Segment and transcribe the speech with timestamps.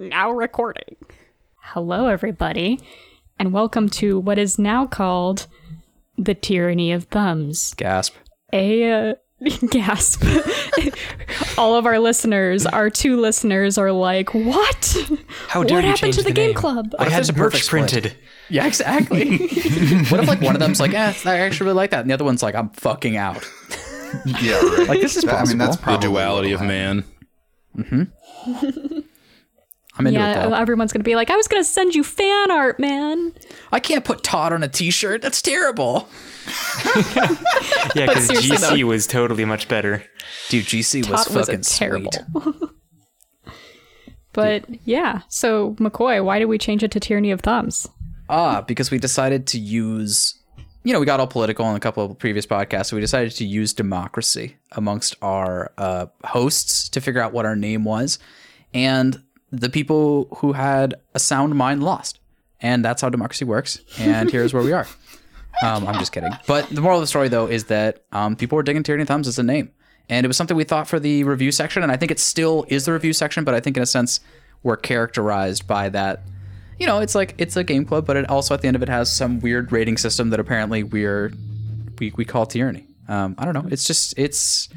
[0.00, 0.96] Now recording.
[1.60, 2.80] Hello, everybody,
[3.38, 5.46] and welcome to what is now called
[6.16, 7.74] the Tyranny of Thumbs.
[7.74, 8.14] Gasp.
[8.50, 9.14] A uh,
[9.70, 10.24] gasp.
[11.58, 14.96] All of our listeners, our two listeners, are like, "What?
[15.48, 16.54] How dare what you happened change to the, the game name?
[16.54, 18.16] club?" I had there's the a perfect merch printed.
[18.48, 19.36] Yeah, exactly.
[20.08, 22.14] what if like one of them's like, eh, I actually really like that, and the
[22.14, 23.46] other one's like, I'm fucking out.
[24.40, 24.88] Yeah, right.
[24.88, 25.58] Like this is That- I possible.
[25.58, 26.68] mean, that's the duality of what'll
[27.76, 28.10] man.
[30.00, 30.54] I'm into yeah, it though.
[30.54, 33.32] everyone's gonna be like, "I was gonna send you fan art, man."
[33.72, 35.22] I can't put Todd on a T-shirt.
[35.22, 36.08] That's terrible.
[37.94, 40.02] Yeah, because GC though- was totally much better.
[40.48, 42.10] Dude, GC was Tot was fucking terrible.
[42.12, 42.54] sweet.
[44.32, 47.88] But yeah, so McCoy, why did we change it to Tyranny of Thumbs?
[48.28, 50.38] Ah, because we decided to use,
[50.84, 52.86] you know, we got all political in a couple of previous podcasts.
[52.86, 57.56] So we decided to use democracy amongst our uh, hosts to figure out what our
[57.56, 58.20] name was,
[58.72, 62.20] and the people who had a sound mind lost,
[62.60, 63.80] and that's how democracy works.
[63.98, 64.86] And here's where we are.
[65.62, 66.32] Um, I'm just kidding.
[66.46, 69.28] But the moral of the story, though, is that um, people were digging Tyranny Thumbs
[69.28, 69.70] as a name.
[70.08, 71.82] And it was something we thought for the review section.
[71.82, 74.20] And I think it still is the review section, but I think in a sense
[74.62, 76.22] we're characterized by that.
[76.78, 78.82] You know, it's like it's a game club, but it also at the end of
[78.82, 81.32] it has some weird rating system that apparently we're
[81.98, 82.86] we, we call tyranny.
[83.08, 83.68] Um, I don't know.
[83.70, 84.68] It's just it's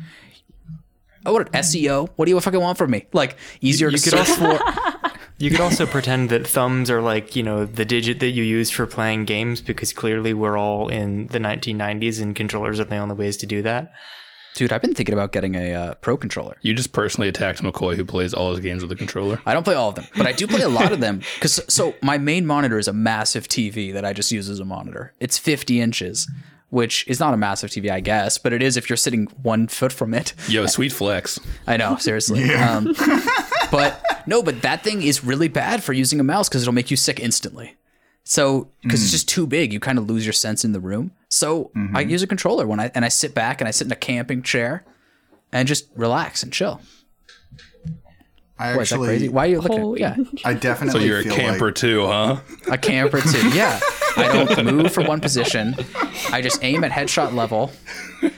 [1.26, 2.10] oh what SEO.
[2.16, 3.06] What do you fucking want from me?
[3.14, 5.10] Like easier You to could search also- for.
[5.40, 8.70] You could also pretend that thumbs are like, you know, the digit that you use
[8.70, 13.16] for playing games because clearly we're all in the 1990s and controllers are the only
[13.16, 13.92] ways to do that.
[14.56, 16.56] Dude, I've been thinking about getting a uh, pro controller.
[16.62, 19.42] You just personally attacked McCoy, who plays all his games with a controller.
[19.46, 21.60] I don't play all of them, but I do play a lot of them because
[21.68, 25.12] so my main monitor is a massive TV that I just use as a monitor.
[25.20, 26.30] It's 50 inches,
[26.74, 29.68] which is not a massive TV, I guess, but it is if you're sitting one
[29.68, 30.34] foot from it.
[30.48, 31.40] Yo, sweet flex.
[31.68, 32.52] I know, seriously.
[32.52, 32.96] Um,
[33.72, 36.90] but no, but that thing is really bad for using a mouse because it'll make
[36.90, 37.76] you sick instantly.
[38.24, 41.12] So because it's just too big, you kind of lose your sense in the room.
[41.30, 43.92] So I use a controller when I and I sit back and I sit in
[43.92, 44.84] a camping chair
[45.52, 46.82] and just relax and chill.
[48.60, 49.30] I What, is that actually, crazy?
[49.30, 49.80] Why are you looking?
[49.82, 50.16] Holy- Yeah.
[50.46, 51.00] I definitely.
[51.00, 52.40] So you're a camper like too, huh?
[52.72, 53.50] A camper too.
[53.54, 53.80] Yeah.
[54.16, 55.76] I don't move from one position.
[56.32, 57.72] I just aim at headshot level.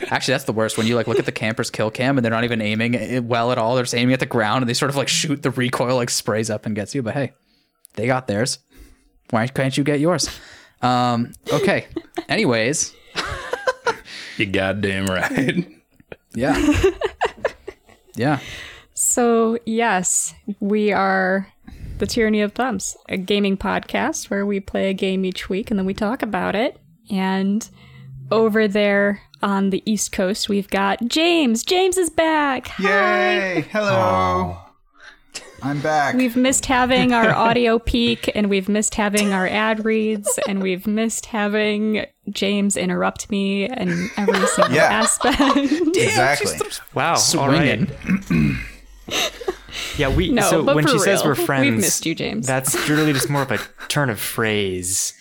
[0.09, 0.77] Actually, that's the worst.
[0.77, 3.51] When you like look at the camper's kill cam and they're not even aiming well
[3.51, 3.75] at all.
[3.75, 6.09] They're just aiming at the ground and they sort of like shoot the recoil like
[6.09, 7.03] sprays up and gets you.
[7.03, 7.33] But hey,
[7.95, 8.59] they got theirs.
[9.31, 10.29] Why can't you get yours?
[10.81, 11.87] Um, okay.
[12.29, 12.93] Anyways,
[14.37, 15.67] You goddamn right.
[16.33, 16.73] yeah.
[18.15, 18.39] Yeah.
[18.97, 21.51] So, yes, we are
[21.97, 25.77] the Tyranny of Thumbs, a gaming podcast where we play a game each week and
[25.77, 26.79] then we talk about it.
[27.11, 27.67] And
[28.31, 31.63] over there on the East Coast, we've got James.
[31.65, 32.67] James is back.
[32.69, 32.83] Hi.
[33.55, 33.61] Yay!
[33.69, 34.59] Hello.
[35.61, 36.15] I'm back.
[36.15, 40.87] We've missed having our audio peak and we've missed having our ad reads and we've
[40.87, 44.83] missed having James interrupt me in every single Yeah.
[44.83, 45.37] aspect.
[45.97, 46.59] exactly.
[46.93, 47.15] Wow.
[47.37, 47.89] All right.
[49.07, 49.31] Swinging.
[49.97, 52.15] Yeah, we No, so but when for she says we're friends, we've friends, missed you,
[52.15, 52.47] James.
[52.47, 55.13] That's really just more of a turn of phrase.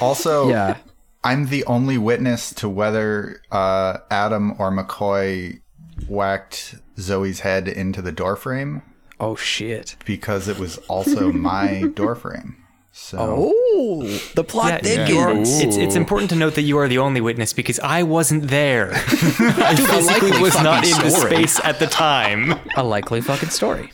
[0.00, 0.76] Also, Yeah.
[1.24, 5.60] I'm the only witness to whether uh, Adam or McCoy
[6.08, 8.82] whacked Zoe's head into the doorframe
[9.18, 9.96] Oh shit.
[10.04, 12.56] because it was also my doorframe.
[12.98, 14.02] So Oh,
[14.34, 15.60] the plot Yeah, you are- thickens.
[15.60, 18.92] it's it's important to note that you are the only witness because I wasn't there.
[18.94, 22.58] I physically likely was not in the space at the time.
[22.74, 23.92] a likely fucking story.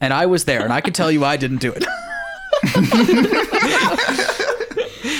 [0.00, 1.84] And I was there, and I can tell you I didn't do it.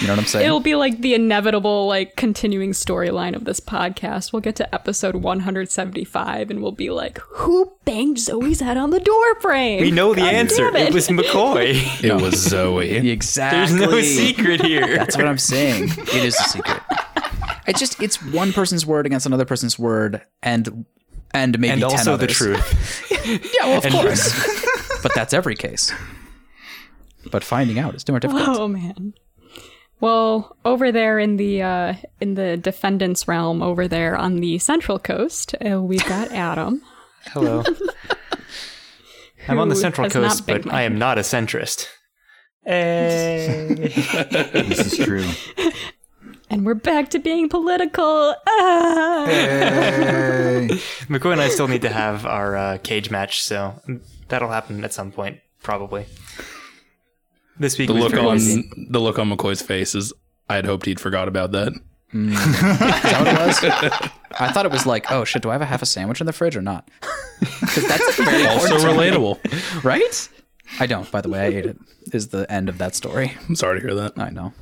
[0.00, 0.46] you know what I'm saying?
[0.46, 4.32] It'll be like the inevitable, like continuing storyline of this podcast.
[4.32, 9.00] We'll get to episode 175 and we'll be like, "Who banged Zoe's head on the
[9.00, 10.68] door frame?" We know the answer.
[10.68, 10.88] it.
[10.88, 12.02] It was McCoy.
[12.04, 13.08] It was Zoe.
[13.08, 13.78] exactly.
[13.78, 14.96] There's no secret here.
[14.96, 15.88] That's what I'm saying.
[15.96, 16.82] It is a secret.
[17.66, 20.84] It's just it's one person's word against another person's word, and
[21.32, 22.62] and maybe and 10 also the truth.
[23.26, 25.02] Yeah, well, of And- course.
[25.02, 25.92] but that's every case.
[27.28, 28.48] But finding out is more difficult.
[28.56, 29.14] Oh man.
[30.00, 34.98] Well, over there in the uh, in the defendant's realm, over there on the central
[34.98, 36.82] coast, uh, we've got Adam.
[37.32, 37.64] Hello.
[39.48, 41.86] I'm on the Central Coast, but I am not a centrist.
[42.64, 43.74] Hey.
[44.52, 45.28] this is true.
[46.48, 48.34] And we're back to being political.
[48.46, 49.24] Ah!
[49.26, 50.68] Hey.
[51.08, 53.80] McCoy and I still need to have our uh, cage match, so
[54.28, 56.06] that'll happen at some point, probably.
[57.58, 58.70] This week The was look very on busy.
[58.90, 60.12] the look on McCoy's face is
[60.48, 61.72] I had hoped he'd forgot about that.
[62.12, 62.30] Mm.
[62.32, 64.10] Is that what it was?
[64.40, 66.26] I thought it was like, oh shit, do I have a half a sandwich in
[66.26, 66.88] the fridge or not?
[67.40, 69.84] Because that's very Also important to me, relatable.
[69.84, 70.28] right?
[70.78, 71.40] I don't, by the way.
[71.40, 71.78] I ate it.
[72.12, 73.32] Is the end of that story.
[73.48, 74.12] I'm sorry to hear that.
[74.18, 74.52] I know.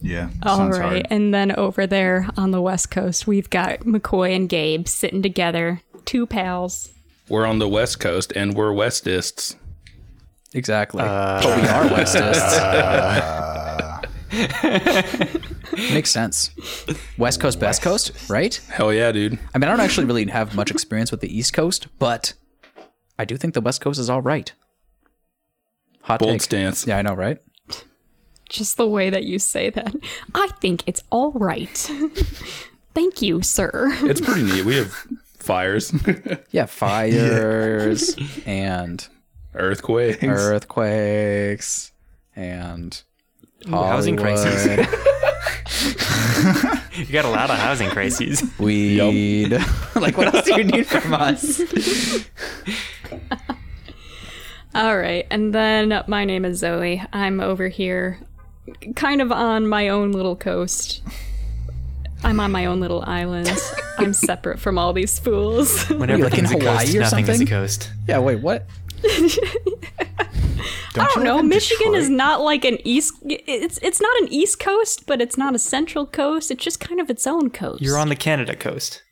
[0.00, 0.30] Yeah.
[0.42, 0.80] All right.
[0.82, 1.06] hard.
[1.10, 5.80] And then over there on the West Coast, we've got McCoy and Gabe sitting together,
[6.04, 6.90] two pals.
[7.28, 9.56] We're on the West Coast and we're Westists.
[10.54, 11.02] Exactly.
[11.02, 12.58] Uh, but we are Westists.
[15.92, 16.50] Makes sense.
[17.18, 18.54] West Coast, Best Coast, right?
[18.68, 19.38] Hell yeah, dude.
[19.54, 22.32] I mean, I don't actually really have much experience with the East Coast, but
[23.18, 24.52] I do think the West Coast is all right.
[26.02, 26.42] Hot Bold take.
[26.42, 26.86] stance.
[26.86, 27.38] Yeah, I know, right?
[28.48, 29.94] Just the way that you say that.
[30.34, 31.76] I think it's all right.
[32.94, 33.88] Thank you, sir.
[34.02, 34.64] It's pretty neat.
[34.64, 34.92] We have
[35.38, 35.92] fires,
[36.52, 38.16] Yeah, fires
[38.46, 39.06] and
[39.54, 40.22] earthquakes.
[40.22, 41.92] earthquakes
[42.36, 43.02] and
[43.68, 44.86] housing crises.
[46.94, 48.42] You got a lot of housing crises.
[48.58, 49.50] weed.
[49.96, 51.60] like, what else do you need from us?
[54.76, 55.26] All right.
[55.28, 57.02] And then my name is Zoe.
[57.12, 58.20] I'm over here
[58.94, 61.02] kind of on my own little coast.
[62.22, 63.50] I'm on my own little island.
[63.98, 65.88] I'm separate from all these fools.
[65.90, 67.46] When like in everything's Hawaii coast, or nothing is a something?
[67.48, 67.90] coast.
[68.08, 68.66] Yeah, wait, what?
[70.96, 71.34] I don't you know.
[71.36, 73.14] live in Michigan is not like an east.
[73.24, 76.50] It's it's not an east coast, but it's not a central coast.
[76.50, 77.82] It's just kind of its own coast.
[77.82, 79.02] You're on the Canada coast.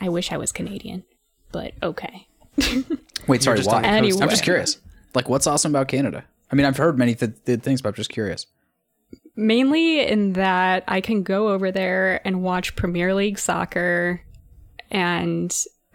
[0.00, 1.04] I wish I was Canadian,
[1.50, 2.28] but okay.
[3.26, 3.82] Wait, sorry, just why?
[3.82, 4.78] on the I'm just curious.
[5.14, 6.24] Like, what's awesome about Canada?
[6.50, 8.46] I mean, I've heard many th- th- things, but I'm just curious.
[9.36, 14.22] Mainly in that I can go over there and watch Premier League soccer,
[14.90, 15.54] and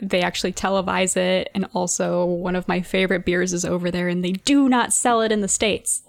[0.09, 1.49] they actually televise it.
[1.55, 5.21] And also, one of my favorite beers is over there, and they do not sell
[5.21, 6.03] it in the states.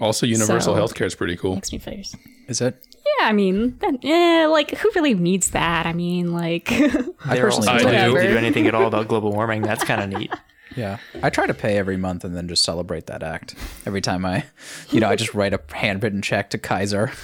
[0.00, 1.54] Also, universal So- healthcare is pretty cool.
[1.54, 2.14] Makes me fierce.
[2.48, 2.82] Is it?
[3.20, 5.86] Yeah, I mean, that, eh, like, who really needs that?
[5.86, 7.10] I mean, like, I They're
[7.44, 8.20] personally also I telling do.
[8.20, 9.62] to do anything at all about global warming.
[9.62, 10.32] That's kind of neat.
[10.76, 14.24] Yeah, I try to pay every month and then just celebrate that act every time
[14.24, 14.44] I,
[14.90, 17.10] you know, I just write a handwritten check to Kaiser.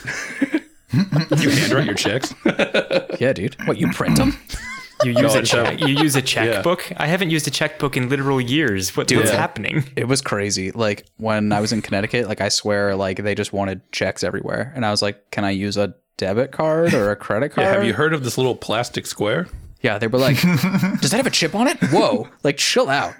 [0.93, 2.35] You handwrite your checks.
[3.20, 3.56] Yeah, dude.
[3.67, 4.37] What you print them?
[5.02, 5.81] You use a check.
[5.81, 6.93] You use a checkbook.
[6.96, 8.96] I haven't used a checkbook in literal years.
[8.96, 9.37] What, what's Yeah.
[9.37, 9.85] happening?
[9.96, 10.70] It was crazy.
[10.70, 14.73] Like when I was in Connecticut, like I swear, like they just wanted checks everywhere,
[14.76, 17.73] and I was like, "Can I use a debit card or a credit card?" Yeah,
[17.75, 19.49] have you heard of this little plastic square?
[19.82, 20.41] Yeah, they were like,
[21.00, 23.14] "Does that have a chip on it?" Whoa, like chill out.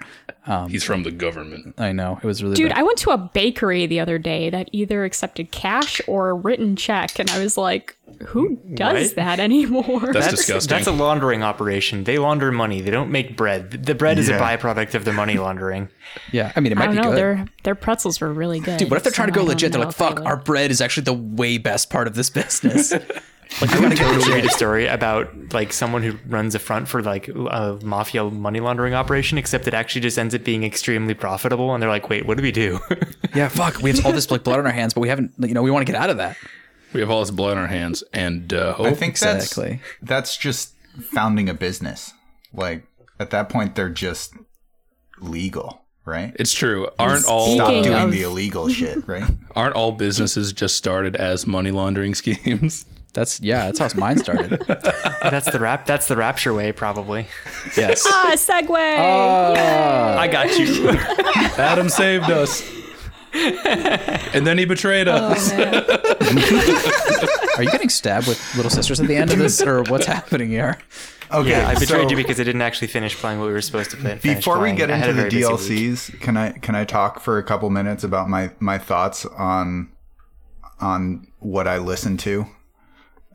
[0.47, 1.73] Um, He's from the government.
[1.79, 2.77] I know it was really Dude, bad.
[2.77, 6.75] I went to a bakery the other day that either accepted cash or a written
[6.75, 7.97] check, and I was like,
[8.27, 9.15] who does What?
[9.15, 9.99] that anymore?
[10.13, 10.69] That's, That's disgusting.
[10.69, 12.03] That's a laundering operation.
[12.03, 12.81] They launder money.
[12.81, 13.71] They don't make bread.
[13.71, 15.89] The bread is a byproduct of the money laundering.
[16.31, 17.09] yeah, I mean, it I might don't be know.
[17.09, 17.17] good.
[17.17, 18.77] Their their pretzels were really good.
[18.77, 19.71] Dude, what if they're trying to go I legit?
[19.71, 20.27] They're like, "Fuck, would.
[20.27, 22.93] our bread is actually the way best part of this business."
[23.61, 27.01] like, I would totally read a story about like someone who runs a front for
[27.01, 31.73] like a mafia money laundering operation, except it actually just ends up being extremely profitable.
[31.73, 32.79] And they're like, "Wait, what do we do?"
[33.35, 35.53] yeah, fuck, we have all this like blood on our hands, but we haven't, you
[35.53, 36.35] know, we want to get out of that.
[36.93, 39.79] we have all this blood on our hands, and uh, I think Exactly.
[40.01, 40.73] that's that's just
[41.11, 42.13] founding a business.
[42.53, 42.85] Like
[43.19, 44.33] at that point, they're just
[45.19, 46.35] legal, right?
[46.39, 46.87] it's true.
[46.99, 49.23] Aren't all Stop doing of- the illegal shit, right?
[49.55, 52.85] aren't all businesses just started as money laundering schemes?
[53.15, 54.61] That's yeah, that's how mine started.
[54.67, 55.85] that's the rap.
[55.85, 57.27] That's the rapture way, probably.
[57.77, 58.03] yes.
[58.05, 58.77] Ah, segue.
[58.77, 60.89] I got you.
[61.57, 62.61] Adam saved us,
[63.33, 65.53] and then he betrayed us.
[67.57, 70.49] Are you getting stabbed with little sisters at the end of this, or what's happening
[70.49, 70.77] here?
[71.31, 73.61] Okay, yeah, I betrayed so you because I didn't actually finish playing what we were
[73.61, 74.19] supposed to play.
[74.21, 75.31] before we get I into the very.
[75.31, 79.89] DLCs, can I can I talk for a couple minutes about my my thoughts on
[80.81, 82.45] on what I listened to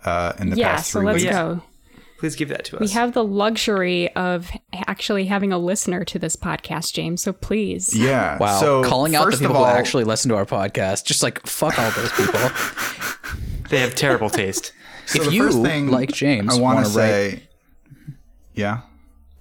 [0.04, 1.30] uh, in the Yeah, past so let's weeks?
[1.34, 1.62] go.
[2.18, 2.80] Please give that to us.
[2.80, 7.22] We have the luxury of actually having a listener to this podcast, James.
[7.22, 7.96] So please.
[7.96, 8.36] Yeah.
[8.38, 11.44] Wow, So calling out the people all, who actually listen to our podcast, just like
[11.46, 12.40] fuck all those people.
[13.70, 14.72] they have terrible taste.
[15.06, 17.42] so if the you first thing like James, I want wanna to say,
[18.54, 18.82] yeah.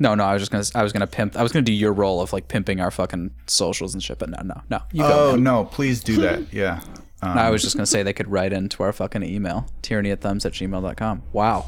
[0.01, 1.91] No, no, I was just gonna, I was gonna pimp, I was gonna do your
[1.91, 5.31] role of like pimping our fucking socials and shit, but no, no, no, you go.
[5.31, 6.53] Oh no, please do that.
[6.53, 6.79] Yeah.
[7.21, 10.21] Um, I was just gonna say they could write into our fucking email, tyranny at
[10.21, 11.23] thumbs at gmail.com.
[11.33, 11.65] Wow.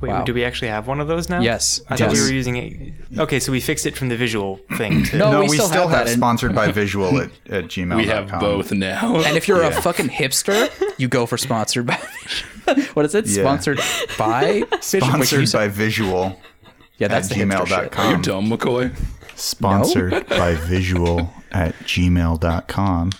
[0.00, 0.24] Wait, Wow.
[0.24, 1.40] do we actually have one of those now?
[1.40, 2.92] Yes, I thought we were using it.
[3.16, 5.04] Okay, so we fixed it from the visual thing.
[5.04, 7.30] To, No, no, we we, still still, have have, that in- sponsored by Visual at,
[7.48, 7.96] at gmail.
[7.96, 9.16] We have both now.
[9.22, 11.94] And if you're a fucking hipster, you go for sponsored by.
[12.94, 13.26] what is it?
[13.26, 13.44] Yeah.
[13.44, 13.80] Sponsored
[14.18, 14.42] by.
[14.42, 16.38] Wait, can you sponsored by Visual
[16.98, 17.78] Yeah, that's the hipster shit.
[17.92, 18.10] gmail.com.
[18.10, 18.94] You're dumb, McCoy.
[19.36, 23.10] Sponsored by Visual at gmail.com.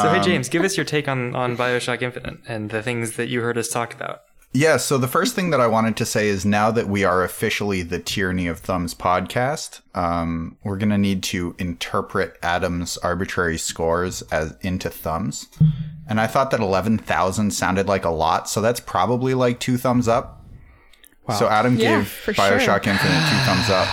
[0.00, 3.28] so hey, James, give us your take on on Bioshock Infinite and the things that
[3.28, 4.22] you heard us talk about.
[4.54, 7.24] Yeah, so the first thing that I wanted to say is now that we are
[7.24, 13.56] officially the Tyranny of Thumbs podcast, um, we're going to need to interpret Adam's arbitrary
[13.56, 15.48] scores as into thumbs.
[16.06, 20.06] And I thought that 11,000 sounded like a lot, so that's probably like two thumbs
[20.06, 20.44] up.
[21.38, 22.92] So Adam Yeah, gave for Bioshock sure.
[22.92, 23.88] Infinite two thumbs up.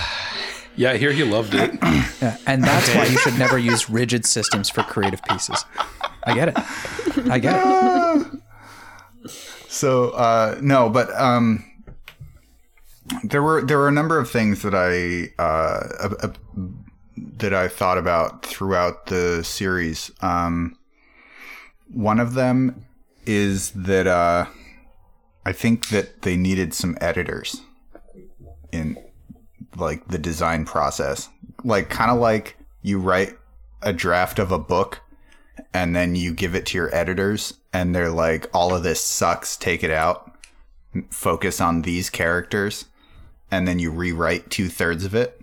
[0.76, 1.78] Yeah, I hear he loved it.
[2.20, 5.64] Yeah, and that's why you should never use rigid systems for creative pieces.
[6.24, 6.58] I get it.
[7.30, 9.30] I get it.
[9.68, 11.64] So uh, no, but um,
[13.24, 16.32] there were there were a number of things that I uh, uh, uh,
[17.16, 20.10] that I thought about throughout the series.
[20.20, 20.76] Um,
[21.88, 22.84] one of them
[23.26, 24.46] is that uh,
[25.46, 27.62] I think that they needed some editors
[28.72, 28.96] in
[29.76, 31.28] like the design process,
[31.64, 33.36] like kind of like you write
[33.82, 35.00] a draft of a book
[35.72, 39.56] and then you give it to your editors and they're like all of this sucks
[39.56, 40.32] take it out
[41.10, 42.86] focus on these characters
[43.50, 45.40] and then you rewrite two-thirds of it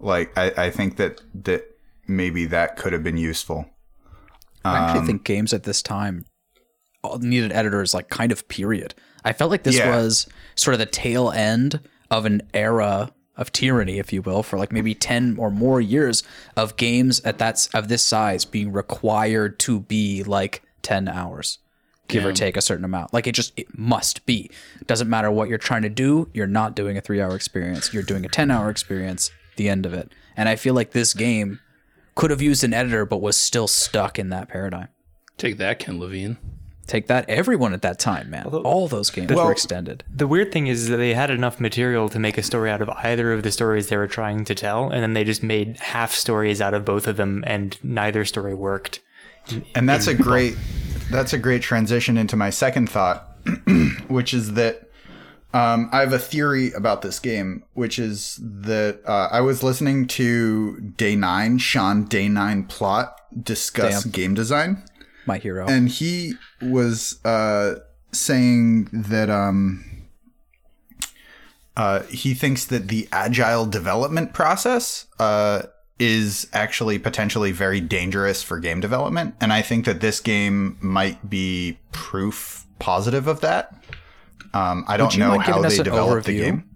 [0.00, 1.64] like i, I think that that
[2.06, 3.66] maybe that could have been useful
[4.64, 6.24] I Um, actually think games at this time
[7.02, 8.94] all needed editors like kind of period.
[9.24, 9.94] I felt like this Yeah.
[9.94, 14.58] was sort of the tail end of an era of tyranny, if you will, for
[14.58, 16.22] like maybe ten or more years
[16.56, 21.58] of games at that of this size being required to be like ten hours,
[22.08, 23.12] give or take a certain amount.
[23.12, 24.50] Like it just it must be.
[24.86, 26.28] Doesn't matter what you're trying to do.
[26.32, 27.92] You're not doing a three hour experience.
[27.92, 29.30] You're doing a ten hour experience.
[29.56, 30.12] The end of it.
[30.36, 31.60] And I feel like this game
[32.16, 34.88] could have used an editor, but was still stuck in that paradigm.
[35.38, 36.38] Take that, Ken Levine.
[36.86, 38.44] Take that, everyone at that time, man.
[38.46, 40.04] All those games Well- were extended.
[40.14, 42.90] The weird thing is that they had enough material to make a story out of
[42.90, 46.12] either of the stories they were trying to tell, and then they just made half
[46.12, 49.00] stories out of both of them, and neither story worked.
[49.74, 50.56] and that's a great
[51.10, 53.36] that's a great transition into my second thought
[54.08, 54.88] which is that
[55.52, 60.08] um, I have a theory about this game, which is that uh, I was listening
[60.08, 64.10] to Day Nine, Sean Day Nine Plott discuss Damn.
[64.12, 64.82] game design,
[65.26, 65.66] My hero.
[65.66, 67.76] and he was uh,
[68.12, 69.84] saying that um,
[71.76, 75.62] uh, he thinks that the agile development process uh,
[75.98, 81.28] is actually potentially very dangerous for game development, and I think that this game might
[81.28, 83.74] be proof positive of that.
[84.52, 86.68] Um, I don't know how they an developed the game.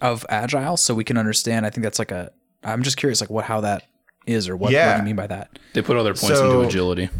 [0.00, 1.66] of agile so we can understand?
[1.66, 2.30] I think that's like a.
[2.64, 3.82] I'm just curious, like what how that
[4.26, 5.58] is or what, what do you mean by that?
[5.74, 7.10] They put all their points So- into agility.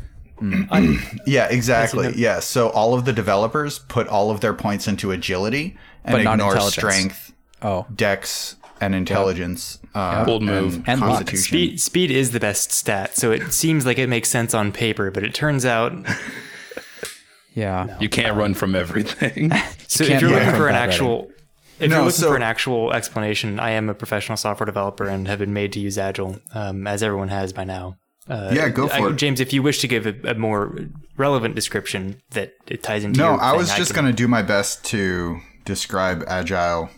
[1.26, 2.12] Yeah, exactly.
[2.16, 6.20] Yeah, so all of the developers put all of their points into agility and But
[6.20, 6.72] ignore intelligence.
[6.74, 9.78] strength, Oh, dex, and intelligence.
[9.94, 10.82] Uh, Bold move.
[10.86, 11.10] And luck.
[11.26, 11.42] constitution.
[11.44, 15.10] Speed, speed is the best stat, so it seems like it makes sense on paper,
[15.10, 15.92] but it turns out.
[17.54, 17.96] yeah.
[18.00, 19.50] You can't run from everything.
[19.88, 21.30] So can't if you're looking for an bad actual,
[21.78, 25.06] if No, you're looking so- for an actual explanation, I am a professional software developer
[25.06, 27.96] and have been made to use Agile, um, as everyone has by now.
[28.28, 29.16] Uh, Yeah, go for I- it.
[29.16, 29.40] James.
[29.40, 30.76] If you wish to give a, a more
[31.16, 33.20] relevant description that it ties into.
[33.20, 36.90] No, I thing, was just going to do my best to describe agile,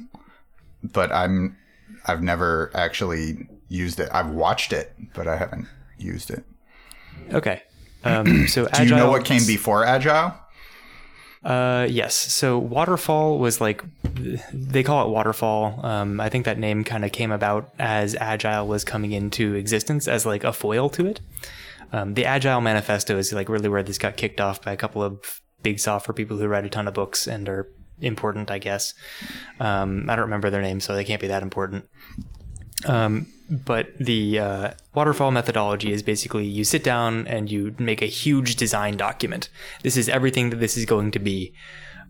[0.82, 1.56] but I'm
[2.06, 4.08] I've never actually used it.
[4.12, 5.66] I've watched it, but I haven't
[5.98, 6.44] used it.
[7.32, 7.62] Okay.
[8.04, 10.32] Um, so Do you know what came before agile?
[11.44, 12.14] Uh, yes.
[12.14, 13.84] So waterfall was like
[14.52, 15.84] they call it waterfall.
[15.84, 20.08] Um, I think that name kind of came about as agile was coming into existence
[20.08, 21.20] as like a foil to it.
[21.92, 25.02] Um, the agile manifesto is like really where this got kicked off by a couple
[25.02, 27.68] of big software people who write a ton of books and are
[28.00, 28.94] important, I guess.
[29.60, 31.88] Um, I don't remember their names, so they can't be that important.
[32.86, 38.06] Um, but the uh, waterfall methodology is basically you sit down and you make a
[38.06, 39.48] huge design document.
[39.82, 41.54] This is everything that this is going to be.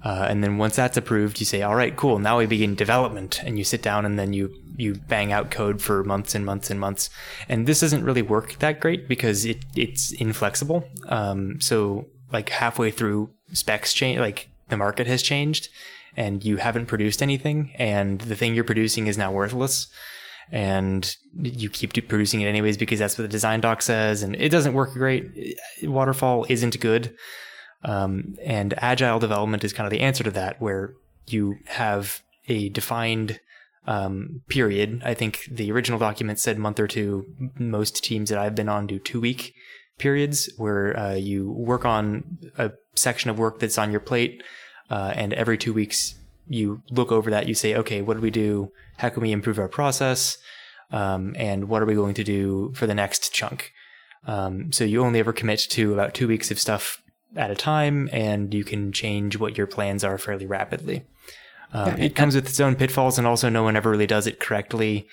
[0.05, 2.19] Uh, and then once that's approved, you say, "All right, cool.
[2.19, 5.83] Now we begin development." And you sit down and then you you bang out code
[5.83, 7.11] for months and months and months.
[7.49, 10.85] And this doesn't really work that great because it it's inflexible.
[11.09, 14.21] Um, so like halfway through, specs change.
[14.21, 15.69] Like the market has changed,
[16.17, 19.89] and you haven't produced anything, and the thing you're producing is now worthless
[20.51, 24.49] and you keep producing it anyways because that's what the design doc says and it
[24.49, 25.57] doesn't work great.
[25.83, 27.15] Waterfall isn't good.
[27.85, 30.95] Um, and agile development is kind of the answer to that where
[31.27, 33.41] you have a defined
[33.87, 35.03] um, period.
[35.05, 37.27] I think the original document said month or two.
[37.59, 39.55] Most teams that i've been on do two week
[39.99, 44.43] periods where uh, you work on a section of work that's on your plate
[44.91, 46.15] uh, and every two weeks
[46.49, 49.59] you look over that you say okay what did we do how can we improve
[49.59, 50.39] our process
[50.91, 53.73] um, and what are we going to do for the next chunk
[54.27, 57.03] um, so you only ever commit to about two weeks of stuff
[57.37, 61.05] at a time, and you can change what your plans are fairly rapidly.
[61.73, 64.41] Um, it comes with its own pitfalls, and also no one ever really does it
[64.41, 65.07] correctly.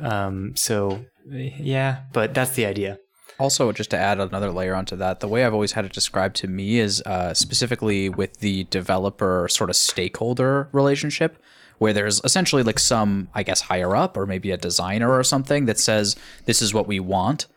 [0.00, 2.98] Um, so, yeah, but that's the idea.
[3.42, 6.36] Also, just to add another layer onto that, the way I've always had it described
[6.36, 11.42] to me is uh, specifically with the developer sort of stakeholder relationship,
[11.78, 15.64] where there's essentially like some, I guess, higher up or maybe a designer or something
[15.66, 17.48] that says, this is what we want.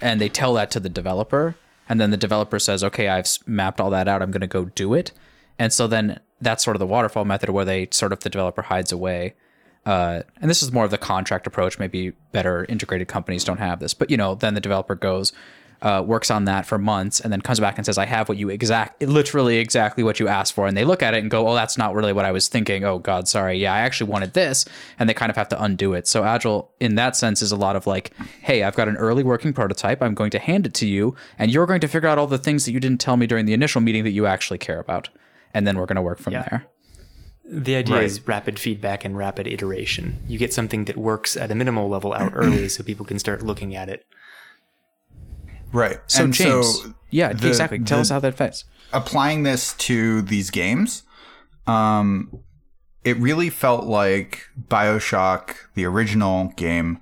[0.00, 1.56] And they tell that to the developer.
[1.90, 4.22] And then the developer says, okay, I've mapped all that out.
[4.22, 5.12] I'm going to go do it.
[5.58, 8.62] And so then that's sort of the waterfall method where they sort of the developer
[8.62, 9.34] hides away
[9.86, 11.78] uh, and this is more of the contract approach.
[11.78, 15.32] Maybe better integrated companies don't have this, but you know, then the developer goes,
[15.82, 18.38] uh, works on that for months, and then comes back and says, "I have what
[18.38, 21.48] you exact, literally exactly what you asked for." And they look at it and go,
[21.48, 22.84] "Oh, that's not really what I was thinking.
[22.84, 23.58] Oh God, sorry.
[23.58, 24.64] Yeah, I actually wanted this,"
[25.00, 26.06] and they kind of have to undo it.
[26.06, 28.12] So agile, in that sense, is a lot of like,
[28.42, 30.00] "Hey, I've got an early working prototype.
[30.00, 32.38] I'm going to hand it to you, and you're going to figure out all the
[32.38, 35.08] things that you didn't tell me during the initial meeting that you actually care about."
[35.52, 36.46] And then we're going to work from Yeah.
[36.48, 36.64] there.
[37.54, 38.04] The idea Right.
[38.04, 40.22] is rapid feedback and rapid iteration.
[40.26, 43.42] You get something that works at a minimal level out early so people can start
[43.42, 44.06] looking at it.
[45.70, 45.98] Right.
[46.06, 47.78] So And James, yeah, the- exactly.
[47.80, 48.64] Tell the- us how that fits.
[48.92, 51.02] applying this to these games,
[51.66, 52.40] um,
[53.04, 57.00] it really felt like Bioshock, the original game.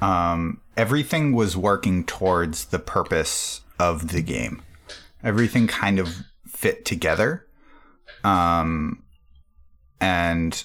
[0.00, 4.62] Um, everything was working towards the purpose of the game.
[5.24, 7.46] Everything kind of fit together,
[8.24, 9.02] um,
[10.02, 10.64] and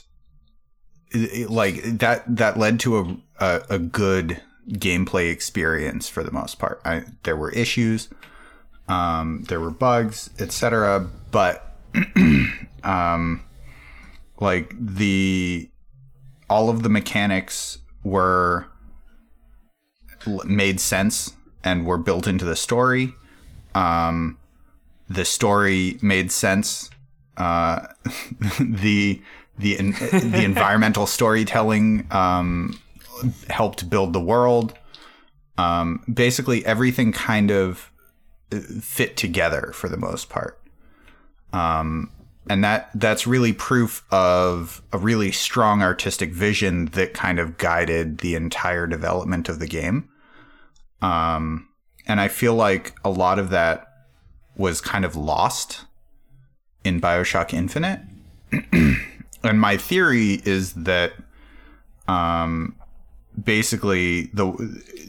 [1.12, 2.24] it, like that.
[2.28, 6.82] That led to a, a a good gameplay experience for the most part.
[6.84, 8.10] I, there were issues
[8.88, 11.08] um, there were bugs, etc.
[11.32, 11.76] But
[12.84, 13.44] um,
[14.40, 15.70] like the
[16.50, 18.68] all of the mechanics were
[20.46, 23.14] made sense and were built into the story.
[23.76, 24.38] Um,
[25.10, 26.90] the story made sense.
[27.38, 27.88] Uh,
[28.60, 29.22] the
[29.58, 32.80] the the environmental storytelling um,
[33.50, 34.74] helped build the world.
[35.58, 37.92] Um, basically, everything kind of
[38.82, 40.60] fit together for the most part.
[41.54, 42.12] Um,
[42.50, 48.20] and that that's really proof of a really strong artistic vision that kind of guided
[48.20, 50.10] the entire development of the game.
[51.02, 51.68] Um,
[52.08, 53.88] and I feel like a lot of that
[54.56, 55.86] was kind of lost
[56.88, 58.00] in Bioshock Infinite.
[58.72, 61.14] and my theory is that
[62.08, 62.76] um,
[63.42, 64.46] basically the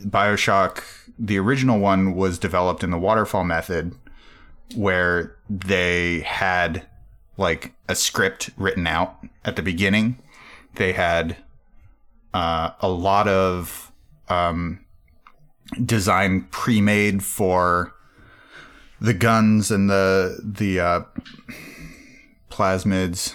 [0.04, 0.82] Bioshock,
[1.18, 3.94] the original one was developed in the waterfall method
[4.74, 6.86] where they had
[7.36, 10.18] like a script written out at the beginning.
[10.74, 11.36] They had
[12.34, 13.92] uh, a lot of
[14.28, 14.84] um,
[15.84, 17.94] design pre-made for
[19.00, 21.00] the guns and the the uh,
[22.58, 23.34] plasmids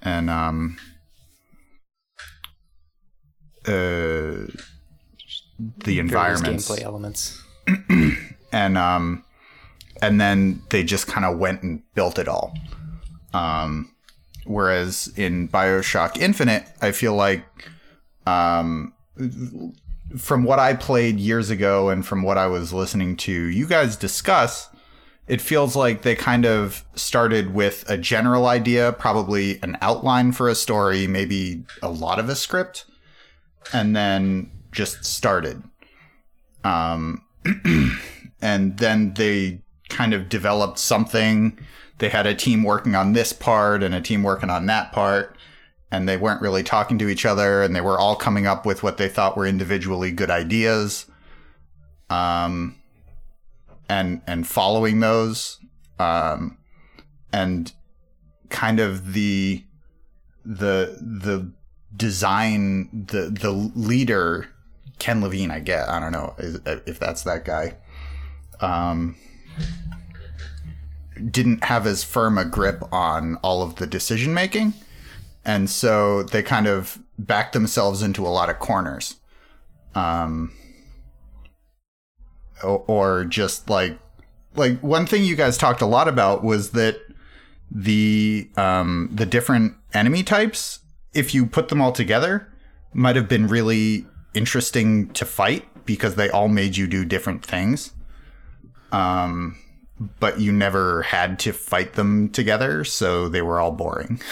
[0.00, 0.78] and um,
[3.66, 4.46] uh,
[5.58, 7.42] the Various environments gameplay elements.
[8.52, 9.24] and um
[10.02, 12.54] and then they just kind of went and built it all
[13.32, 13.90] um
[14.44, 17.44] whereas in bioshock infinite i feel like
[18.26, 18.92] um
[20.16, 23.96] from what i played years ago and from what i was listening to you guys
[23.96, 24.68] discuss
[25.28, 30.48] it feels like they kind of started with a general idea probably an outline for
[30.48, 32.84] a story maybe a lot of a script
[33.72, 35.62] and then just started
[36.64, 37.22] um
[38.40, 41.58] and then they kind of developed something.
[41.98, 45.36] They had a team working on this part and a team working on that part,
[45.90, 48.82] and they weren't really talking to each other, and they were all coming up with
[48.82, 51.06] what they thought were individually good ideas,
[52.10, 52.75] um,
[53.88, 55.60] and and following those,
[55.98, 56.58] um,
[57.32, 57.72] and
[58.48, 59.64] kind of the
[60.44, 61.52] the the
[61.96, 64.48] design the the leader
[64.98, 65.88] Ken Levine, I get.
[65.88, 67.76] I don't know if that's that guy.
[68.60, 69.16] Um,
[71.30, 74.74] didn't have as firm a grip on all of the decision making,
[75.44, 79.16] and so they kind of backed themselves into a lot of corners.
[79.94, 80.52] Um,
[82.62, 83.98] or, or just like
[84.54, 86.98] like one thing you guys talked a lot about was that
[87.70, 90.80] the um the different enemy types
[91.14, 92.48] if you put them all together
[92.92, 97.92] might have been really interesting to fight because they all made you do different things
[98.92, 99.56] um
[100.20, 104.20] but you never had to fight them together so they were all boring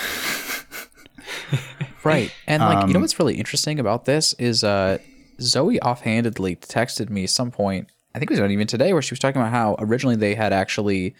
[2.05, 2.31] Right.
[2.47, 4.99] And like, you know what's really interesting about this is uh
[5.41, 9.19] Zoe offhandedly texted me some point I think it was even today where she was
[9.19, 11.15] talking about how originally they had actually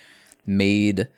[0.47, 1.09] made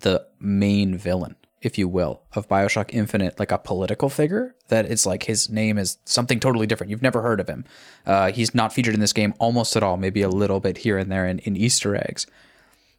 [0.00, 4.54] the main villain, if you will, of Bioshock Infinite like a political figure.
[4.68, 6.90] That it's like his name is something totally different.
[6.90, 7.64] You've never heard of him.
[8.04, 9.96] Uh, he's not featured in this game almost at all.
[9.96, 12.26] Maybe a little bit here and there in, in Easter eggs.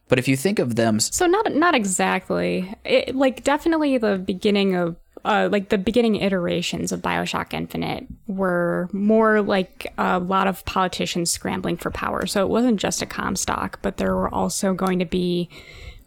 [0.08, 2.74] But if you think of them, So not not exactly.
[2.84, 8.88] It, like definitely the beginning of uh, like the beginning iterations of Bioshock Infinite were
[8.92, 12.26] more like a lot of politicians scrambling for power.
[12.26, 15.48] So it wasn't just a Comstock, but there were also going to be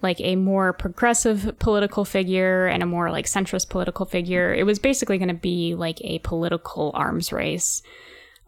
[0.01, 4.53] like a more progressive political figure and a more like centrist political figure.
[4.53, 7.81] It was basically going to be like a political arms race.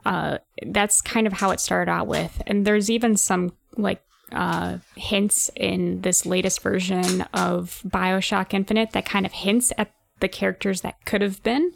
[0.05, 2.41] Uh, that's kind of how it started out with.
[2.45, 4.01] And there's even some like
[4.31, 10.27] uh, hints in this latest version of Bioshock Infinite that kind of hints at the
[10.27, 11.73] characters that could have been.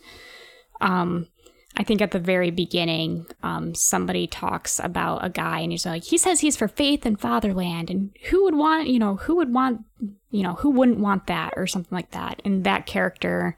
[0.80, 1.27] Um,
[1.77, 6.04] I think at the very beginning, um, somebody talks about a guy and he's like,
[6.04, 7.89] he says he's for faith and fatherland.
[7.89, 9.82] And who would want, you know, who would want,
[10.32, 12.41] you know, who wouldn't want that or something like that?
[12.43, 13.58] And that character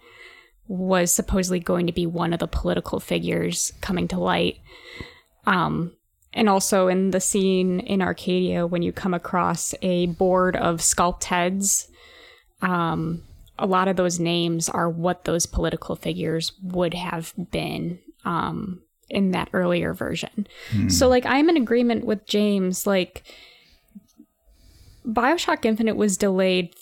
[0.67, 4.59] was supposedly going to be one of the political figures coming to light.
[5.45, 5.93] Um,
[6.33, 11.25] and also in the scene in Arcadia, when you come across a board of sculpt
[11.25, 11.89] heads,
[12.61, 13.23] um,
[13.63, 19.31] a lot of those names are what those political figures would have been um, in
[19.31, 20.45] that earlier version.
[20.89, 22.85] So, like, I'm in agreement with James.
[22.85, 23.23] Like,
[25.05, 26.75] Bioshock Infinite was delayed,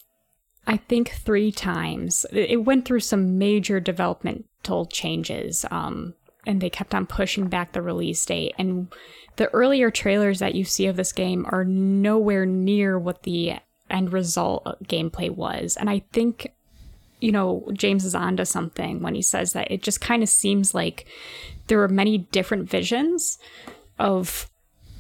[0.66, 2.26] I think, three times.
[2.32, 6.16] It it went through some major developmental changes, um,
[6.48, 8.56] and they kept on pushing back the release date.
[8.58, 8.92] And
[9.36, 14.14] the earlier trailers that you see of this game are nowhere near what the end
[14.14, 15.78] result gameplay was.
[15.78, 16.52] And I think,
[17.22, 20.74] you know, James is onto something when he says that it just kind of seems
[20.74, 21.06] like
[21.68, 23.38] there were many different visions
[24.00, 24.50] of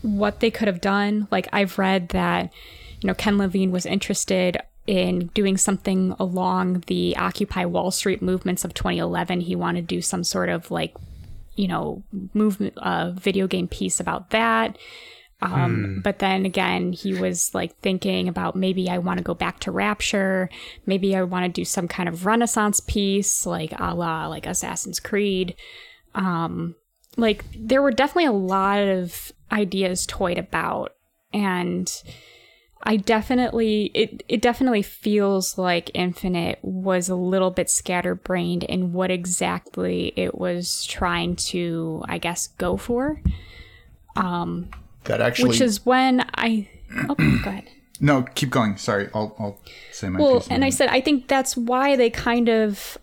[0.03, 1.27] what they could have done.
[1.31, 2.53] Like I've read that,
[3.01, 4.57] you know, Ken Levine was interested
[4.87, 9.41] in doing something along the Occupy Wall Street movements of 2011.
[9.41, 10.95] He wanted to do some sort of like,
[11.55, 12.03] you know,
[12.33, 14.77] movement, uh, video game piece about that.
[15.41, 19.59] Um, But then again, he was like thinking about maybe I want to go back
[19.61, 20.49] to Rapture.
[20.85, 24.99] Maybe I want to do some kind of Renaissance piece, like a la like Assassin's
[24.99, 25.55] Creed.
[26.13, 26.75] Um,
[27.17, 30.93] like there were definitely a lot of ideas toyed about,
[31.33, 31.91] and
[32.83, 39.11] I definitely it it definitely feels like Infinite was a little bit scatterbrained in what
[39.11, 43.21] exactly it was trying to, I guess, go for.
[45.05, 45.49] That actually.
[45.49, 46.67] Which is when I
[47.09, 47.67] oh, go ahead.
[47.99, 48.77] no, keep going.
[48.77, 49.59] Sorry, I'll, I'll
[49.91, 52.97] say my Well, and I said I think that's why they kind of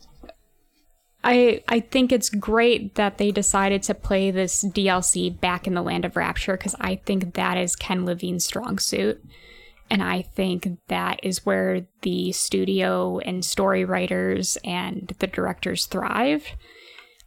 [1.24, 5.82] I I think it's great that they decided to play this DLC back in the
[5.82, 9.22] Land of Rapture because I think that is Ken Levine's strong suit.
[9.90, 16.46] And I think that is where the studio and story writers and the directors thrive.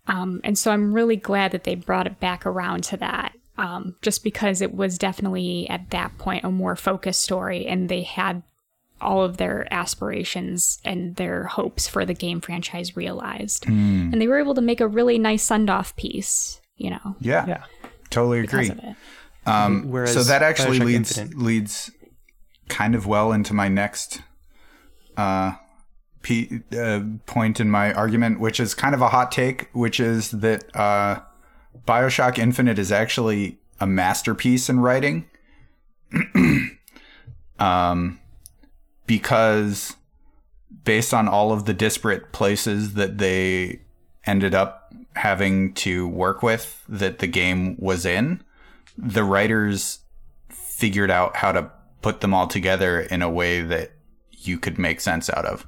[0.08, 3.34] Um, and so I'm really glad that they brought it back around to that.
[3.58, 8.02] Um, just because it was definitely at that point a more focused story and they
[8.02, 8.42] had
[9.02, 13.68] all of their aspirations and their hopes for the game franchise realized.
[13.68, 17.46] And they were able to make a really nice send off piece, you know, yeah,
[17.46, 17.64] Yeah.
[18.10, 18.70] totally agree.
[18.70, 18.96] of it.
[19.46, 21.92] Um, Whereas so that actually Bioshock leads Infinite- leads
[22.70, 24.22] kind of well into my next
[25.18, 25.54] uh,
[26.22, 30.32] p- uh, point in my argument, which is kind of a hot take, which is
[30.32, 31.20] that uh,
[31.86, 35.26] Bioshock Infinite is actually a masterpiece in writing,
[37.60, 38.20] um,
[39.08, 39.96] because
[40.84, 43.82] based on all of the disparate places that they
[44.26, 48.42] ended up having to work with that the game was in
[48.98, 50.00] the writers
[50.50, 53.92] figured out how to put them all together in a way that
[54.32, 55.66] you could make sense out of.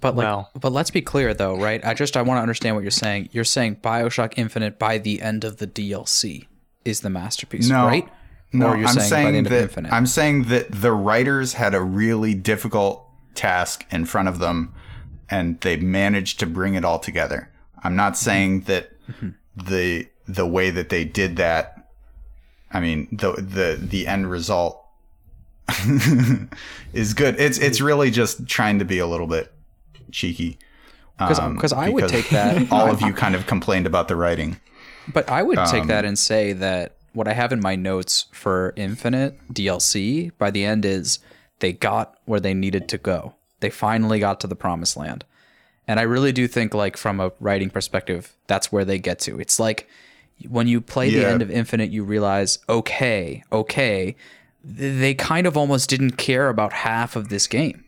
[0.00, 1.84] But like, Well- but let's be clear though, right?
[1.84, 3.28] I just I want to understand what you're saying.
[3.32, 6.46] You're saying Bioshock Infinite by the end of the DLC
[6.84, 8.08] is the masterpiece, No, right?
[8.52, 9.92] no, you're I'm saying, by the saying end of that Infinite.
[9.92, 14.74] I'm saying that the writers had a really difficult task in front of them,
[15.30, 17.50] and they managed to bring it all together.
[17.82, 18.24] I'm not mm-hmm.
[18.24, 19.30] saying that mm-hmm.
[19.56, 21.88] the the way that they did that.
[22.70, 24.82] I mean, the the the end result
[26.92, 27.38] is good.
[27.38, 29.51] It's it's really just trying to be a little bit
[30.12, 30.58] cheeky.
[31.18, 32.70] Because um, I would take that.
[32.72, 34.58] all of you kind of complained about the writing.
[35.12, 38.26] But I would take Um, that and say that what I have in my notes
[38.32, 41.18] for Infinite DLC by the end is
[41.58, 43.34] they got where they needed to go.
[43.60, 45.24] They finally got to the promised land.
[45.86, 49.38] And I really do think like from a writing perspective, that's where they get to.
[49.40, 49.88] It's like
[50.48, 54.16] when you play the end of Infinite, you realize, okay, okay,
[54.64, 57.84] they kind of almost didn't care about half of this game,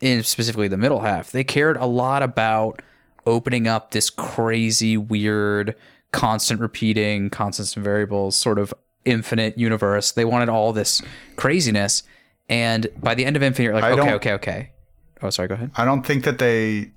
[0.00, 1.30] in specifically the middle half.
[1.30, 2.82] They cared a lot about
[3.26, 5.74] opening up this crazy, weird,
[6.12, 8.72] constant repeating, constants and variables sort of
[9.04, 10.12] infinite universe.
[10.12, 11.02] They wanted all this
[11.36, 12.02] craziness,
[12.48, 14.70] and by the end of Infinite, you're like, I okay, okay, okay.
[15.22, 15.48] Oh, sorry.
[15.48, 15.70] Go ahead.
[15.76, 16.92] I don't think that they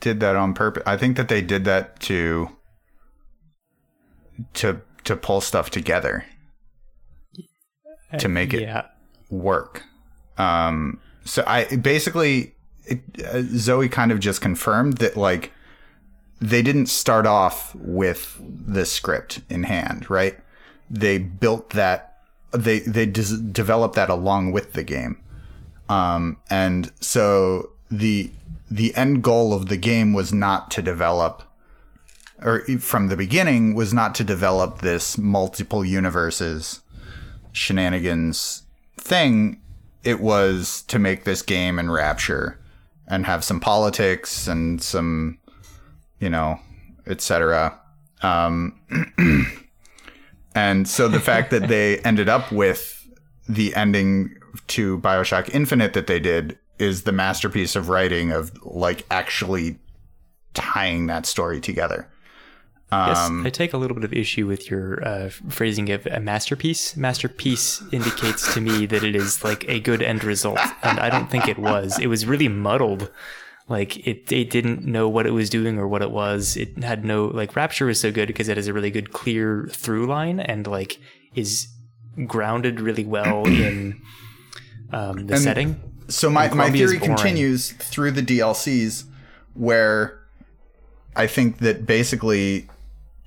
[0.00, 0.82] did that on purpose.
[0.86, 2.50] I think that they did that to
[4.54, 6.24] to to pull stuff together
[8.18, 8.86] to make it Yeah.
[9.30, 9.84] work.
[10.36, 12.54] Um, so I basically
[12.84, 15.52] it, uh, Zoe kind of just confirmed that like
[16.40, 20.38] they didn't start off with the script in hand, right?
[20.90, 22.18] They built that
[22.52, 25.20] they they des- developed that along with the game.
[25.88, 28.30] Um, and so the
[28.70, 31.42] the end goal of the game was not to develop
[32.42, 36.80] or from the beginning was not to develop this multiple universes
[37.52, 38.62] shenanigans
[38.96, 39.60] thing
[40.04, 42.58] it was to make this game in rapture
[43.06, 45.38] and have some politics and some
[46.18, 46.58] you know
[47.06, 47.78] etc
[48.22, 48.78] um
[50.54, 52.96] and so the fact that they ended up with
[53.48, 54.34] the ending
[54.68, 59.78] to bioshock infinite that they did is the masterpiece of writing of like actually
[60.54, 62.09] tying that story together
[62.92, 66.18] Yes, Um, I take a little bit of issue with your uh, phrasing of a
[66.18, 66.96] masterpiece.
[66.96, 71.30] Masterpiece indicates to me that it is like a good end result, and I don't
[71.30, 71.98] think it was.
[72.00, 73.10] It was really muddled.
[73.68, 76.56] Like it, it didn't know what it was doing or what it was.
[76.56, 79.68] It had no like Rapture was so good because it has a really good clear
[79.70, 80.98] through line and like
[81.36, 81.68] is
[82.26, 84.00] grounded really well in
[84.92, 85.80] um, the And- setting.
[86.08, 89.04] So my, And my theory continues through the DLCs
[89.54, 90.18] where
[91.14, 92.68] I think that basically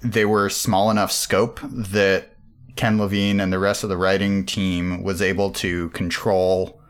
[0.04, 2.36] they were small enough scope that
[2.76, 6.82] Ken Levine and the rest of the writing team was able to control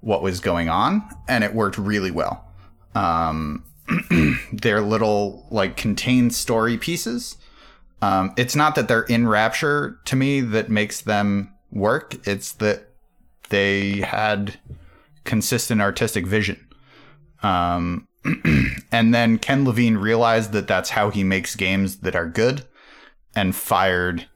[0.00, 2.44] what was going on and it worked really well.
[2.94, 3.64] Um,
[4.52, 7.36] they're little like contained story pieces.
[8.00, 12.26] Um, it's not that they're in Rapture to me that makes them work.
[12.26, 12.88] It's that
[13.50, 14.58] they had
[15.24, 16.66] consistent artistic vision.
[17.42, 18.07] Um,
[18.92, 22.64] and then Ken Levine realized that that's how he makes games that are good
[23.34, 24.26] and fired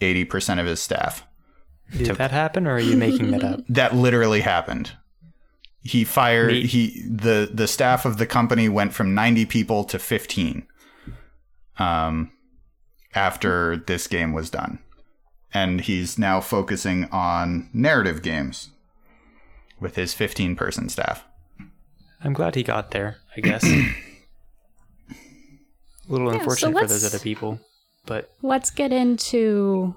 [0.00, 1.26] 80% of his staff.
[1.92, 3.60] Did that happen, or are you making that up?
[3.68, 4.92] That literally happened.
[5.82, 6.66] He fired Neat.
[6.66, 10.66] he the the staff of the company went from 90 people to 15
[11.78, 12.32] um
[13.14, 14.80] after this game was done.
[15.54, 18.70] And he's now focusing on narrative games
[19.78, 21.24] with his 15 person staff.
[22.26, 23.18] I'm glad he got there.
[23.36, 23.64] I guess.
[23.64, 23.72] a
[26.08, 27.60] little so unfortunate for those other people,
[28.04, 29.94] but Let's get into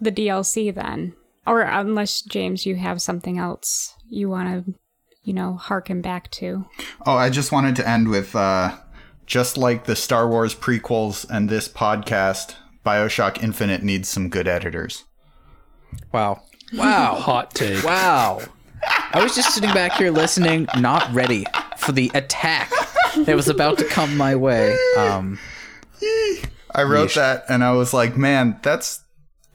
[0.00, 1.14] the DLC then.
[1.46, 4.74] Or unless, James, you have something else you want to,
[5.24, 6.66] you know, harken back to.
[7.06, 8.76] Oh, I just wanted to end with uh,
[9.26, 15.04] just like the Star Wars prequels and this podcast, Bioshock Infinite needs some good editors.
[16.12, 16.42] Wow.
[16.74, 17.14] Wow.
[17.14, 17.84] Hot take.
[17.84, 18.40] Wow.
[18.86, 22.70] I was just sitting back here listening, not ready for the attack
[23.16, 24.76] that was about to come my way.
[24.98, 25.38] Um,
[26.74, 29.02] I wrote that and I was like, man, that's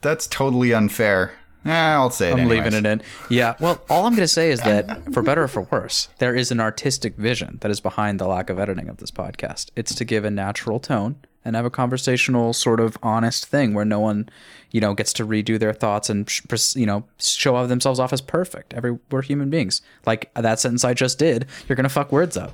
[0.00, 1.32] that's totally unfair.
[1.66, 2.32] Eh, I'll say it.
[2.32, 2.64] I'm anyways.
[2.64, 3.02] leaving it in.
[3.28, 3.54] Yeah.
[3.60, 6.50] Well, all I'm going to say is that, for better or for worse, there is
[6.50, 9.70] an artistic vision that is behind the lack of editing of this podcast.
[9.76, 13.84] It's to give a natural tone and have a conversational, sort of honest thing where
[13.84, 14.28] no one,
[14.70, 16.28] you know, gets to redo their thoughts and
[16.74, 18.74] you know show themselves off as perfect.
[18.74, 19.82] Every we're human beings.
[20.06, 21.46] Like that sentence I just did.
[21.68, 22.52] You're gonna fuck words up.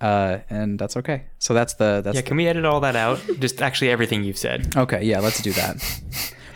[0.00, 1.24] Uh, and that's okay.
[1.38, 3.20] So that's the that's yeah, can we edit all that out?
[3.38, 4.76] Just actually everything you've said.
[4.76, 5.76] Okay, yeah, let's do that.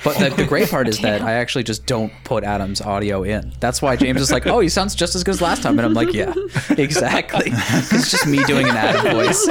[0.06, 3.52] But the, the great part is that I actually just don't put Adam's audio in.
[3.58, 5.86] That's why James is like, "Oh, he sounds just as good as last time," and
[5.86, 6.32] I'm like, "Yeah,
[6.70, 9.48] exactly." It's just me doing an Adam voice.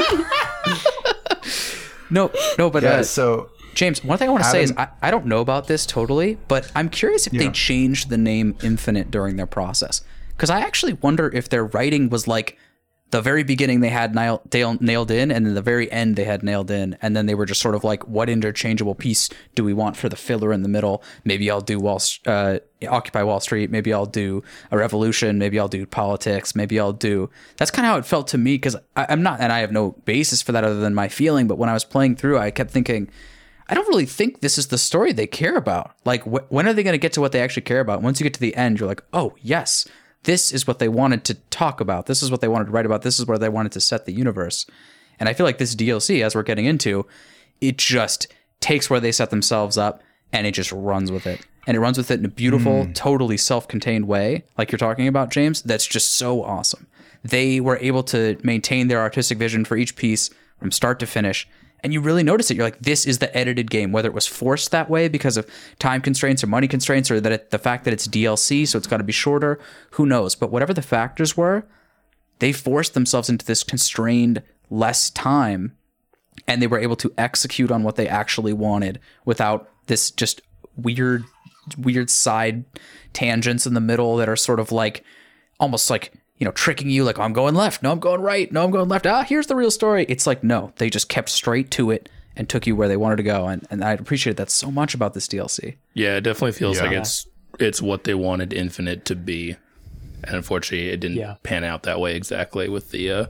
[2.15, 4.87] No, no, but Yeah, uh, so James, one thing I want to say is I,
[5.01, 9.11] I don't know about this totally, but I'm curious if they changed the name Infinite
[9.11, 10.01] during their process.
[10.29, 12.57] Because I actually wonder if their writing was like
[13.15, 14.41] the very beginning they had nail,
[14.81, 17.45] nailed in, and then the very end they had nailed in, and then they were
[17.45, 20.67] just sort of like, what interchangeable piece do we want for the filler in the
[20.67, 21.01] middle?
[21.23, 23.71] Maybe I'll do Wall, uh, Occupy Wall Street.
[23.71, 25.39] Maybe I'll do a revolution.
[25.39, 26.55] Maybe I'll do politics.
[26.55, 27.29] Maybe I'll do.
[27.55, 29.91] That's kind of how it felt to me because I'm not, and I have no
[30.03, 31.47] basis for that other than my feeling.
[31.47, 33.09] But when I was playing through, I kept thinking.
[33.67, 35.95] I don't really think this is the story they care about.
[36.03, 38.03] Like, wh- when are they going to get to what they actually care about?
[38.03, 39.87] Once you get to the end, you're like, oh, yes,
[40.25, 42.07] this is what they wanted to talk about.
[42.07, 43.03] This is what they wanted to write about.
[43.03, 44.65] This is where they wanted to set the universe.
[45.19, 47.05] And I feel like this DLC, as we're getting into,
[47.61, 48.27] it just
[48.59, 50.01] takes where they set themselves up
[50.33, 51.45] and it just runs with it.
[51.67, 52.93] And it runs with it in a beautiful, mm.
[52.93, 55.61] totally self contained way, like you're talking about, James.
[55.61, 56.87] That's just so awesome.
[57.23, 61.47] They were able to maintain their artistic vision for each piece from start to finish.
[61.85, 62.57] And you really notice it.
[62.57, 65.47] You're like, this is the edited game, whether it was forced that way because of
[65.77, 68.87] time constraints or money constraints, or that it, the fact that it's DLC, so it's
[68.87, 69.59] got to be shorter.
[69.91, 70.33] Who knows?
[70.33, 71.67] But whatever the factors were,
[72.39, 75.77] they forced themselves into this constrained less time
[76.47, 80.41] and they were able to execute on what they actually wanted without this just
[80.75, 81.23] weird
[81.77, 82.65] weird side
[83.13, 85.03] tangents in the middle that are sort of like
[85.59, 88.51] almost like you know tricking you like oh, I'm going left no I'm going right
[88.51, 91.29] no I'm going left ah here's the real story it's like no they just kept
[91.29, 94.35] straight to it and took you where they wanted to go and, and I appreciate
[94.37, 97.25] that so much about this DLC Yeah, it definitely feels like it's
[97.59, 99.55] it's what they wanted Infinite to be,
[100.25, 101.35] and unfortunately, it didn't Yeah.
[101.43, 103.25] pan out that way exactly with the uh,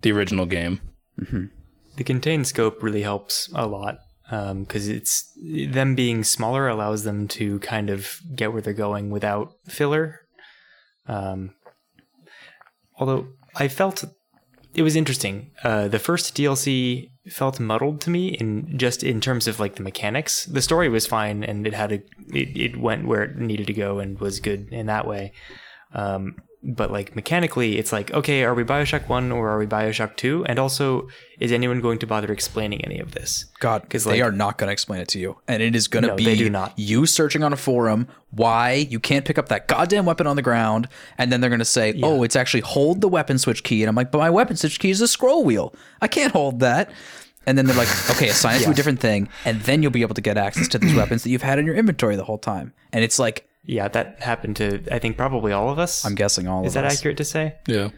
[0.00, 0.80] the original game.
[1.18, 3.98] The contained scope really helps a lot
[4.30, 9.52] because it's them being smaller allows them to kind of get where they're going without
[9.68, 10.20] filler.
[11.06, 11.54] Um,
[12.98, 14.04] although I felt
[14.74, 15.50] it was interesting.
[15.64, 19.82] Uh, the first DLC felt muddled to me in just in terms of like the
[19.82, 20.44] mechanics.
[20.44, 23.72] The story was fine and it had a it, it went where it needed to
[23.72, 25.32] go and was good in that way.
[25.92, 30.16] Um, but like mechanically, it's like okay, are we Bioshock One or are we Bioshock
[30.16, 30.44] Two?
[30.46, 33.46] And also, is anyone going to bother explaining any of this?
[33.60, 35.88] God, 'Cause, they like- are not going to explain it to you, and it is
[35.88, 36.72] going to No, be they do not.
[36.76, 40.42] you searching on a forum why you can't pick up that goddamn weapon on the
[40.42, 43.82] ground, and then they're going to say, "Oh, it's actually hold the weapon switch key,"
[43.82, 45.74] and I'm like, "But my weapon switch key is a scroll wheel.
[46.02, 46.90] I can't hold that."
[47.48, 50.02] And then they're like, "Okay, assign it to a different thing, and then you'll be
[50.02, 52.38] able to get access to these weapons that you've had in your inventory the whole
[52.38, 56.04] time." And it's like, Yeah, that happened to I think probably all of us.
[56.04, 56.92] I'm guessing all Is of us.
[56.92, 57.56] Is that accurate to say?
[57.66, 57.90] Yeah,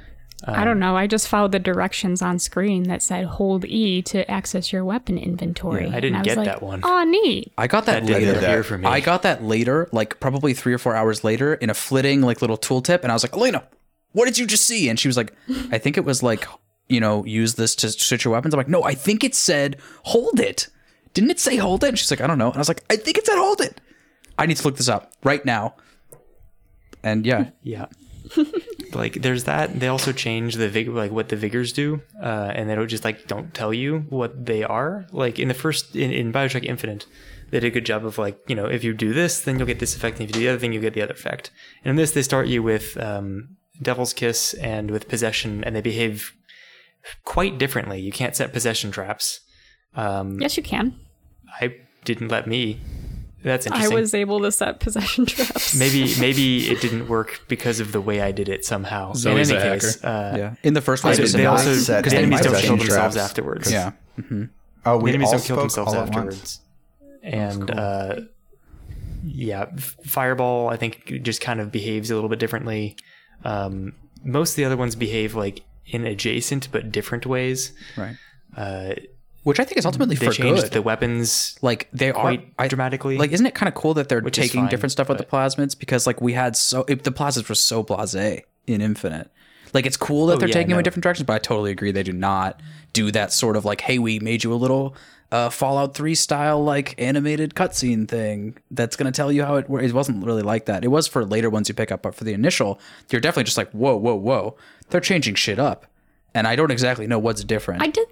[0.45, 0.97] um, I don't know.
[0.97, 5.19] I just followed the directions on screen that said hold E to access your weapon
[5.19, 5.87] inventory.
[5.89, 6.81] Yeah, I didn't And get was that one.
[6.85, 7.53] Oh, neat.
[7.59, 8.33] I got that, That later.
[8.39, 8.87] appear for me.
[8.87, 12.41] I got that later, like probably three or four hours later, in a flitting like
[12.41, 13.65] little tooltip, and I was like, Elena,
[14.13, 14.89] what did you just see?
[14.89, 15.35] And she was like,
[15.71, 16.47] I think it was like,
[16.89, 18.55] you know, use this to switch your weapons.
[18.55, 20.69] I'm like, no, I think it said hold it.
[21.15, 21.89] Didn't it say hold it?
[21.89, 22.47] And she's like, I don't know.
[22.47, 23.81] And I was like, I think it said hold it.
[24.39, 25.75] I need to look this up right now.
[27.03, 27.87] And yeah, Yeah.
[28.93, 29.81] like there's that.
[29.81, 33.05] They also change the vig like what the vigors do, uh, and they don't just
[33.05, 35.07] like don't tell you what they are.
[35.13, 37.07] Like in the first in, in Bioshock Infinite,
[37.51, 39.67] they did a good job of like you know if you do this, then you'll
[39.67, 41.51] get this effect, and if you do the other thing, you'll get the other effect.
[41.85, 45.81] And in this, they start you with um, Devil's Kiss and with Possession, and they
[45.81, 46.35] behave
[47.25, 48.01] quite differently.
[48.01, 49.41] You can't set possession traps.
[49.95, 50.99] Um, Yes, you can.
[51.61, 52.81] I didn't let me.
[53.43, 53.97] That's interesting.
[53.97, 55.75] I was able to set possession traps.
[55.77, 59.13] Maybe maybe it didn't work because of the way I did it somehow.
[59.15, 60.55] Zoe's in any case, uh, yeah.
[60.63, 63.71] In the first one, so they also because enemies don't kill possession themselves afterwards.
[63.71, 63.93] Yeah.
[64.85, 66.17] Oh, The we enemies all don't kill spoke themselves all at once.
[66.17, 66.61] afterwards.
[67.23, 68.21] And uh,
[69.25, 69.67] yeah,
[70.07, 72.97] Fireball I think just kind of behaves a little bit differently.
[73.45, 73.93] Um,
[74.25, 77.73] most of the other ones behave like in adjacent but different ways.
[77.97, 78.17] Right.
[78.57, 78.95] Uh,
[79.49, 80.73] Which I think is ultimately they for changed good.
[80.73, 83.17] the weapons like they quite are I, dramatically.
[83.17, 85.25] Like, isn't it kind of cool that they're Which taking fine, different stuff with the
[85.25, 85.79] plasmids?
[85.79, 89.31] Because like we had so it, the plasmids were so blasé in Infinite.
[89.73, 91.71] Like it's cool that Oh, they're yeah, taking them in different directions, but I totally
[91.71, 92.61] agree they do not
[92.93, 94.95] do that sort of like, hey, we made you a little
[95.33, 99.67] uh, Fallout Three style like animated cutscene thing that's gonna tell you how it.
[99.71, 100.85] It wasn't really like that.
[100.85, 102.79] It was for later ones you pick up, but for the initial,
[103.11, 104.57] you're definitely just like, whoa, whoa, whoa.
[104.91, 105.87] They're changing shit up,
[106.35, 107.83] and I don't exactly know what's different.
[107.83, 108.09] I did.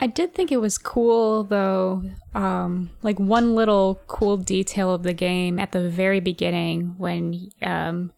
[0.00, 2.02] I did think it was cool though.
[2.34, 8.12] Um, like one little cool detail of the game at the very beginning when um,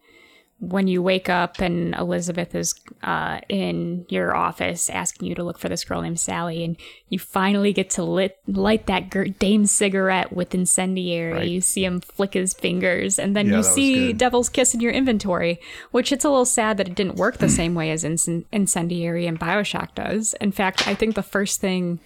[0.59, 5.59] when you wake up and Elizabeth is uh, in your office asking you to look
[5.59, 6.77] for this girl named Sally, and
[7.09, 11.47] you finally get to lit, light that gir- dame cigarette with incendiary.
[11.47, 14.13] You see him flick his fingers, and then Yeah, you see.
[14.13, 15.59] Devil's Kiss in your inventory,
[15.91, 19.27] which it's a little sad that it didn't work the same way as incen- incendiary
[19.27, 20.33] and Bioshock does.
[20.41, 21.99] In fact, I think the first thing.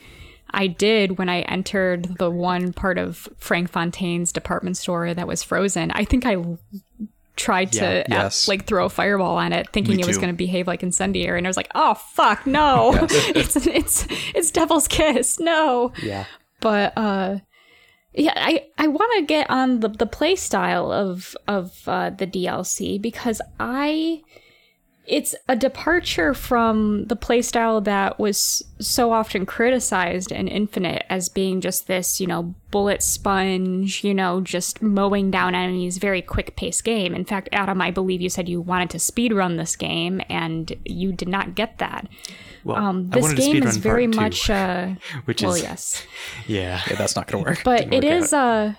[0.54, 5.44] I did when I entered the one part of Frank Fontaine's department store that was
[5.44, 5.92] frozen.
[5.92, 6.36] I think I
[7.36, 8.48] tried to Yeah, uh, yes.
[8.48, 11.48] like throw a fireball on it, thinking it was going to behave like incendiary, and
[11.48, 12.92] I was like, "Oh fuck, no!
[13.10, 16.26] it's it's it's Devil's Kiss, no!" yeah.
[16.60, 17.40] But uh,
[18.14, 22.28] yeah, I I want to get on the the play style of of uh, the
[22.28, 24.22] DLC because I
[25.08, 31.60] it's a departure from the playstyle that was so often criticized in Infinite as being
[31.60, 36.84] just this, you know, bullet sponge, you know, just mowing down enemies, very quick paced
[36.84, 37.14] game.
[37.16, 40.72] In fact, Adam, I believe you said you wanted to speed run this game and
[40.86, 42.08] you did not get that.
[42.64, 44.88] Well, Um, this wanted game speedrun is very part two, much, uh,
[45.26, 46.04] which well, is yes,
[46.48, 46.82] yeah.
[46.88, 47.62] Yeah, that's not going to work.
[47.66, 48.74] but Didn't it work is uh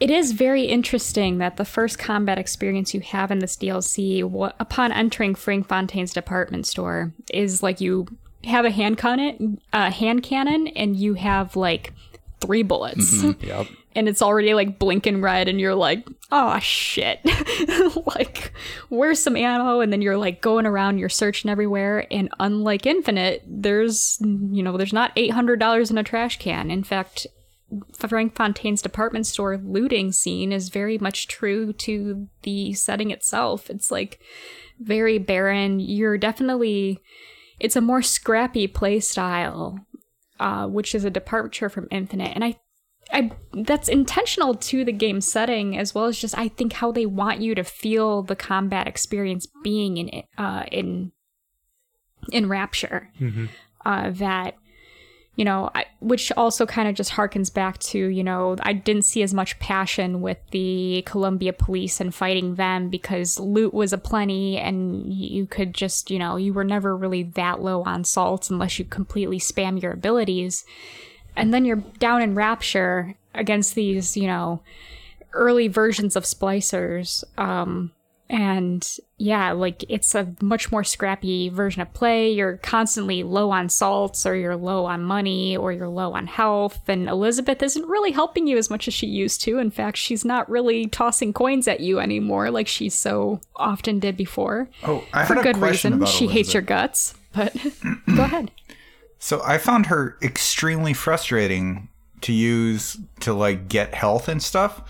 [0.00, 4.52] it is very interesting that the first combat experience you have in this DLC wha-
[4.58, 8.06] upon entering Frank Fontaine's department store is like you
[8.44, 11.92] have a hand cannon uh, hand cannon and you have like
[12.40, 13.22] three bullets.
[13.42, 13.66] Yep.
[13.94, 17.20] and it's already like blinking red and you're like oh shit.
[18.06, 18.52] Like
[18.88, 23.42] where's some ammo and then you're like going around you're searching everywhere and unlike infinite
[23.46, 26.70] there's you know there's not $800 in a trash can.
[26.70, 27.26] In fact
[27.92, 33.70] frank fontaine's department store looting scene is very much true to the setting itself.
[33.70, 34.20] It's like
[34.78, 35.80] very barren.
[35.80, 37.00] You're definitely
[37.58, 39.78] it's a more scrappy play style
[40.40, 42.32] uh, which is a departure from infinite.
[42.34, 42.58] And i
[43.12, 47.06] I that's intentional to the game setting as well as just I think how they
[47.06, 51.10] want you to feel the combat experience being in it uh, in
[52.30, 53.10] in Rapture.
[53.84, 54.54] Uh, that
[55.40, 59.06] you know, I, which also kind of just harkens back to you know I didn't
[59.06, 64.58] see as much passion with the Columbia police and fighting them because loot was aplenty
[64.58, 68.78] and you could just you know you were never really that low on salts unless
[68.78, 70.66] you completely spam your abilities.
[71.36, 74.60] And then you're down in rapture against these you know
[75.32, 77.92] early versions of splicers um
[78.30, 82.30] and yeah like it's a much more scrappy version of play.
[82.30, 86.88] You're constantly low on salts or you're low on money or you're low on health.
[86.88, 89.58] And elizabeth isn't really helping you as much as she used to.
[89.58, 94.16] In fact she's not really tossing coins at you anymore like she so often did
[94.16, 94.68] before.
[94.84, 96.06] Oh, I for good question reason.
[96.06, 97.52] she hates your guts but
[98.16, 98.52] go ahead.
[99.18, 101.88] So I found her extremely frustrating
[102.20, 104.82] to use to like get health and stuff.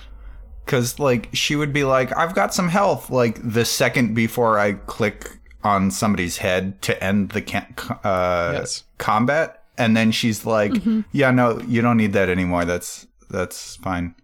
[0.66, 4.74] Cause like she would be like, I've got some health, like the second before I
[4.74, 8.84] click on somebody's head to end the can- uh, Yes.
[8.98, 10.72] combat, and then she's like,
[11.12, 12.64] "Yeah, no, you don't need that anymore.
[12.64, 14.14] That's that's fine."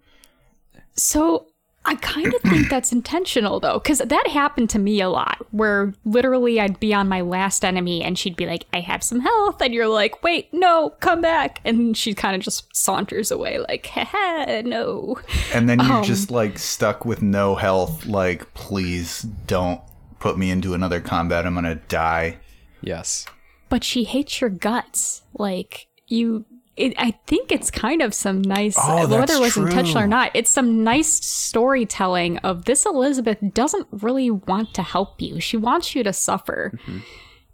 [0.95, 1.47] So
[1.87, 5.47] I kind of think that's intentional though, because that happened to me a lot.
[5.53, 9.21] Where literally I'd be on my last enemy and she'd be like, "I have some
[9.21, 13.59] health," and you're like, "Wait, no, come back!" And she kind of just saunters away,
[13.59, 15.19] like, "Haha, no."
[15.55, 18.05] And then you're um, just like stuck with no health.
[18.07, 19.81] Like, please don't
[20.19, 21.47] put me into another combat.
[21.47, 22.39] I'm gonna die.
[22.81, 23.27] Yes.
[23.69, 26.45] But she hates your guts, like you.
[26.77, 30.31] It, I think it's kind of some nice, Oh, whether it was intentional or not,
[30.35, 35.41] it's some nice storytelling of this Elizabeth doesn't really want to help you.
[35.41, 36.73] She wants you to suffer.
[36.75, 36.99] Mm-hmm.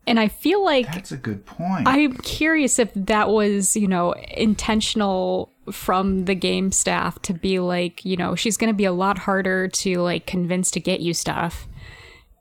[0.06, 1.86] And I feel like That's a good point.
[1.86, 8.04] I'm curious if that was, you know, intentional from the game staff to be like,
[8.04, 11.14] you know, she's going to be a lot harder to like convince to get you
[11.14, 11.68] stuff.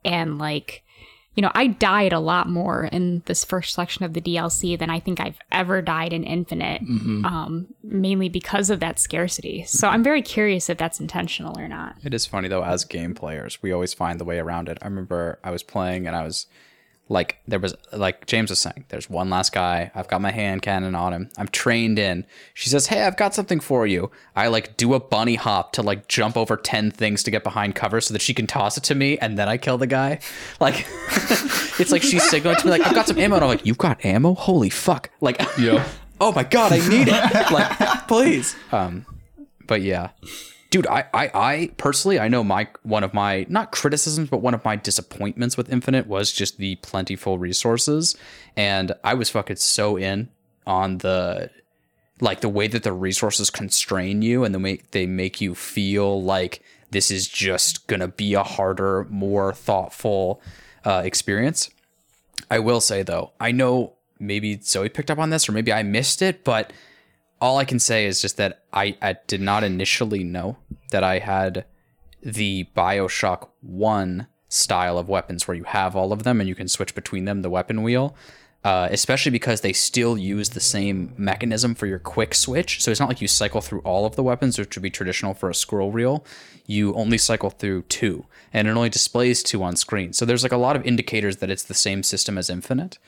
[0.03, 0.83] And like,
[1.35, 4.89] you know, I died a lot more in this first section of the DLC than
[4.89, 9.63] I think I've ever died in Infinite, um, mainly because of that scarcity.
[9.65, 11.95] So I'm very curious if that's intentional or not.
[12.03, 14.77] It is funny though, as game players, we always find the way around it.
[14.81, 16.47] I remember I was playing and I was
[17.11, 19.91] like, there was like James was saying, there's one last guy.
[19.93, 21.29] I've got my hand cannon on him.
[21.37, 22.25] I'm trained in.
[22.53, 24.09] She says, Hey, I've got something for you.
[24.33, 27.75] I like do a bunny hop to like jump over 10 things to get behind
[27.75, 30.19] cover so that she can toss it to me and then I kill the guy.
[30.61, 30.85] Like,
[31.79, 33.35] it's like she's signaling to me, like, I've got some ammo.
[33.35, 34.33] And I'm like, You've got ammo?
[34.35, 35.09] Holy fuck.
[35.19, 35.85] Like, Yep.
[36.21, 37.51] oh my God, I need it.
[37.51, 38.55] like, please.
[38.71, 39.05] Um,
[39.67, 40.09] but yeah
[40.71, 44.55] dude I, I i personally i know my one of my not criticisms but one
[44.55, 48.17] of my disappointments with infinite was just the plentiful resources.
[48.57, 50.29] And i was fucking so in
[50.65, 51.51] on the
[52.19, 56.21] like the way that the resources constrain you and the way they make you feel
[56.23, 60.41] like this is just gonna be a harder more thoughtful
[60.83, 61.69] uh, experience.
[62.49, 65.83] I will say though i know maybe zoe picked up on this or maybe i
[65.83, 66.71] missed it but
[67.41, 70.57] all I can say is just that I, I did not initially know
[70.91, 71.65] that I had
[72.21, 76.67] the Bioshock 1 style of weapons where you have all of them and you can
[76.67, 78.15] switch between them, the weapon wheel.
[78.63, 82.79] Uh, especially because they still use the same mechanism for your quick switch.
[82.79, 85.33] So it's not like you cycle through all of the weapons, which would be traditional
[85.33, 86.23] for a scroll reel.
[86.67, 90.13] You only cycle through two, and it only displays two on screen.
[90.13, 92.99] So there's like a lot of indicators that it's the same system as Infinite.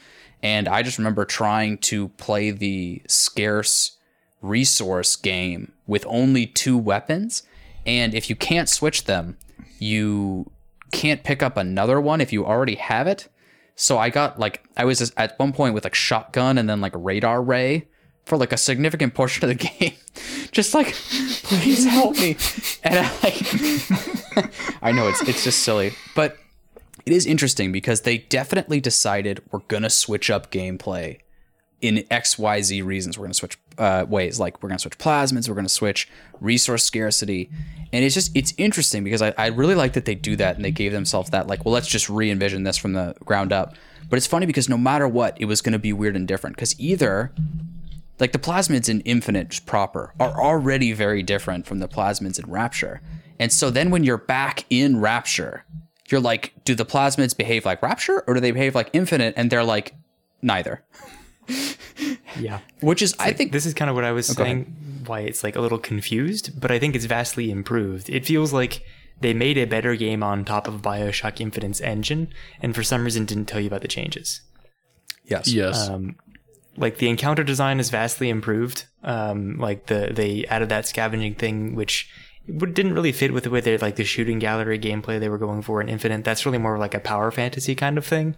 [0.41, 3.97] And I just remember trying to play the scarce
[4.43, 7.43] resource game with only two weapons
[7.85, 9.37] and if you can't switch them
[9.79, 10.51] you
[10.93, 13.27] can't pick up another one if you already have it.
[13.75, 16.93] So I got like I was at one point with like shotgun and then like
[16.95, 17.87] radar ray
[18.25, 19.93] for like a significant portion of the game.
[20.51, 20.93] Just like,
[21.43, 22.37] please help me.
[22.83, 26.37] And I like I know it's it's just silly, but
[27.05, 31.19] it is interesting because they definitely decided we're gonna switch up gameplay
[31.83, 33.17] in XYZ reasons.
[33.17, 36.09] We're gonna switch uh, ways, like we're gonna switch plasmids, we're gonna switch
[36.39, 37.49] resource scarcity.
[37.91, 40.63] And it's just it's interesting because I, I really like that they do that and
[40.63, 43.75] they gave themselves that like, well, let's just re-envision this from the ground up.
[44.09, 46.55] But it's funny because no matter what, it was gonna be weird and different.
[46.55, 47.33] Because either
[48.17, 53.01] like the plasmids in Infinite proper are already very different from the plasmids in Rapture.
[53.39, 55.65] And so then when you're back in Rapture,
[56.07, 59.33] you're like, do the plasmids behave like Rapture or do they behave like Infinite?
[59.35, 59.95] And they're like,
[60.41, 60.81] neither.
[62.39, 62.59] Yeah.
[62.81, 65.03] Which is, I think, this is kind of what I was go saying.
[65.05, 68.09] Why it's like a little confused, but I think it's vastly improved.
[68.09, 68.83] It feels like
[69.19, 72.29] they made a better game on top of Bioshock Infinite's engine,
[72.61, 74.41] and for some reason didn't tell you about the changes.
[75.25, 75.47] yes.
[75.47, 75.89] Yes.
[75.89, 76.15] Um,
[76.75, 78.85] like the encounter design is vastly improved.
[79.03, 82.09] Um, like the they added that scavenging thing, which
[82.47, 85.61] didn't really fit with the way they like the shooting gallery gameplay they were going
[85.61, 86.23] for in Infinite.
[86.23, 88.35] That's really more like a power fantasy kind of thing.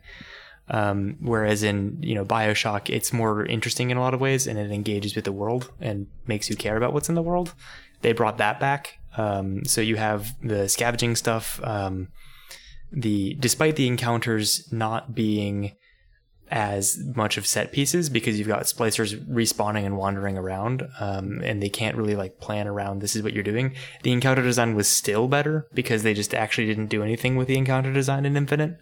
[0.68, 4.57] Um, whereas in you know Bioshock, it's more interesting in a lot of ways, and
[4.57, 7.53] it engages with the world and makes you care about what's in the world.
[8.01, 8.99] They brought that back.
[9.18, 11.61] Um, so you have the scavenging stuff.
[11.63, 12.09] Um,
[12.91, 15.74] the despite the encounters not being
[16.51, 21.61] as much of set pieces because you've got splicers respawning and wandering around um, and
[21.61, 24.88] they can't really like plan around this is what you're doing the encounter design was
[24.88, 28.78] still better because they just actually didn't do anything with the encounter design in infinite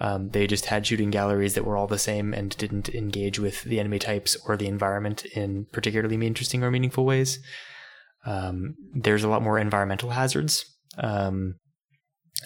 [0.00, 3.62] um, they just had shooting galleries that were all the same and didn't engage with
[3.64, 7.38] the enemy types or the environment in particularly interesting or meaningful ways
[8.26, 10.64] um, there's a lot more environmental hazards
[10.98, 11.54] um,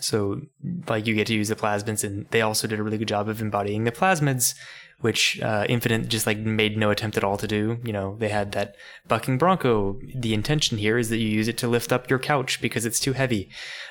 [0.01, 0.41] so,
[0.89, 3.29] like, you get to use the plasmids, and they also did a really good job
[3.29, 4.55] of embodying the plasmids,
[5.01, 7.79] which uh, Infinite just like made no attempt at all to do.
[7.85, 8.75] You know, they had that
[9.07, 9.99] bucking bronco.
[10.17, 13.01] The intention here is that you use it to lift up your couch because it's
[13.01, 13.51] too heavy,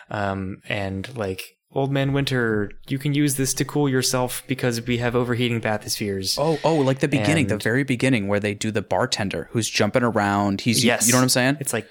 [0.10, 1.44] um, and like.
[1.76, 6.38] Old Man Winter, you can use this to cool yourself because we have overheating bathyspheres.
[6.40, 10.04] Oh, oh, like the beginning, the very beginning where they do the bartender who's jumping
[10.04, 10.62] around.
[10.62, 11.08] He's, Yes.
[11.08, 11.58] you know what I'm saying?
[11.60, 11.88] It's like,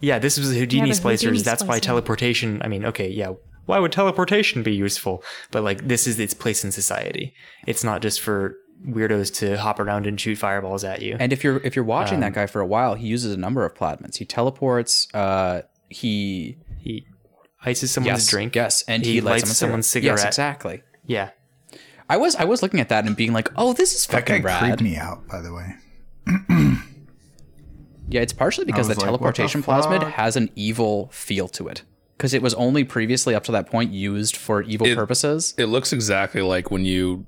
[0.00, 1.22] yeah, this was the Houdini the splicers.
[1.22, 2.60] Houdini That's why teleportation.
[2.62, 3.34] I mean, okay, yeah.
[3.66, 5.22] Why would teleportation be useful?
[5.50, 7.34] But like, this is its place in society.
[7.66, 8.56] It's not just for
[8.86, 11.16] weirdos to hop around and shoot fireballs at you.
[11.18, 13.64] And if you're if you're watching that guy for a while, he uses a number
[13.64, 14.16] of plasmids.
[14.16, 15.08] He teleports.
[15.14, 17.06] Uh, he he
[17.64, 18.54] ices someone's yes, drink.
[18.54, 20.18] Yes, and he, he, lights lights someone's cigarette.
[20.18, 20.26] cigarette.
[20.26, 20.82] Yes, exactly.
[21.06, 21.30] Yeah,
[22.08, 24.48] I was I was looking at that and being like, oh, this is fucking That
[24.48, 24.90] guy fucking creeped rad.
[24.90, 25.74] me out, by the way.
[28.08, 31.68] Yeah, it's partially because the like, what the teleportation plasmid has an evil feel to
[31.68, 31.82] it.
[32.16, 35.54] Because it was only previously up to that point used for evil It- purposes.
[35.56, 37.26] it looks exactly like when you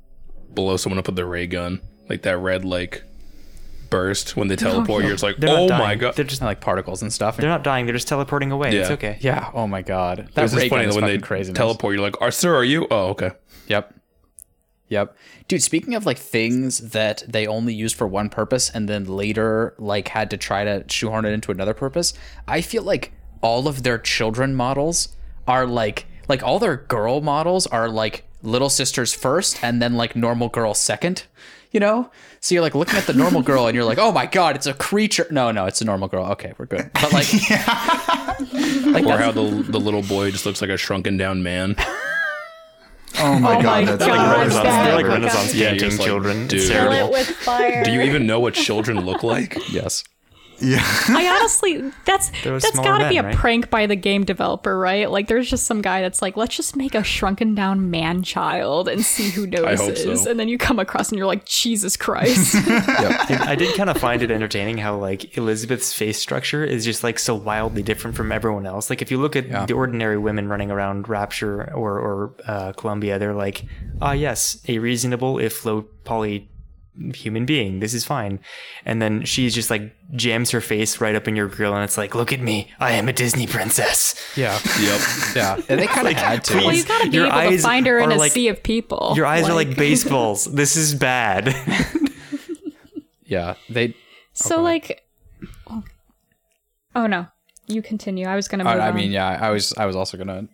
[0.50, 3.02] blow someone up with the ray gun, like that red like
[3.90, 4.88] burst when they teleport.
[4.90, 5.82] Oh, you're just like, they're not oh dying.
[5.82, 6.14] my god.
[6.16, 7.36] They're just like particles and stuff.
[7.36, 7.86] they're not dying.
[7.86, 8.76] They're just teleporting away.
[8.76, 9.18] It's okay.
[9.20, 9.50] yeah.
[9.54, 10.20] Oh my god.
[10.20, 11.52] It That was just ray gun funny is that when they fucking crazy.
[11.52, 13.30] teleport, you're like, "Are sir, are you?" Oh, okay.
[13.68, 13.94] Yep.
[14.88, 15.16] Yep.
[15.48, 19.74] Dude, speaking of like things that they only used for one purpose and then later
[19.78, 22.14] like had to try to shoehorn it into another purpose,
[22.46, 23.12] I feel like
[23.42, 25.16] all of their children models
[25.48, 30.14] are like like all their girl models are like little sisters first and then like
[30.14, 31.24] normal girl second.
[31.72, 32.10] You know?
[32.40, 34.66] So you're like looking at the normal girl and you're like, oh my god, it's
[34.66, 35.26] a creature.
[35.30, 36.24] No, no, it's a normal girl.
[36.32, 36.90] Okay, we're good.
[36.94, 37.26] But like,
[38.86, 41.74] like Or how the the little boy just looks like a shrunken down man.
[43.18, 45.52] Oh my Oh god, my that's God, Like Renaissance, that- they're like oh my Renaissance
[45.52, 45.54] God.
[45.56, 46.46] Yeah, painting just like, children.
[46.48, 46.60] dude.
[46.60, 47.12] It's Kill terrible.
[47.12, 47.84] with fire.
[47.84, 49.56] Do you even know what children look like?
[49.72, 50.04] yes.
[50.60, 50.82] Yeah.
[51.08, 53.34] I honestly, that's that's got to be a right?
[53.34, 55.10] prank by the game developer, right?
[55.10, 58.88] Like, there's just some guy that's like, let's just make a shrunken down man child
[58.88, 60.24] and see who hope notices.
[60.24, 60.30] so.
[60.30, 62.54] And then you come across and you're like, Jesus Christ.
[62.68, 67.18] I did kind of find it entertaining how like Elizabeth's face structure is just like
[67.18, 68.90] so wildly different from everyone else.
[68.90, 73.18] Like if you look at the ordinary women running around Rapture or or uh, Columbia,
[73.18, 73.64] they're like,
[74.00, 76.48] ah yes, a reasonable if low poly
[77.14, 77.80] human being.
[77.80, 78.40] This is fine.
[78.84, 81.98] And then she's just like jams her face right up in your grill, and it's
[81.98, 84.14] like, look at me, I am a Disney princess.
[84.36, 84.58] Yeah.
[84.80, 85.00] Yep.
[85.34, 85.60] Yeah.
[85.68, 86.56] And they kind of had to.
[86.56, 88.62] well, you got to be Your able to find her in a like- sea of
[88.62, 89.12] people.
[89.16, 90.44] Your eyes are like baseballs.
[90.46, 91.54] This is bad.
[93.28, 93.54] Yeah.
[93.68, 93.94] They
[94.34, 95.02] So, like,
[95.68, 95.82] oh,
[96.94, 97.26] oh no,
[97.66, 98.26] you continue.
[98.26, 98.64] I was gonna.
[98.64, 100.48] Move I, I mean, yeah, I was I was also gonna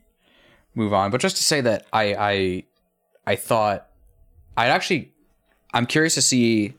[0.74, 2.64] move on, but just to say that I I
[3.26, 3.86] I thought
[4.56, 5.11] I'd actually
[5.74, 6.74] I'm curious to see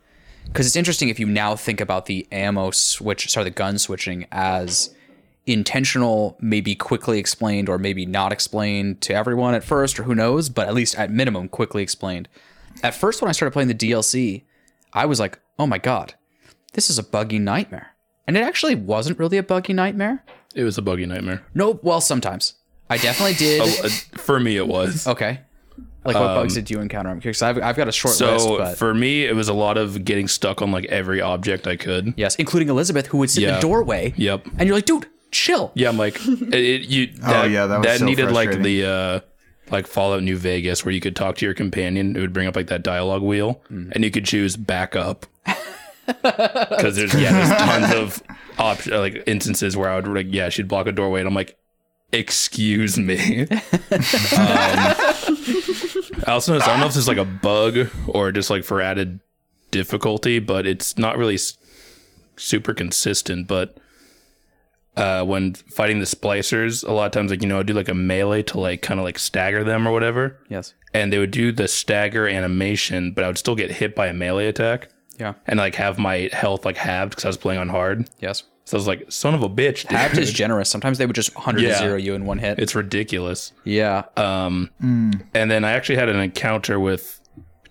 [0.46, 4.26] because it's interesting if you now think about the ammo switch, sorry, the gun switching
[4.32, 4.94] as
[5.46, 10.50] intentional, maybe quickly explained, or maybe not explained to everyone at first, or who knows,
[10.50, 12.28] but at least at minimum, quickly explained.
[12.82, 14.44] At first, when I started playing the DLC,
[14.94, 16.14] I was like, oh my God,
[16.74, 17.96] this is a buggy nightmare.
[18.28, 20.24] And it actually wasn't really a buggy nightmare.
[20.56, 21.44] It was a buggy nightmare.
[21.54, 22.54] No, well, sometimes.
[22.90, 23.62] I definitely did.
[23.84, 25.08] Uh, For me, it was.
[25.08, 25.42] Okay.
[26.06, 27.10] Like, what bugs did you encounter?
[27.10, 27.40] I'm curious.
[27.40, 29.78] 'cause I've, I've got a short list, So but for me, it was a lot
[29.78, 32.14] of getting stuck on like every object I could.
[32.18, 34.14] yes, including Elizabeth, who would sit in the doorway.
[34.18, 34.46] Yep.
[34.58, 35.72] And you're like, dude, chill.
[35.76, 37.08] Yeah, I'm like, it, it- you.
[37.22, 39.20] That, Oh, yeah, that was so needed like the uh,
[39.72, 42.16] like Fallout New Vegas, where you could talk to your companion.
[42.18, 43.92] It would bring up like that dialogue wheel, Mm.
[43.94, 45.26] and you could choose back up.
[45.96, 47.50] Because there's yeah, there's
[47.90, 48.24] tons of
[48.60, 51.58] op- like instances where I would like yeah, she'd block a doorway, and I'm like,
[52.12, 53.42] excuse me.
[53.48, 53.58] um,
[56.26, 58.64] I also noticed, I don't know if this is like a bug or just like
[58.64, 59.20] for added
[59.72, 61.58] difficulty, but it's not really s-
[62.38, 63.48] super consistent.
[63.48, 63.78] But
[64.96, 67.90] uh, when fighting the splicers, a lot of times, like, you know, I'd do like
[67.90, 70.38] a melee to like kind of like stagger them or whatever.
[70.50, 70.74] Yes.
[70.94, 74.14] And they would do the stagger animation, but I would still get hit by a
[74.14, 75.34] melee attack Yeah.
[75.48, 78.08] and like have my health like halved because I was playing on hard.
[78.20, 78.44] Yes.
[78.66, 79.82] So I was like, son of a bitch.
[79.82, 79.92] dude.
[79.92, 80.70] Halved is generous.
[80.70, 81.78] Sometimes they would just 100 yeah.
[81.78, 82.60] zero you in one hit.
[82.60, 83.52] It's ridiculous.
[83.66, 84.04] yeah.
[84.16, 87.20] Um, and then I actually had an encounter with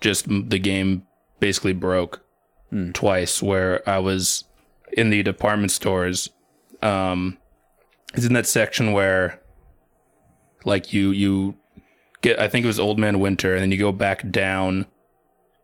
[0.01, 1.07] just the game
[1.41, 2.23] basically broke
[2.93, 4.45] twice where I was
[4.93, 6.31] in the department stores.
[6.83, 7.39] Um,
[8.15, 9.41] it's in that section where
[10.65, 11.57] like you, you
[12.21, 14.87] get, I think it was Old Man Winter and then you go back down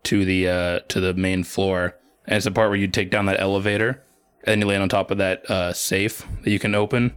[0.05, 1.97] to the, uh, to the main floor.
[2.27, 4.03] And it's the part where you take down that elevator
[4.49, 7.15] and then you land on top of that, uh, safe that you can open.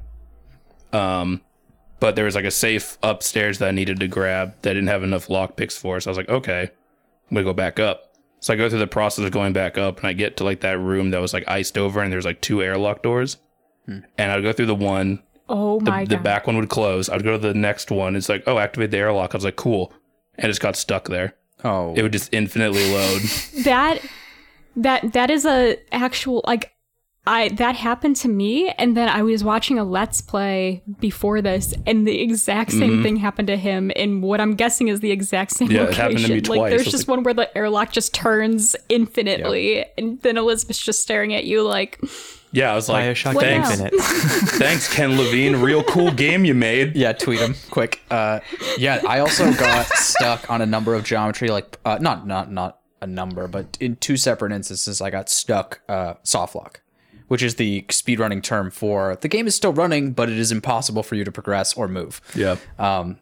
[0.93, 1.41] Um,
[1.99, 4.89] but there was like a safe upstairs that I needed to grab that I didn't
[4.89, 5.99] have enough lock picks for.
[5.99, 6.63] So I was like, okay,
[7.29, 8.13] I'm gonna go back up.
[8.39, 10.61] So I go through the process of going back up and I get to like
[10.61, 13.37] that room that was like iced over and there's like two airlock doors.
[13.87, 16.23] And I'd go through the one, Oh the, my the god.
[16.23, 17.09] back one would close.
[17.09, 18.15] I'd go to the next one.
[18.15, 19.33] It's like, oh, activate the airlock.
[19.33, 19.93] I was like, cool.
[20.35, 21.35] And it just got stuck there.
[21.63, 21.93] oh.
[21.95, 23.21] It would just infinitely load.
[23.63, 23.99] that
[24.75, 26.71] that that is a actual like
[27.27, 31.71] I that happened to me and then I was watching a let's play before this
[31.85, 35.51] and the exact same thing happened to him in what I'm guessing is the exact
[35.51, 35.75] same Mm-hmm.
[35.75, 36.01] Yeah, it location.
[36.01, 36.69] happened to me Like twice.
[36.71, 41.01] there's I just like- one where the airlock just turns infinitely and then Elizabeth's just
[41.03, 41.99] staring at you like
[42.53, 43.69] Yeah, I was like, Bioshock thanks,
[44.57, 45.57] thanks, Ken Levine.
[45.57, 46.95] Real cool game you made.
[46.95, 48.01] yeah, tweet them quick.
[48.09, 48.39] Uh,
[48.77, 52.79] yeah, I also got stuck on a number of geometry, like uh, not not not
[53.01, 56.80] a number, but in two separate instances, I got stuck uh, soft lock,
[57.31, 61.01] which is the speedrunning term for the game is still running, but it is impossible
[61.01, 62.19] for you to progress or move.
[62.35, 62.57] Yeah.
[62.77, 63.19] Um,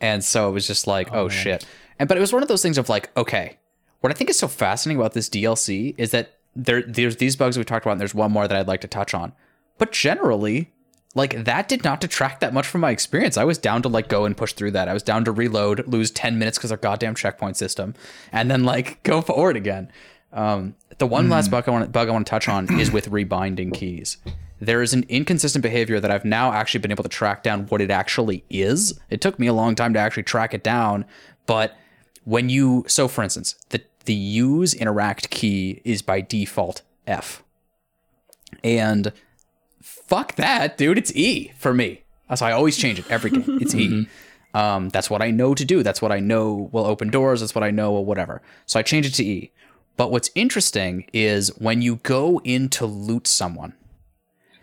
[0.00, 1.66] And so it was just like, oh, shit.
[1.98, 3.58] And but it was one of those things of like, okay,
[4.02, 7.58] what I think is so fascinating about this DLC is that there there's these bugs
[7.58, 9.32] we talked about, and there's one more that I'd like to touch on.
[9.78, 10.70] But generally,
[11.16, 13.36] like that did not detract that much from my experience.
[13.36, 14.86] I was down to like go and push through that.
[14.86, 17.94] I was down to reload, lose 10 minutes because of goddamn checkpoint system,
[18.30, 19.90] and then like go forward again.
[20.32, 23.08] Um, the one last bug I want bug I want to touch on is with
[23.20, 24.18] rebinding keys.
[24.60, 27.80] There is an inconsistent behavior that I've now actually been able to track down what
[27.80, 28.98] it actually is.
[29.08, 31.06] It took me a long time to actually track it down,
[31.46, 31.76] but
[32.24, 37.42] when you so for instance, the the use interact key is by default F.
[38.62, 39.12] And
[39.82, 40.98] fuck that, dude.
[40.98, 42.02] It's E for me.
[42.34, 43.58] So I always change it every game.
[43.60, 44.06] It's E.
[44.52, 45.84] Um, that's what I know to do.
[45.84, 47.38] That's what I know will open doors.
[47.38, 48.42] That's what I know will whatever.
[48.66, 49.52] So I change it to E.
[49.96, 53.74] But what's interesting is when you go in to loot someone,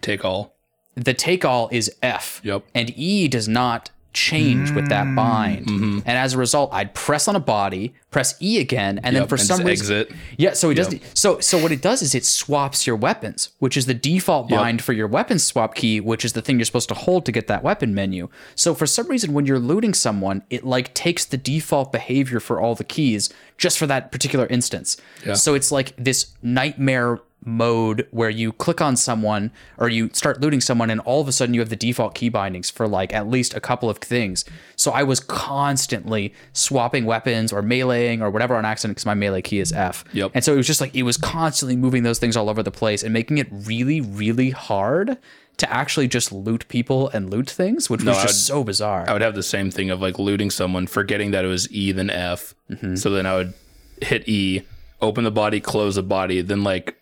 [0.01, 0.55] Take all.
[0.95, 2.41] the take all is F.
[2.43, 2.63] Yep.
[2.73, 5.67] And E does not change with that bind.
[5.67, 5.99] Mm-hmm.
[6.05, 9.35] And as a result, I'd press on a body, press E again, and then for
[9.35, 10.17] and some reason exit.
[10.37, 11.01] yeah, so it doesn't.
[11.15, 14.59] So so what it does is it swaps your weapons, which is the default Yep.
[14.59, 17.31] bind for your weapon swap key, which is the thing you're supposed to hold to
[17.31, 18.29] get that weapon menu.
[18.55, 22.59] So for some reason, when you're looting someone, it like takes the default behavior for
[22.59, 24.97] all the keys just for that particular instance.
[25.25, 25.33] Yeah.
[25.33, 30.59] So it's like this nightmare mode where you click on someone or you start looting
[30.59, 33.27] someone and all of a sudden you have the default key bindings for like at
[33.27, 34.43] least a couple of things.
[34.75, 39.41] So I was constantly swapping weapons or meleeing or whatever on accident because my melee
[39.41, 40.03] key is F.
[40.11, 40.31] Yep.
[40.35, 42.71] And so it was just like it was constantly moving those things all over the
[42.71, 45.17] place and making it really, really hard
[45.57, 49.05] to actually just loot people and loot things, which was just would- so bizarre.
[49.07, 51.91] I would have the same thing of like looting someone, forgetting that it was E
[51.91, 52.53] then F.
[52.69, 52.95] Mm-hmm.
[52.95, 53.53] So then I would
[54.01, 54.63] hit E,
[55.01, 56.95] open the body, close the body, then like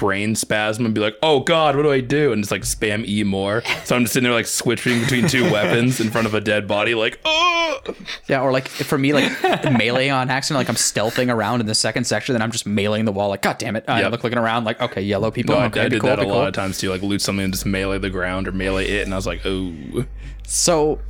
[0.00, 3.06] brain spasm and be like, "Oh God, what do I do?" and just like spam
[3.06, 3.62] E more.
[3.84, 6.66] So I'm just sitting there like switching between two weapons in front of a dead
[6.66, 7.78] body, like, "Oh."
[8.26, 9.30] Yeah, or like for me, like
[9.72, 13.04] melee on accident, like I'm stealthing around in the second section, then I'm just meleeing
[13.04, 13.84] the wall, like, God damn it.
[13.86, 14.10] I Yep.
[14.12, 15.54] look looking around, like, okay, yellow people.
[15.54, 17.20] No, I, okay, I did cool, that a be lot of times too, like loot
[17.20, 20.06] something and just melee the ground or melee it, and I was like, "Oh."
[20.46, 21.00] So,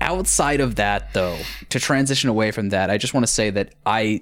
[0.00, 1.38] outside of that, though,
[1.70, 4.20] to transition away from that, I just want to say that I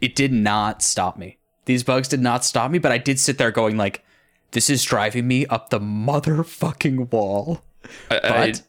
[0.00, 1.36] it did not stop me.
[1.70, 4.04] These bugs did not stop me, but I did sit there going like,
[4.50, 7.62] "This is driving me up the motherfucking wall."
[8.10, 8.62] I, I, But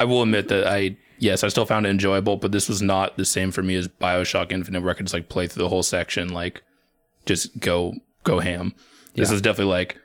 [0.00, 3.16] I will admit that I yes, I still found it enjoyable, but this was not
[3.16, 5.68] the same for me as Bioshock Infinite, where I could just like play through the
[5.68, 6.64] whole section, like
[7.26, 8.74] just go go ham.
[9.14, 9.98] This is definitely like,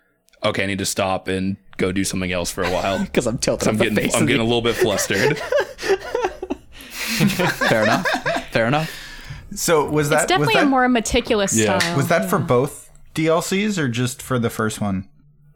[0.44, 3.00] okay, I need to stop and go do something else for a while.
[3.04, 3.68] because I'm tilted.
[3.68, 5.38] I'm getting I'm getting a little bit flustered.
[7.38, 8.06] fair enough.
[8.52, 9.07] Fair enough.
[9.54, 11.80] So was that It's definitely was a more meticulous Yeah.
[11.80, 11.98] style.
[11.98, 15.08] was that for both DLCs or just for the first one?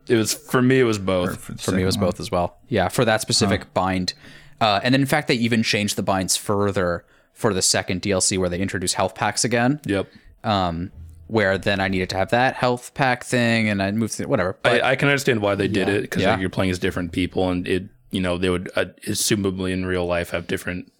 [0.07, 0.79] it was for me.
[0.79, 1.39] It was both.
[1.39, 2.07] For, For me, it was one?
[2.07, 2.57] both as well.
[2.67, 4.13] Yeah, for that specific bind,
[4.59, 8.37] uh, and then in fact they even changed the binds further for the second DLC
[8.37, 9.79] where they introduce health packs again.
[9.85, 10.07] Yep.
[10.43, 10.91] um,
[11.27, 14.57] where then I needed to have that health pack thing, and I moved to whatever.
[14.63, 16.31] But I, I can understand why they did it because Yeah.
[16.31, 19.85] like, you're playing as different people, and it you know they would uh, assumably in
[19.85, 20.91] real life have different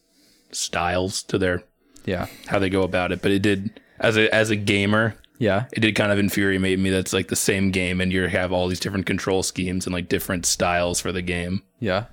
[0.51, 1.63] styles to their
[2.05, 3.21] yeah, how they go about it.
[3.21, 6.89] But it did as a as a gamer, yeah, it did kind of infuriate me
[6.89, 10.07] that's like the same game and you have all these different control schemes and like
[10.07, 12.05] different styles for the game yeah.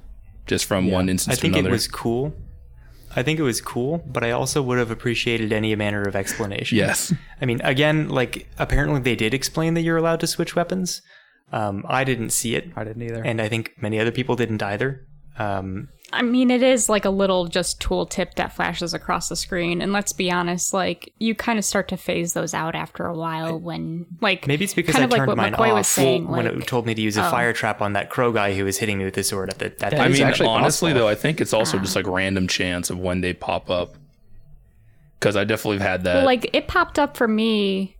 [0.47, 2.32] just from one instance I instance think to it was cool.
[3.16, 6.78] I think it was cool, but I also would have appreciated any manner of explanation.
[6.78, 7.12] yes.
[7.41, 11.03] I mean, again, like apparently they did explain that you're allowed to switch weapons.
[11.51, 13.22] Um, I didn't see it, I didn't either.
[13.24, 15.07] and I think many other people didn't either.
[15.39, 19.82] Um, I mean, it is like a little just tooltip that flashes across the screen.
[19.82, 23.14] And let's be honest, like you kind of start to phase those out after a
[23.14, 25.86] while when, like, maybe it's because I of like turned what mine McCoy off was
[25.86, 26.26] saying.
[26.28, 28.64] when like, it told me to use a fire trap on that crow guy who
[28.64, 29.66] was hitting me with the sword at the.
[29.66, 31.07] At That I mean, actually honestly possible.
[31.07, 33.95] though, I think it's also just like random chance of when they pop up.
[35.20, 36.14] Because I definitely have had that.
[36.16, 37.97] well, like it popped up for me.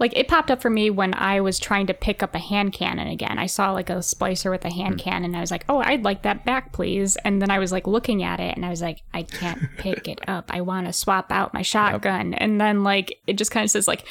[0.00, 2.72] Like it popped up for me when I was trying to pick up a hand
[2.72, 3.38] cannon again.
[3.38, 5.04] I saw like a splicer with a hand hmm.
[5.04, 5.24] cannon.
[5.26, 7.86] And I was like, "Oh, I'd like that back, please." And then I was like
[7.86, 10.50] looking at it, and I was like, "I can't pick it up.
[10.52, 13.86] I want to swap out my shotgun." And then like it just kind of says
[13.86, 14.06] like,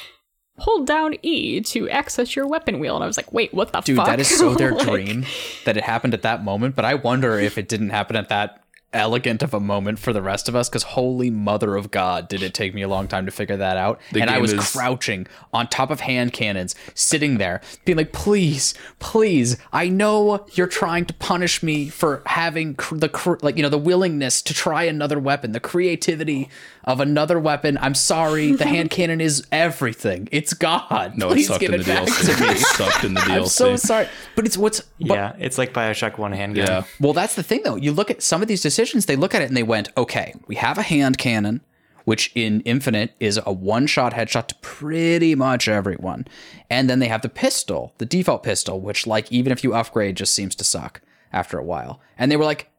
[0.58, 3.80] "Hold down E to access your weapon wheel." And I was like, "Wait, what the
[3.80, 5.26] Dude, fuck?" that is so their Like, dream
[5.64, 6.76] that it happened at that moment.
[6.76, 8.62] But I wonder if it didn't happen at that
[8.92, 10.68] elegant of a moment for the rest of us.
[10.68, 13.76] Because holy mother of God, did it take me a long time to figure that
[13.76, 14.00] out?
[14.12, 18.12] The and I was is- crouching on top of hand cannons, sitting there, being like,
[18.12, 19.56] "Please, please!
[19.72, 23.68] I know you're trying to punish me for having cr- the cr- like you know
[23.68, 26.48] the willingness to try another weapon, the creativity
[26.84, 27.78] of another weapon.
[27.80, 30.28] I'm sorry, the hand cannon is everything.
[30.32, 31.12] It's God.
[31.16, 32.36] no, it sucked give in it the back DLC.
[32.36, 33.36] to me." It sucked in the DLC.
[33.40, 36.66] I'm so sorry, but it's what's but, yeah, it's like Bioshock One handgun.
[36.66, 36.82] Yeah.
[36.98, 37.76] Well, that's the thing, though.
[37.76, 40.34] You look at some of these decisions; they look at it and they went, "Okay,
[40.46, 41.60] we have a hand cannon,
[42.04, 46.26] which in Infinite is a one-shot headshot to pretty much everyone,
[46.70, 50.16] and then they have the pistol, the default pistol, which, like, even if you upgrade,
[50.16, 51.02] just seems to suck
[51.32, 52.70] after a while." And they were like,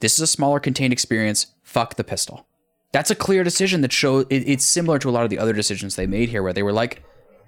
[0.00, 1.48] "This is a smaller contained experience.
[1.62, 2.46] Fuck the pistol."
[2.90, 5.52] That's a clear decision that shows it, it's similar to a lot of the other
[5.52, 7.02] decisions they made here, where they were like,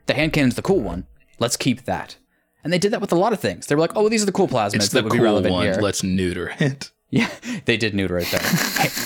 [0.07, 1.07] "The hand cannon's the cool one.
[1.39, 2.17] Let's keep that."
[2.63, 3.67] And they did that with a lot of things.
[3.67, 5.25] They were like, "Oh, these are the cool plasmids It's that the would be cool
[5.25, 5.65] relevant one.
[5.65, 6.91] here." Let's neuter it.
[7.11, 7.29] Yeah,
[7.65, 8.41] they did neuter it there.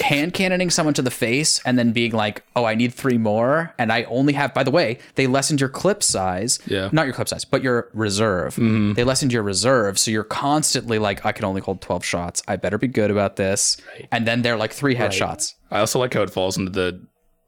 [0.05, 3.75] Hand cannoning someone to the face and then being like, "Oh, I need three more,"
[3.79, 4.53] and I only have.
[4.53, 6.59] By the way, they lessened your clip size.
[6.67, 6.91] Yeah.
[6.93, 8.57] not your clip size, but your reserve.
[8.57, 8.93] Mm-hmm.
[8.93, 12.43] They lessened your reserve, so you're constantly like, "I can only hold twelve shots.
[12.47, 14.07] I better be good about this." Right.
[14.13, 15.55] And then they're like three headshots.
[15.71, 17.01] I also like how it falls into the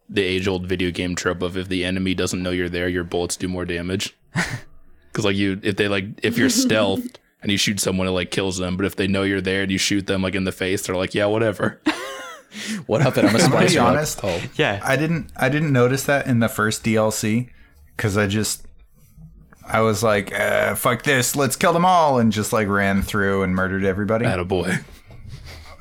[0.09, 3.05] the age old video game trope of if the enemy doesn't know you're there, your
[3.05, 4.17] bullets do more damage.
[5.13, 8.31] Because like you, if they like, if you're stealthed and you shoot someone, it like
[8.31, 8.77] kills them.
[8.77, 10.97] But if they know you're there and you shoot them like in the face, they're
[10.97, 11.81] like, yeah, whatever.
[12.87, 13.17] What up?
[13.19, 13.71] And I'm a I'm gonna splicer.
[13.75, 14.21] be Like, honest.
[14.23, 14.81] oh, Yeah.
[14.83, 17.51] I didn't I didn't notice that in the first DLC
[17.95, 18.65] because I just
[19.69, 23.43] I was like, uh, "Fuck this, let's kill them all," and just like ran through
[23.43, 24.25] and murdered everybody.
[24.25, 24.79] At a boy.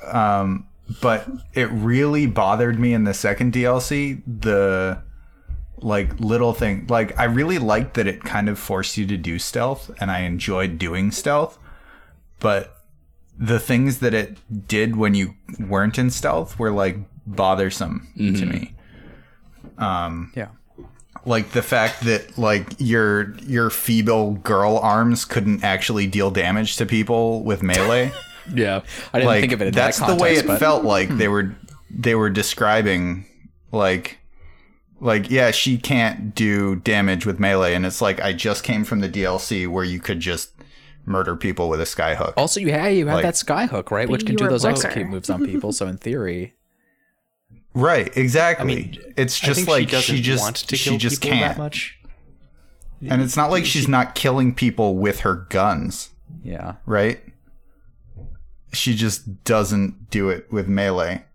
[0.05, 0.67] Um,
[1.01, 5.01] but it really bothered me in the second DLC the
[5.77, 6.85] like little thing.
[6.87, 10.21] Like I really liked that it kind of forced you to do stealth, and I
[10.21, 11.57] enjoyed doing stealth.
[12.39, 12.81] But
[13.37, 16.97] the things that it did when you weren't in stealth were like
[17.27, 18.73] bothersome to me.
[19.77, 20.47] Um, yeah.
[21.25, 26.85] like the fact that like your your feeble girl arms couldn't actually deal damage to
[26.85, 28.11] people with melee
[28.53, 28.81] Yeah.
[29.11, 31.09] I didn't like think of it in that's that the way it but- felt like
[31.09, 31.53] they were
[31.89, 33.25] they were describing
[33.73, 34.19] like
[35.05, 38.99] Like, yeah, she can't do damage with melee, and it's like I just came from
[39.01, 40.51] the DLC where you could just
[41.05, 42.33] murder people with a skyhook.
[42.37, 44.71] Also, you had you had Like- that skyhook, right, which can do those Booker.
[44.87, 45.71] execute moves on people.
[45.71, 46.53] So in theory,
[47.75, 48.63] Right, exactly.
[48.63, 51.41] I mean, it's just think like she she just want to she kill just can't.
[51.41, 51.99] that much.
[53.07, 56.09] And it's not like she's not killing people with her guns,
[56.43, 56.75] yeah.
[56.87, 57.19] right?
[58.73, 61.25] She just doesn't do it with melee.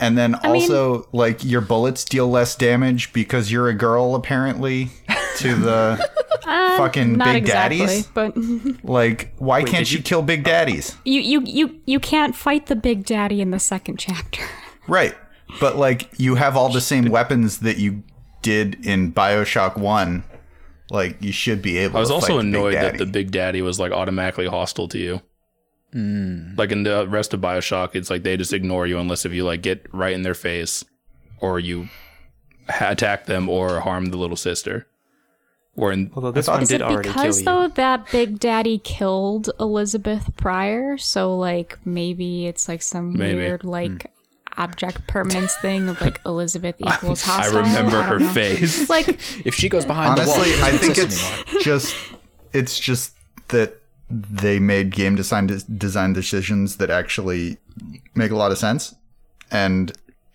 [0.00, 4.14] And then I mean- also, like, your bullets deal less damage because you're a girl,
[4.14, 4.90] apparently,
[5.38, 6.10] to the.
[6.42, 8.06] Uh, Fucking not big exactly, daddies?
[8.08, 8.34] but
[8.82, 10.96] Like, why can't did she you- kill big daddies?
[11.04, 14.42] you you you you can't fight the big daddy in the second chapter.
[14.88, 15.14] Right.
[15.60, 18.02] But, like, you have all the same weapons that you
[18.42, 20.24] did in Bioshock 1.
[20.90, 23.06] Like, you should be able I was to also fight the Big annoyed that the
[23.06, 25.20] Big Daddy was like automatically hostile to you.
[25.94, 26.56] Mm.
[26.56, 29.44] Like in the rest of Bioshock, it's like they just ignore you unless if you
[29.44, 30.84] like get right in their face,
[31.40, 31.88] or you
[32.68, 34.86] ha- attack them or harm the little sister.
[35.76, 37.44] Or in Although this one did it already kill because you.
[37.46, 40.98] though that big daddy killed Elizabeth prior?
[40.98, 43.36] So like maybe it's like some Maybe.
[43.38, 43.68] weird hmm.
[43.68, 44.12] like
[44.58, 47.58] object permanence thing of like Elizabeth equals hostile.
[47.58, 48.28] I remember I her know.
[48.28, 48.90] face.
[48.90, 49.08] Like
[49.46, 51.62] If she goes behind Honestly, the wall, I think it's anymore.
[51.62, 51.96] just
[52.52, 53.14] it's just
[53.48, 53.79] that
[54.10, 55.46] they made game design
[55.76, 57.58] design decisions that actually
[58.14, 58.94] make a lot of sense,
[59.50, 59.92] and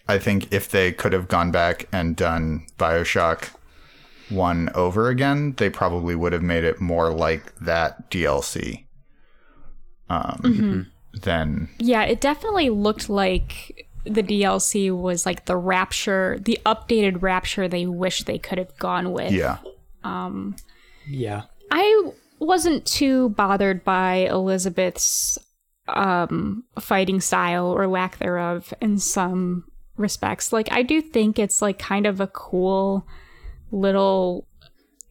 [0.08, 3.50] I think if they could have gone back and done Bioshock
[4.30, 8.86] one over again, they probably would have made it more like that DLC.
[10.08, 10.92] Um,
[11.24, 17.68] than yeah, it definitely looked like the DLC was like the rapture, the updated rapture
[17.68, 19.32] they wish they could have gone with.
[19.32, 19.58] yeah.
[20.04, 20.56] Um,
[21.08, 21.44] yeah.
[21.72, 25.38] I wasn't too bothered by Elizabeth's
[25.88, 29.66] um fighting style or lack thereof in some
[29.98, 30.52] respects.
[30.52, 33.08] Like I do think it's like kind of a cool
[33.72, 34.48] little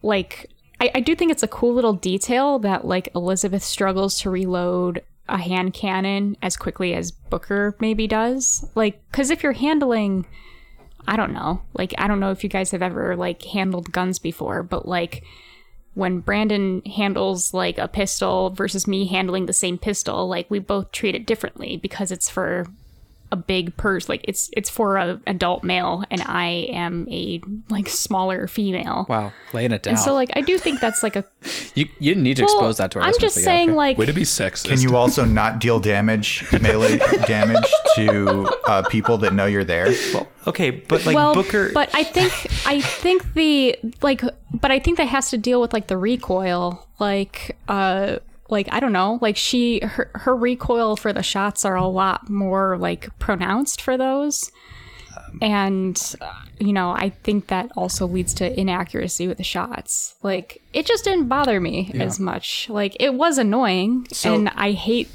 [0.03, 0.51] like
[0.81, 5.03] I, I do think it's a cool little detail that like Elizabeth struggles to reload
[5.29, 8.68] a hand cannon as quickly as Booker maybe does.
[8.75, 10.27] Like cuz if you're handling
[11.07, 11.62] I don't know.
[11.75, 15.22] Like I don't know if you guys have ever like handled guns before, but like
[15.95, 20.92] when Brandon handles like a pistol versus me handling the same pistol, like we both
[20.92, 22.66] treat it differently because it's for
[23.35, 24.09] a big purse.
[24.09, 29.07] Like it's it's for a adult male, and I am a like smaller female.
[29.09, 29.95] Wow, laying it down.
[29.95, 31.24] And so like I do think that's like a
[31.74, 33.57] you, you didn't need to well, expose that to our I'm listeners, just but yeah,
[33.57, 33.76] saying okay.
[33.76, 34.68] like Way to be sexist.
[34.68, 37.66] Can you also not deal damage, melee damage
[37.97, 39.93] to uh, people that know you're there?
[40.47, 41.72] Okay, but like well, Booker.
[41.72, 42.32] but I think
[42.66, 44.22] I think the like,
[44.53, 48.18] but I think that has to deal with like the recoil, like uh,
[48.55, 52.30] like I don't know, like she her her recoil for the shots are a lot
[52.30, 54.50] more like pronounced for those,
[55.42, 56.00] and
[56.61, 60.14] you know I think that also leads to inaccuracy with the shots.
[60.22, 62.70] Like it just didn't bother me as much.
[62.70, 65.09] Like it was annoying, and I hate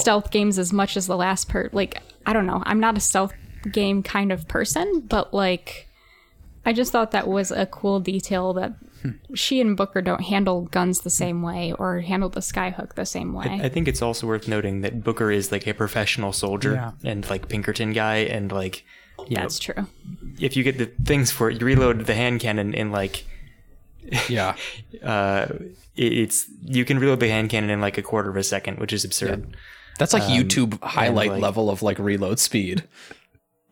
[0.00, 1.72] stealth games as much as the last part.
[1.72, 3.32] Like I don't know, I'm not a stealth
[3.72, 5.88] game kind of person, but like
[6.66, 8.74] I just thought that was a cool detail that
[9.34, 13.32] she and Booker don't handle guns the same way or handle the skyhook the same
[13.32, 13.60] way.
[13.62, 17.48] I think it's also worth noting that Booker is like a professional soldier and like
[17.48, 18.84] Pinkerton guy, and like
[19.28, 19.86] you know, That's true.
[20.38, 23.24] if you get the things for it, you reload the hand cannon in like
[24.28, 24.54] yeah.
[25.02, 25.46] uh,
[25.96, 28.78] it, it's you can reload the hand cannon in like a quarter of a second,
[28.78, 29.56] which is absurd.
[29.98, 32.84] That's like YouTube highlight like- level of like reload speed.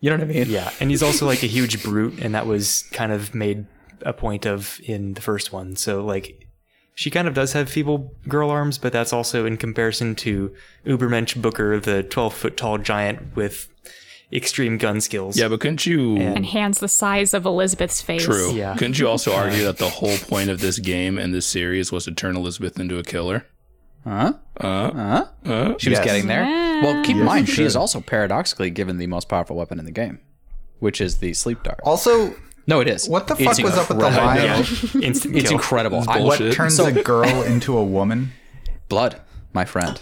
[0.01, 0.51] You know what I mean?
[0.51, 3.65] Yeah, and he's also like a huge brute, and that was kind of made
[4.05, 5.77] a point of in the first one.
[5.77, 6.47] So like,
[6.95, 10.55] she kind of does have feeble girl arms, but that's also in comparison to
[10.87, 13.69] Ubermensch Booker, the twelve foot tall giant with
[14.33, 15.37] extreme gun skills.
[15.39, 16.17] yeah, but couldn't you?
[16.17, 18.25] And hands the size of Elizabeth's face.
[18.25, 18.53] True.
[18.53, 18.75] Yeah.
[18.75, 22.05] Couldn't you also argue that the whole point of this game and this series was
[22.07, 23.47] to turn Elizabeth into a killer?
[24.05, 24.35] Huh?
[24.61, 25.27] Uh, Huh?
[25.47, 26.05] uh, She was Yes.
[26.05, 26.45] getting there.
[26.45, 29.85] Well, keep in Yes, mind, she is also paradoxically given the most powerful weapon in
[29.85, 30.19] the game,
[30.81, 31.81] which is the sleep dart.
[31.85, 32.35] Also,
[32.67, 33.09] No, it is.
[33.09, 34.27] what the It's fuck was up with the incredible.
[34.27, 34.65] lion?
[34.95, 35.09] Yeah,
[35.41, 36.05] It's incredible.
[36.09, 36.55] I- What Bullshit.
[36.55, 38.33] turns So- a girl into a woman?
[38.89, 39.21] blood,
[39.53, 40.01] my friend.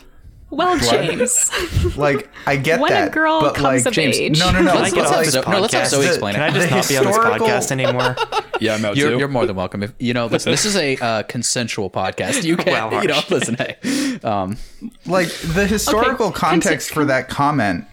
[0.50, 1.50] Well, James,
[1.96, 4.60] Like, I get when that, a girl but comes like, of James, age, no, no,
[4.60, 4.70] no.
[4.72, 5.90] Can I Let's- get let's have this no, let's have podcast?
[5.90, 6.46] Zoe explain Can it.
[6.46, 8.16] I just The not be on this podcast anymore?
[8.60, 9.18] yeah, I'm out You're, too.
[9.18, 9.82] you're more than welcome.
[9.82, 12.44] If you know, listen, this is a uh, consensual podcast.
[12.44, 13.30] You can, Wow, you know, harsh.
[13.30, 13.54] listen.
[13.56, 14.58] Hey, um,
[15.06, 17.86] like the historical Okay, context conti- for that comment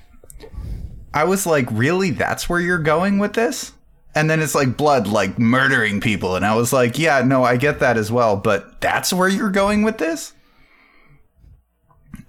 [1.14, 3.72] i was like really that's where you're going with this
[4.16, 7.56] and then it's like blood like murdering people and i was like yeah no i
[7.58, 10.34] get that as well but that's where you're going with this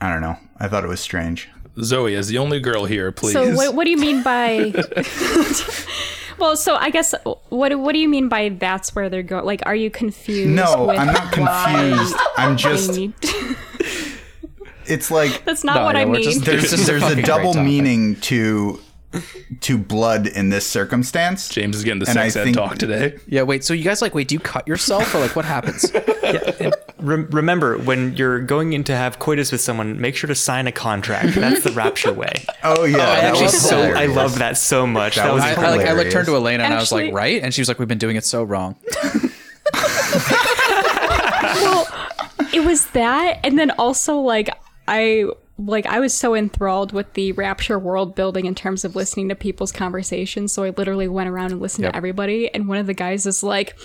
[0.01, 1.49] i don't know i thought it was strange
[1.81, 3.33] Zoe is the only girl here, please.
[3.33, 4.73] So what, what do you mean by
[6.39, 7.15] Well, so I guess
[7.51, 9.45] what what do you mean by that's where they're going?
[9.45, 10.49] Like, are you confused?
[10.51, 12.17] No, with I'm not confused.
[12.37, 12.99] I'm just.
[14.87, 16.23] It's like That's not No, what no, I mean.
[16.23, 18.81] just- there's This is a there's a double meaning to
[19.61, 21.49] to blood in this circumstance.
[21.49, 23.19] James is getting the And I sex ed think- talk today.
[23.27, 23.65] Yeah, wait.
[23.65, 24.29] So you guys like wait?
[24.29, 25.91] Do you cut yourself or like what happens?
[26.99, 30.67] Rem- remember, when you're going in to have coitus with someone, make sure to sign
[30.67, 31.35] a contract.
[31.35, 32.33] That's the rapture way.
[32.63, 35.17] Oh yeah, oh, that actually was so I love that so much.
[35.17, 36.61] That That, was was I, I like I looked turned to Hilarious.
[36.61, 38.43] Elena and I was like, right, and she was like, we've been doing it so
[38.45, 38.77] wrong.
[41.43, 41.87] Well,
[42.53, 44.49] it was that and then also like
[44.89, 45.25] i
[45.67, 49.35] like i was so enthralled with the rapture world building in terms of listening to
[49.35, 51.93] people's conversations so i literally went around and listened Yep.
[51.93, 53.77] to everybody and one of the guys is like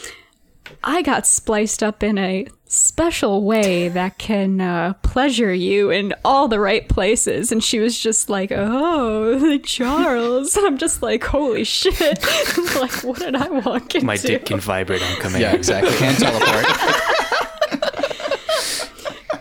[0.84, 6.47] i got spliced up in a special way that can uh, pleasure you in all
[6.47, 11.95] the right places and she was just like oh charles i'm just like holy shit
[12.76, 15.41] like what did i walk into My dick can vibrate on command.
[15.41, 15.93] Yeah, exactly.
[16.05, 16.65] And teleport.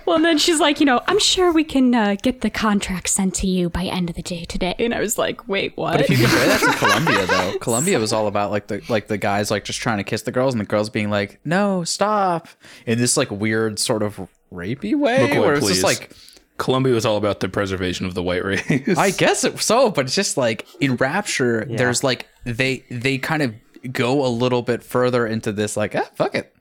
[0.07, 3.09] Well, and then she's like, you know, I'm sure we can uh, get the contract
[3.09, 4.74] sent to you by end of the day today.
[4.78, 5.92] And I was like, wait, what?
[5.92, 9.07] But if you compare that to Columbia, though, Columbia was all about like the like
[9.09, 11.84] the guys like just trying to kiss the girls, and the girls being like, "No,
[11.84, 12.48] stop!"
[12.86, 15.82] in this like weird sort of rapey way, Look away, where it's please.
[15.82, 16.11] just like,
[16.59, 18.96] Columbia was all about the preservation of the white race.
[18.96, 23.42] I guess it so, but it's just like in Rapture, there's like they they kind
[23.42, 23.55] of
[23.92, 26.53] go a little bit further into this, like, ah, fuck it.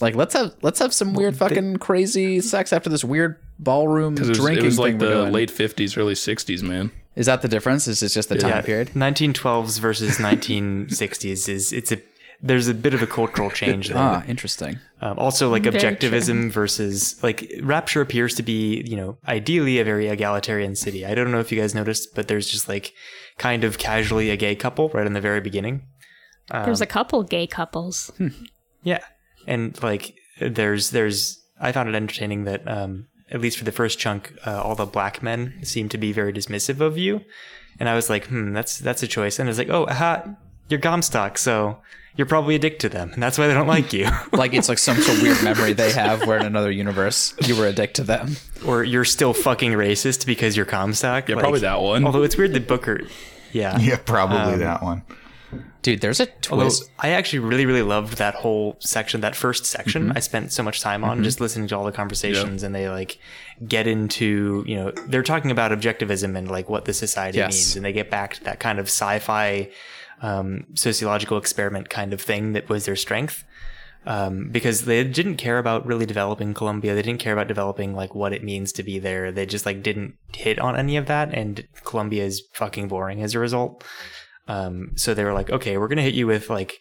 [0.00, 4.26] Like let's have let's have some weird fucking crazy sex after this weird ballroom it
[4.26, 5.32] was, drinking it was thing like we're the doing.
[5.32, 6.90] late 50s, early 60s, man.
[7.14, 7.86] Is that the difference?
[7.86, 8.88] Is it just the time Yeah, period?
[8.88, 11.98] 1912s versus 1960s is it's a
[12.42, 13.96] there's a bit of a cultural change there.
[13.96, 14.78] Ah, interesting.
[15.00, 19.84] Um, also, like Very objectivism versus like Rapture appears to be, you know, ideally a
[19.84, 21.06] very egalitarian city.
[21.06, 22.92] I don't know if you guys noticed, but there's just like
[23.38, 25.86] kind of casually a gay couple right in the very beginning.
[26.50, 28.10] There's a couple gay couples.
[28.82, 29.02] Yeah,
[29.46, 33.98] and like there's there's I found it entertaining that um, at least for the first
[33.98, 37.20] chunk, uh, all the black men seem to be very dismissive of you,
[37.80, 39.38] and I was like, hmm, that's that's a choice.
[39.38, 40.24] And I was like, oh, ha,
[40.68, 41.78] you're Comstock, so
[42.16, 44.08] you're probably a dick to them, and that's why they don't like you.
[44.32, 47.56] Like it's like some sort of weird memory they have where in another universe you
[47.56, 48.36] were a dick to them.
[48.66, 51.28] or you're still fucking racist because you're Comstock.
[51.28, 52.04] Yeah, probably that one.
[52.04, 53.00] Although it's weird that Booker,
[53.52, 53.78] yeah.
[53.80, 55.02] Yeah, probably Um, that one.
[55.82, 56.90] Dude, there's a Although twist.
[56.98, 60.04] I actually really, really loved that whole section, that first section.
[60.04, 60.16] Mm-hmm.
[60.16, 63.18] I spent so much time on just listening to all the conversations, and they like
[63.68, 67.52] get into, you know, they're talking about objectivism and like what the society Yes.
[67.52, 69.70] means, and they get back to that kind of sci-fi
[70.22, 73.44] um, sociological experiment kind of thing that was their strength.
[74.06, 76.94] Um, because they didn't care about really developing Columbia.
[76.94, 79.32] They didn't care about developing like what it means to be there.
[79.32, 83.34] They just like didn't hit on any of that, and Columbia is fucking boring as
[83.34, 83.82] a result.
[84.46, 86.80] Um, so they were like, okay, we're gonna hit you with like.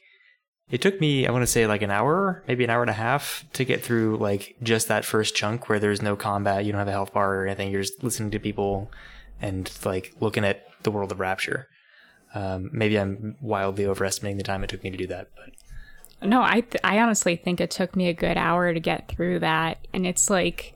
[0.72, 2.94] It took me, I want to say, like an hour, maybe an hour and a
[2.94, 6.80] half to get through like just that first chunk where there's no combat, you don't
[6.80, 7.70] have a health bar or anything.
[7.70, 8.90] You're just listening to people
[9.42, 11.68] and like looking at the world of Rapture.
[12.34, 16.42] Um, maybe I'm wildly overestimating the time it took me to do that, but No,
[16.42, 19.86] I th- I honestly think it took me a good hour to get through that,
[19.94, 20.74] and it's like.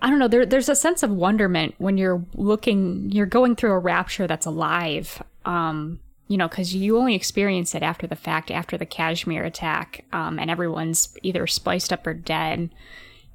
[0.00, 0.28] I don't know.
[0.28, 4.46] There, there's a sense of wonderment when you're looking, you're going through a rapture that's
[4.46, 5.20] alive.
[5.44, 5.98] Um,
[6.28, 10.38] you know, because you only experience it after the fact, after the Kashmir attack, um,
[10.38, 12.70] and everyone's either spliced up or dead.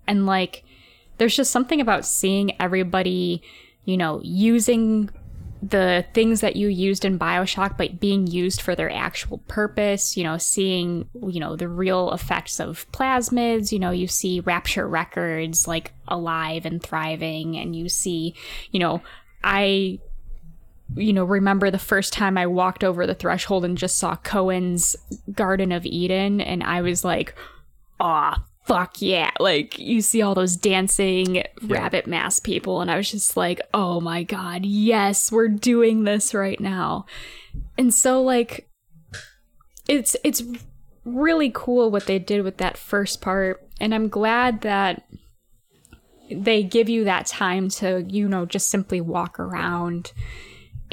[0.07, 0.63] And like,
[1.17, 3.41] there's just something about seeing everybody,
[3.85, 5.09] you know, using
[5.61, 10.23] the things that you used in Bioshock, but being used for their actual purpose, you
[10.23, 15.67] know, seeing, you know, the real effects of plasmids, you know, you see Rapture Records
[15.67, 18.35] like alive and thriving, and you see,
[18.71, 19.01] you know,
[19.43, 19.99] I,
[20.95, 24.95] you know, remember the first time I walked over the threshold and just saw Cohen's
[25.31, 27.35] Garden of Eden, and I was like,
[27.99, 29.31] aw, fuck yeah.
[29.39, 33.99] Like, you see all those dancing rabbit mask people, and I was just like, oh
[33.99, 37.05] my god, yes, we're doing this right now.
[37.77, 38.69] And so, like,
[39.87, 40.43] it's, it's
[41.05, 45.03] really cool what they did with that first part, and I'm glad that
[46.31, 50.13] they give you that time to, you know, just simply walk around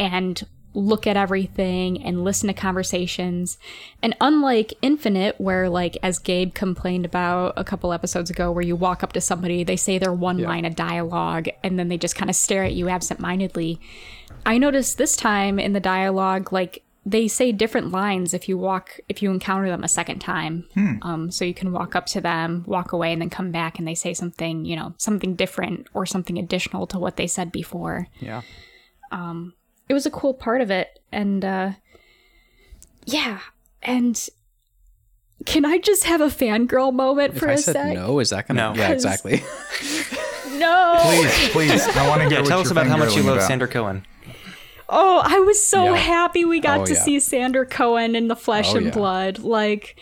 [0.01, 3.59] and look at everything and listen to conversations.
[4.03, 8.77] And unlike Infinite, where, like, as Gabe complained about a couple episodes ago, where you
[8.77, 12.17] walk up to somebody, they say their one line of dialogue, and then they just
[12.17, 13.81] kind of stare at you absent mindedly.
[14.47, 19.01] I noticed this time in the dialogue, like, they say different lines if you walk
[19.09, 20.69] if you encounter them a second time
[21.03, 23.89] um, so you can walk up to them walk away and then come back and
[23.89, 28.07] they say something you know something different or something additional to what they said before
[28.21, 28.43] Yeah.
[29.91, 31.73] It was a cool part of it and uh
[33.07, 33.41] yeah,
[33.83, 34.29] and
[35.47, 37.95] can I just have a fangirl moment If for I a said sec?
[37.95, 38.61] no, is that gonna?
[38.61, 38.75] No.
[38.75, 39.43] Yeah, 'Cause- exactly.
[40.59, 40.99] No.
[41.03, 41.97] Please, please.
[41.97, 43.47] I want to hear Yeah, tell us about how much you love about.
[43.49, 44.05] Sander Cohen.
[44.91, 45.97] Oh, I was so Yeah.
[45.97, 47.01] happy we got Oh, to yeah.
[47.01, 48.93] see Sander Cohen in the flesh Oh, and yeah.
[48.93, 49.39] blood.
[49.39, 49.99] Like,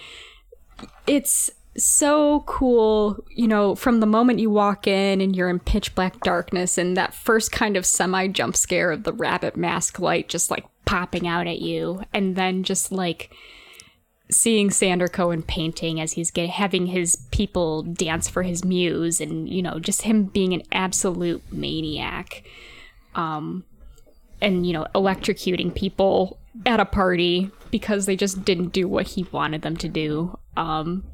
[1.07, 5.95] it's so cool, you know, from the moment you walk in and you're in pitch
[5.95, 10.29] black darkness and that first kind of semi jump scare of the rabbit mask light
[10.29, 13.31] just like popping out at you, and then just like
[14.31, 19.49] seeing Sander Cohen painting as he's get, having his people dance for his muse, and
[19.49, 22.43] you know, just him being an absolute maniac
[23.15, 23.65] um
[24.41, 29.27] and you know electrocuting people at a party because they just didn't do what he
[29.33, 31.05] wanted them to do um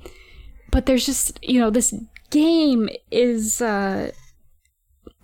[0.74, 1.94] but there's just you know this
[2.30, 4.10] game is uh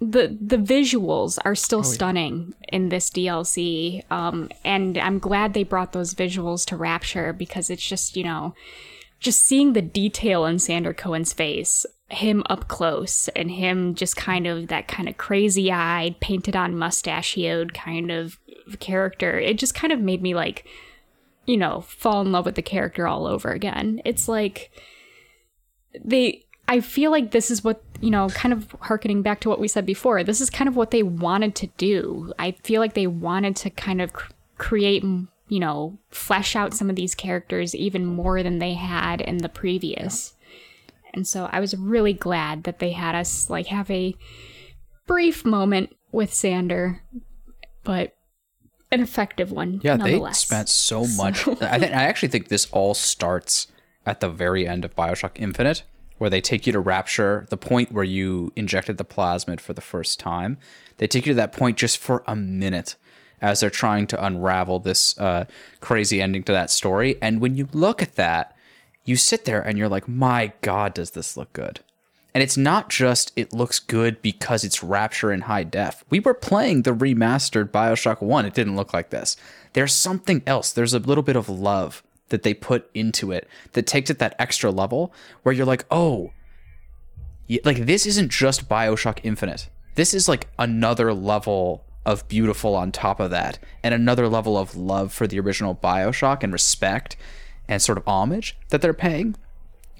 [0.00, 5.92] the the visuals are still stunning in this DLC um and I'm glad they brought
[5.92, 8.54] those visuals to Rapture because it's just you know
[9.18, 14.46] just seeing the detail in Sander Cohen's face, him up close, and him just kind
[14.46, 18.38] of that kind of crazy eyed, painted on mustachioed kind of
[18.78, 20.64] character, it just kind of made me like,
[21.44, 24.00] you know, fall in love with the character all over again.
[24.06, 24.70] It's like
[26.04, 26.44] they.
[26.68, 29.66] I feel like this is what, you know, kind of harkening back to what we
[29.66, 32.32] said before, this is kind of what they wanted to do.
[32.38, 35.02] I feel like they wanted to kind of cr- create
[35.50, 39.48] you know, flesh out some of these characters even more than they had in the
[39.48, 40.34] previous.
[41.12, 44.14] And so I was really glad that they had us like have a
[45.06, 47.02] brief moment with Sander,
[47.82, 48.14] but
[48.92, 49.80] an effective one.
[49.82, 51.48] Yeah, they spent so much.
[51.48, 53.66] I think I actually think this all starts
[54.10, 55.84] at the very end of Bioshock Infinite,
[56.18, 59.80] where they take you to Rapture, the point where you injected the plasmid for the
[59.80, 60.58] first time.
[60.96, 62.96] They take you to that point just for a minute
[63.40, 65.44] as they're trying to unravel this uh,
[65.80, 67.16] crazy ending to that story.
[67.22, 68.56] And when you look at that,
[69.04, 71.78] you sit there and you're like, my God, does this look good?
[72.34, 76.04] And it's not just it looks good because it's Rapture in high def.
[76.10, 78.44] We were playing the remastered Bioshock 1.
[78.44, 79.36] It didn't look like this.
[79.72, 80.72] There's something else.
[80.72, 84.34] There's a little bit of love that they put into it that takes it that
[84.38, 85.12] extra level
[85.42, 86.32] where you're like, oh,
[87.64, 89.68] like this isn't just Bioshock Infinite.
[89.94, 94.74] This is like another level of beautiful on top of that, and another level of
[94.74, 97.16] love for the original Bioshock and respect
[97.68, 99.36] and sort of homage that they're paying.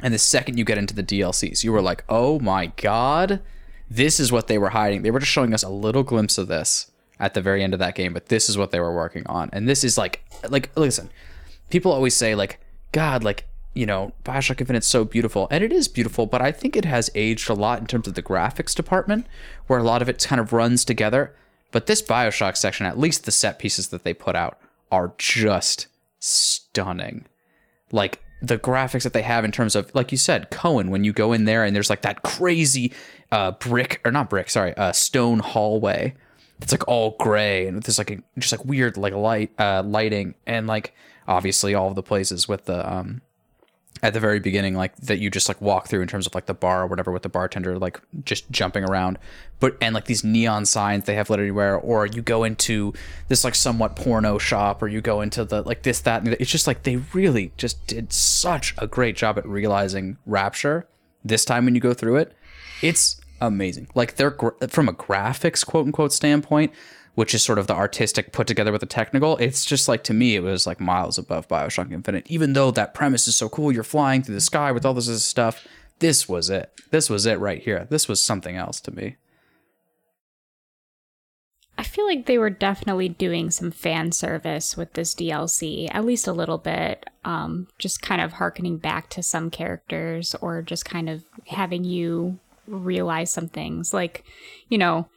[0.03, 3.43] And the second you get into the DLCs, you were like, oh my god,
[3.91, 5.03] this is what they were hiding.
[5.03, 7.81] They were just showing us a little glimpse of this at the very end of
[7.81, 9.51] that game, but this is what they were working on.
[9.53, 11.11] And this is like, like, listen,
[11.71, 12.61] people always say, like,
[12.93, 15.47] God, like, you know, Bioshock Infinite's so beautiful.
[15.51, 18.15] And it is beautiful, but I think it has aged a lot in terms of
[18.15, 19.27] the graphics department,
[19.67, 21.35] where a lot of it kind of runs together.
[21.71, 24.59] But this Bioshock section, at least the set pieces that they put out,
[24.91, 25.87] are just
[26.19, 27.27] stunning
[27.93, 31.13] like the graphics that they have in terms of like you said cohen when you
[31.13, 32.93] go in there and there's like that crazy
[33.33, 36.15] uh brick or not brick sorry uh stone hallway
[36.61, 40.35] it's like all gray and this like a, just like weird like light uh lighting
[40.47, 40.95] and like
[41.31, 43.23] obviously all of the places with the um
[44.03, 46.47] at the very beginning like that you just like walk through in terms of like
[46.47, 49.19] the bar or whatever with the bartender like just jumping around.
[49.59, 52.95] But and like these neon signs they have literally everywhere or you go into
[53.29, 56.51] this like somewhat porno shop or you go into the like this that and it's
[56.51, 60.87] just like they really just did such a great job at realizing rapture
[61.23, 62.35] this time when you go through it.
[62.81, 63.89] It's amazing.
[63.95, 64.37] Like they're
[64.69, 66.73] from a graphics quote unquote standpoint
[67.15, 69.37] which is sort of the artistic put together with the technical.
[69.39, 72.27] It's just like to me, it was like miles above Bioshock Infinite.
[72.31, 75.25] Even though that premise is so cool, you're flying through the sky with all this
[75.25, 75.67] stuff.
[75.99, 76.73] This was it.
[76.91, 77.87] This was it right here.
[77.91, 79.17] This was something else to me.
[81.81, 86.27] I feel like they were definitely doing some fan service with this DLC, at least
[86.27, 87.09] a little bit.
[87.25, 92.39] Um, just kind of harkening back to some characters or just kind of having you
[92.67, 93.95] realize some things.
[93.95, 94.25] Like,
[94.69, 95.09] you know,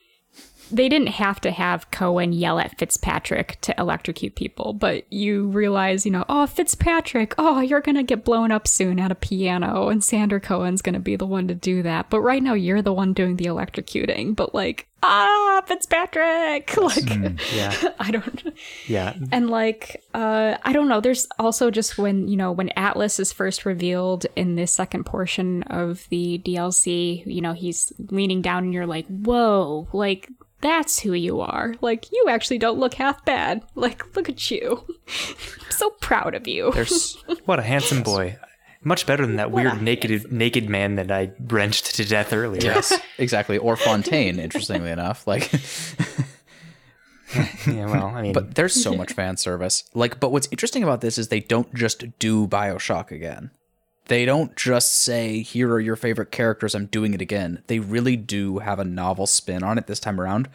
[0.72, 6.06] they didn't have to have Cohen yell at Fitzpatrick to electrocute people, but you realize,
[6.06, 9.90] you know, oh, Fitzpatrick, oh, you're going to get blown up soon at a piano,
[9.90, 12.10] and Sander Cohen's going to be the one to do that.
[12.10, 14.36] But right now, you're the one doing the electrocuting.
[14.36, 16.74] But like, ah, Fitzpatrick!
[16.84, 17.10] Like,
[17.54, 17.76] Yeah.
[18.00, 18.54] I don't.
[18.88, 19.16] Yeah.
[19.32, 21.00] And like, uh, I don't know.
[21.02, 25.64] There's also just when you know when Atlas is first revealed in this second portion
[25.64, 27.26] of the DLC.
[27.26, 30.30] You know, he's leaning down, and you're like, "Whoa!" Like
[30.62, 31.76] that's who you are.
[31.82, 33.64] Like you actually don't look half bad.
[33.76, 34.86] Like look at you.
[35.08, 36.72] I'm so proud of you.
[36.72, 38.38] There's What a handsome boy.
[38.84, 42.62] Much better than that weird naked naked man that I wrenched to death earlier.
[42.62, 43.58] yes, exactly.
[43.58, 45.26] Or Fontaine, interestingly enough.
[45.26, 45.52] Like
[47.68, 49.84] yeah, well, I mean, But there's so much fan service.
[49.94, 53.52] Like, but what's interesting about this is they don't just do Bioshock again.
[54.08, 56.76] They don't just say, "Here are your favorite characters.
[56.76, 60.20] I'm doing it again." They really do have a novel spin on it this time
[60.20, 60.50] around,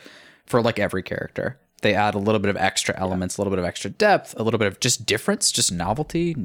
[0.44, 1.58] for like every character.
[1.80, 4.42] They add a little bit of extra elements, a little bit of extra depth, a
[4.42, 6.36] little bit of just difference, just novelty,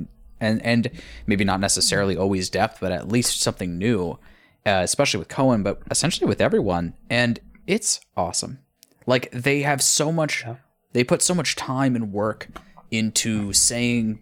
[0.43, 0.89] and and
[1.25, 4.19] maybe not necessarily always depth, but at least something new.
[4.65, 7.37] Uh, especially with Cohen, but essentially with everyone, and
[7.67, 8.59] it's awesome.
[9.05, 10.45] Like they have so much,
[10.93, 12.47] they put so much time and work
[12.89, 14.21] into saying,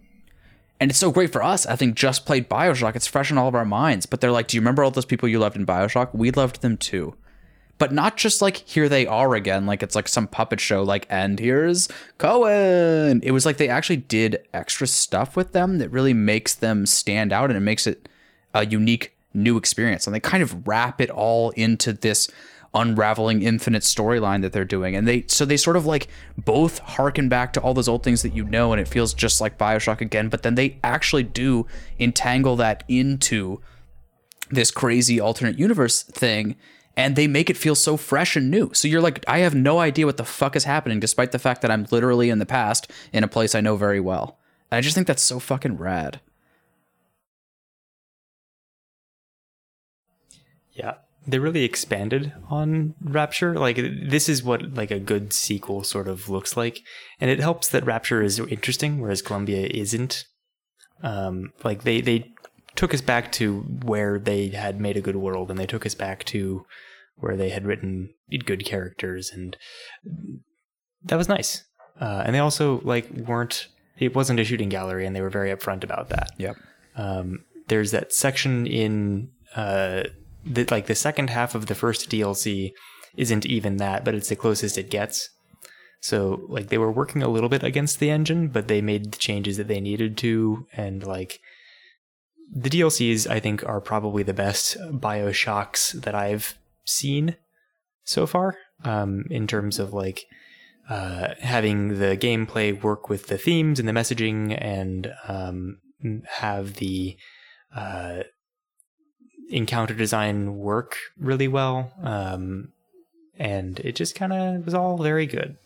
[0.80, 1.64] and it's so great for us.
[1.64, 2.96] I think just played Bioshock.
[2.96, 4.06] It's fresh in all of our minds.
[4.06, 6.12] But they're like, do you remember all those people you loved in Bioshock?
[6.12, 7.14] We loved them too.
[7.82, 11.04] But not just like here they are again, like it's like some puppet show, like,
[11.10, 13.20] and here's Cohen.
[13.24, 17.32] It was like they actually did extra stuff with them that really makes them stand
[17.32, 18.08] out and it makes it
[18.54, 20.06] a unique new experience.
[20.06, 22.30] And they kind of wrap it all into this
[22.72, 24.94] unraveling infinite storyline that they're doing.
[24.94, 26.06] And they so they sort of like
[26.38, 29.40] both harken back to all those old things that you know and it feels just
[29.40, 31.66] like BioShock again, but then they actually do
[31.98, 33.60] entangle that into
[34.52, 36.54] this crazy alternate universe thing
[36.96, 38.70] and they make it feel so fresh and new.
[38.74, 41.62] So you're like, I have no idea what the fuck is happening, despite the fact
[41.62, 44.38] that I'm literally in the past in a place I know very well.
[44.70, 46.20] And I just think that's so fucking rad.
[50.72, 50.94] Yeah.
[51.24, 53.54] They really expanded on Rapture.
[53.54, 56.80] Like this is what like a good sequel sort of looks like.
[57.20, 60.24] And it helps that Rapture is interesting, whereas Columbia isn't.
[61.02, 62.32] Um, like they, they
[62.76, 65.94] took us back to where they had made a good world and they took us
[65.94, 66.64] back to
[67.16, 68.10] where they had written
[68.44, 69.56] good characters and
[71.04, 71.64] that was nice.
[72.00, 73.68] Uh, and they also like weren't
[73.98, 76.30] it wasn't a shooting gallery and they were very upfront about that.
[76.38, 76.56] Yep.
[76.96, 80.04] Um, there's that section in uh,
[80.70, 82.72] like the second half of the first DLC
[83.16, 85.30] isn't even that, but it's the closest it gets.
[86.00, 89.18] So like they were working a little bit against the engine, but they made the
[89.18, 91.40] changes that they needed to, and like
[92.54, 97.36] the DLCs I think are probably the best Bioshocks that I've seen
[98.04, 98.56] so far.
[98.84, 100.26] Um, in terms of like
[100.88, 105.78] uh, having the gameplay work with the themes and the messaging, and um,
[106.26, 107.16] have the
[107.74, 108.24] uh,
[109.48, 111.92] encounter design work really well.
[112.02, 112.72] Um,
[113.38, 115.56] and it just kind of was all very good.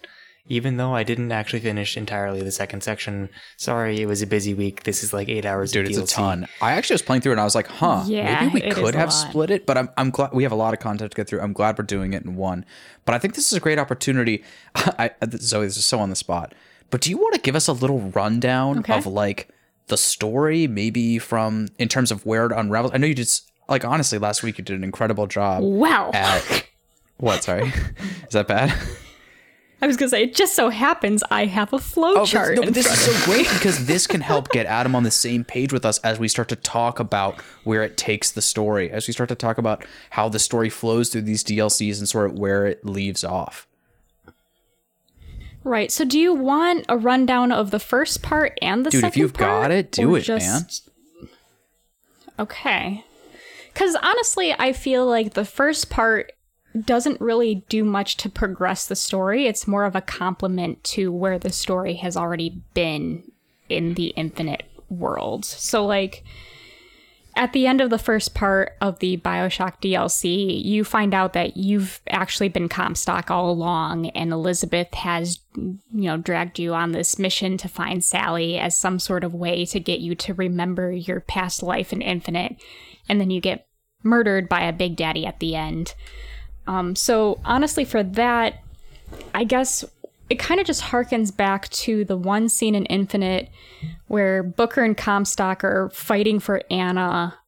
[0.49, 3.29] Even though I didn't actually finish entirely the second section.
[3.57, 4.85] Sorry, it was a busy week.
[4.85, 6.13] This is like eight hours Dude, of it's DLC.
[6.13, 6.49] a ton.
[6.63, 8.95] I actually was playing through it and I was like, huh, Yeah, maybe we could
[8.95, 11.27] have split it, but I'm, I'm glad we have a lot of content to get
[11.29, 11.41] through.
[11.41, 12.65] I'm glad we're doing it in one.
[13.05, 14.45] But I think this is a great opportunity.
[14.77, 16.55] I, Zoe, this is so on the spot.
[16.91, 18.97] But do you want to give us a little rundown Okay.
[18.97, 19.49] of like
[19.89, 22.93] the story, maybe from in terms of where it unravels?
[22.95, 26.13] I know you just like honestly last week you did an incredible job Wow.
[26.15, 26.67] at
[27.17, 27.43] what?
[27.43, 27.67] Sorry,
[28.27, 28.73] is that bad?
[29.83, 32.57] I was gonna say, it just so happens I have a flow Oh, chart.
[32.57, 35.45] no, but this is so great because this can help get Adam on the same
[35.45, 39.07] page with us as we start to talk about where it takes the story, as
[39.07, 42.39] we start to talk about how the story flows through these DLCs and sort of
[42.39, 43.67] where it leaves off.
[45.63, 45.91] Right.
[45.93, 49.17] So, do you want a rundown of the first part and the Dude, second if
[49.19, 50.67] you've part, got it, do it, man.
[52.39, 53.05] Okay.
[53.73, 56.33] Because honestly, I feel like the first part
[56.85, 59.47] doesn't really do much to progress the story.
[59.47, 63.31] It's more of a complement to where the story has already been
[63.69, 65.45] in the infinite world.
[65.45, 66.25] So, like,
[67.37, 71.57] at the end of the first part of the Bioshock DLC, you find out that
[71.57, 77.19] you've actually been Comstock all along, and Elizabeth has, you know, dragged you on this
[77.19, 81.21] mission to find Sally as some sort of way to get you to remember your
[81.21, 82.57] past life in Infinite,
[83.09, 83.67] and then you get
[84.03, 85.95] murdered by a Big Daddy at the end.
[86.67, 88.63] Um, so honestly, for that,
[89.35, 89.85] I guess
[90.29, 93.49] it kind of just harkens back to the one scene in Infinite
[94.09, 97.39] where Booker and Comstock are fighting for Anna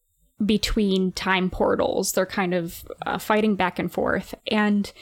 [0.44, 2.12] between time portals.
[2.12, 4.34] They're kind of uh, fighting back and forth.
[4.46, 4.92] And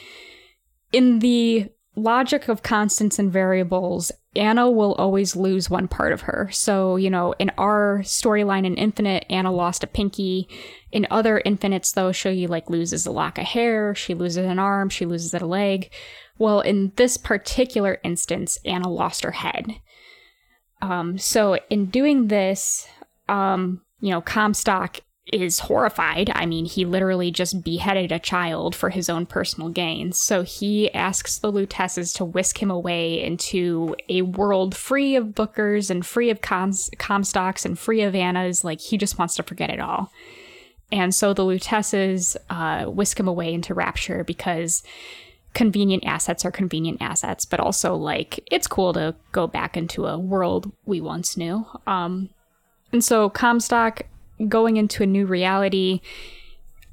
[0.92, 6.48] in the logic of constants and variables, Anna will always lose one part of her.
[6.52, 10.48] So, you know, in our storyline in Infinite, Anna lost a pinky.
[10.92, 14.90] In other Infinites, though, she like loses a lock of hair, she loses an arm,
[14.90, 15.90] she loses a leg.
[16.38, 19.80] Well, in this particular instance, Anna lost her head.
[20.82, 22.86] Um, so in doing this,
[23.28, 25.00] um, you know, Comstock
[25.32, 26.30] is horrified.
[26.34, 30.12] I mean, he literally just beheaded a child for his own personal gain.
[30.12, 35.90] So he asks the Luteces to whisk him away into a world free of Bookers
[35.90, 38.62] and free of Coms- Comstocks and free of Annas.
[38.62, 40.12] Like, he just wants to forget it all.
[40.92, 44.84] And so the Luteces uh, whisk him away into Rapture because
[45.52, 50.18] convenient assets are convenient assets, but also like it's cool to go back into a
[50.18, 51.66] world we once knew.
[51.86, 52.28] Um,
[52.92, 54.02] and so Comstock
[54.48, 56.00] going into a new reality,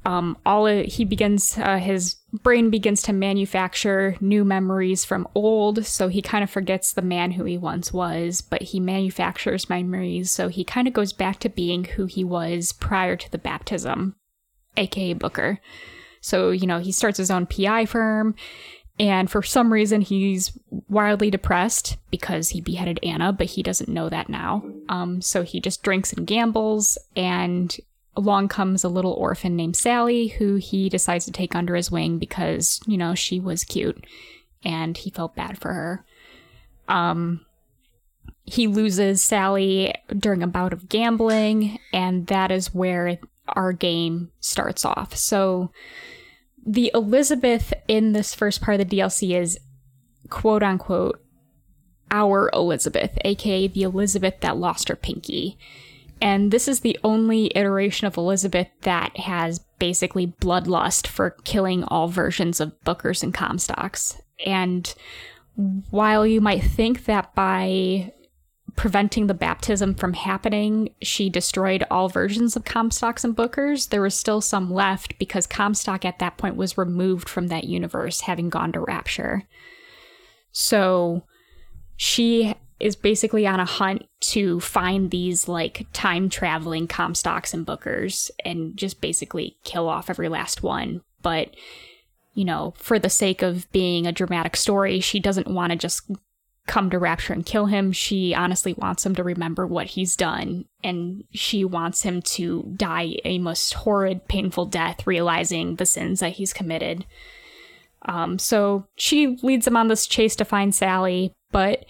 [0.06, 5.86] um, all of, he begins uh, his brain begins to manufacture new memories from old,
[5.86, 10.30] so he kind of forgets the man who he once was, but he manufactures memories,
[10.30, 14.16] so he kind of goes back to being who he was prior to the baptism,
[14.76, 15.60] aka Booker.
[16.20, 18.34] So, you know, he starts his own PI firm,
[18.98, 20.56] and for some reason he's
[20.88, 24.64] wildly depressed because he beheaded Anna, but he doesn't know that now.
[24.88, 27.76] Um, so he just drinks and gambles, and
[28.16, 32.18] along comes a little orphan named Sally, who he decides to take under his wing
[32.18, 34.06] because, you know, she was cute
[34.64, 36.04] and he felt bad for her.
[36.88, 37.44] Um,
[38.44, 43.18] he loses Sally during a bout of gambling, and that is where
[43.48, 45.16] our game starts off.
[45.16, 45.70] So,
[46.66, 49.58] the Elizabeth in this first part of the DLC is
[50.30, 51.20] quote unquote
[52.10, 55.58] our Elizabeth, aka the Elizabeth that lost her pinky.
[56.22, 62.08] And this is the only iteration of Elizabeth that has basically bloodlust for killing all
[62.08, 64.20] versions of Bookers and Comstocks.
[64.46, 64.94] And
[65.90, 68.12] while you might think that by
[68.76, 74.14] preventing the baptism from happening, she destroyed all versions of Comstocks and Bookers, there was
[74.14, 78.72] still some left because Comstock at that point was removed from that universe, having gone
[78.72, 79.44] to Rapture.
[80.52, 81.24] So
[81.96, 88.30] she is basically on a hunt to find these like time traveling Comstocks and Bookers
[88.44, 91.02] and just basically kill off every last one.
[91.22, 91.54] But,
[92.34, 96.10] you know, for the sake of being a dramatic story, she doesn't want to just
[96.66, 97.92] come to Rapture and kill him.
[97.92, 103.16] She honestly wants him to remember what he's done, and she wants him to die
[103.24, 107.04] a most horrid, painful death, realizing the sins that he's committed.
[108.06, 111.84] Um, so she leads him on this chase to find Sally, but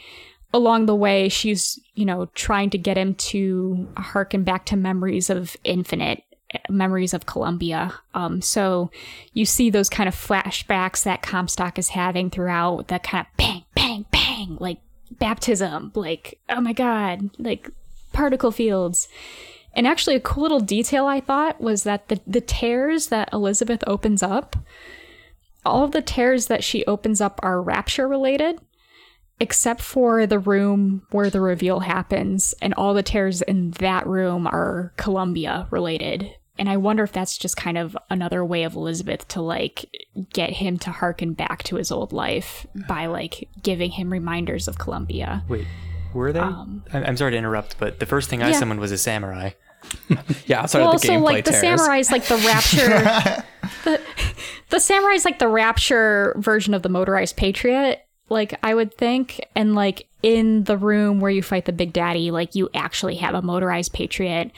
[0.53, 5.29] along the way, she's, you know, trying to get him to harken back to memories
[5.31, 6.23] of Infinite,
[6.69, 7.93] memories of Columbia.
[8.15, 8.91] Um, so
[9.33, 13.37] you see those kind of flashbacks that Comstock is having throughout that kind of
[14.03, 14.79] bang, bang, like
[15.11, 17.71] baptism, like, oh my God, like
[18.13, 19.09] particle fields.
[19.75, 23.83] And actually, a cool little detail I thought was that the, the tears that Elizabeth
[23.87, 24.57] opens up,
[25.65, 28.61] all of the tears that she opens up are rapture related
[29.41, 34.47] except for the room where the reveal happens, and all the tears in that room
[34.47, 36.31] are Columbia related.
[36.59, 39.87] And I wonder if that's just kind of another way of Elizabeth to like
[40.33, 44.79] get him to harken back to his old life by like giving him reminders of
[44.79, 45.43] Columbia.
[45.49, 45.67] Wait,
[46.13, 46.39] were they?
[46.41, 48.59] I'm I'm sorry to interrupt, but the first thing I Um, Yeah.
[48.61, 49.51] summoned was a samurai.
[50.47, 51.61] Yeah, outside well, of the so gameplay like the tears.
[51.61, 53.43] samurai's like the rapture.
[53.85, 54.01] the,
[54.71, 58.07] the samurai's like the rapture version of the motorized patriot.
[58.31, 62.31] Like I would think, and like in the room where you fight the big daddy,
[62.31, 64.53] like you actually have a motorized patriot.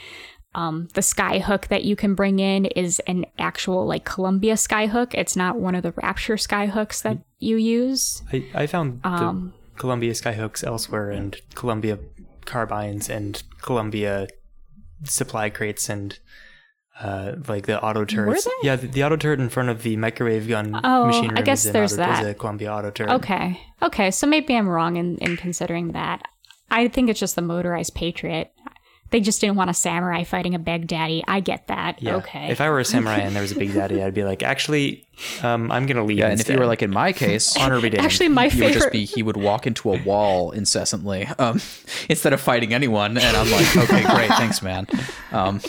[0.57, 5.13] Um, the skyhook that you can bring in is an actual like Columbia skyhook.
[5.13, 8.23] It's not one of the Rapture skyhooks that you use.
[8.33, 11.99] I, I found Um, the Columbia skyhooks elsewhere, and Columbia
[12.45, 14.27] carbines, and Columbia
[15.03, 16.17] supply crates, and
[16.99, 18.45] uh, like the auto turrets.
[18.45, 18.51] they?
[18.63, 21.65] Yeah, the, the auto turret in front of the microwave gun Oh, machine I guess
[21.65, 22.29] is, there's auto, is that.
[22.29, 23.11] a Columbia auto turret.
[23.11, 23.59] Okay.
[23.83, 24.09] Okay.
[24.09, 26.23] So maybe I'm wrong in, in considering that.
[26.71, 28.51] I think it's just the motorized Patriot.
[29.09, 31.23] They just didn't want a samurai fighting a Big Daddy.
[31.27, 32.01] I get that.
[32.01, 32.17] Yeah.
[32.17, 32.51] Okay.
[32.51, 35.07] If I were a samurai and there was a big daddy, I'd be like, actually,
[35.43, 36.17] um, I'm gonna leave.
[36.17, 38.05] Yeah, and if you were like in my case, honor be damned.
[38.05, 41.61] Actually, my he would just be he would walk into a wall incessantly um,
[42.09, 44.87] instead of fighting anyone and i'm like okay great thanks man
[45.31, 45.61] um,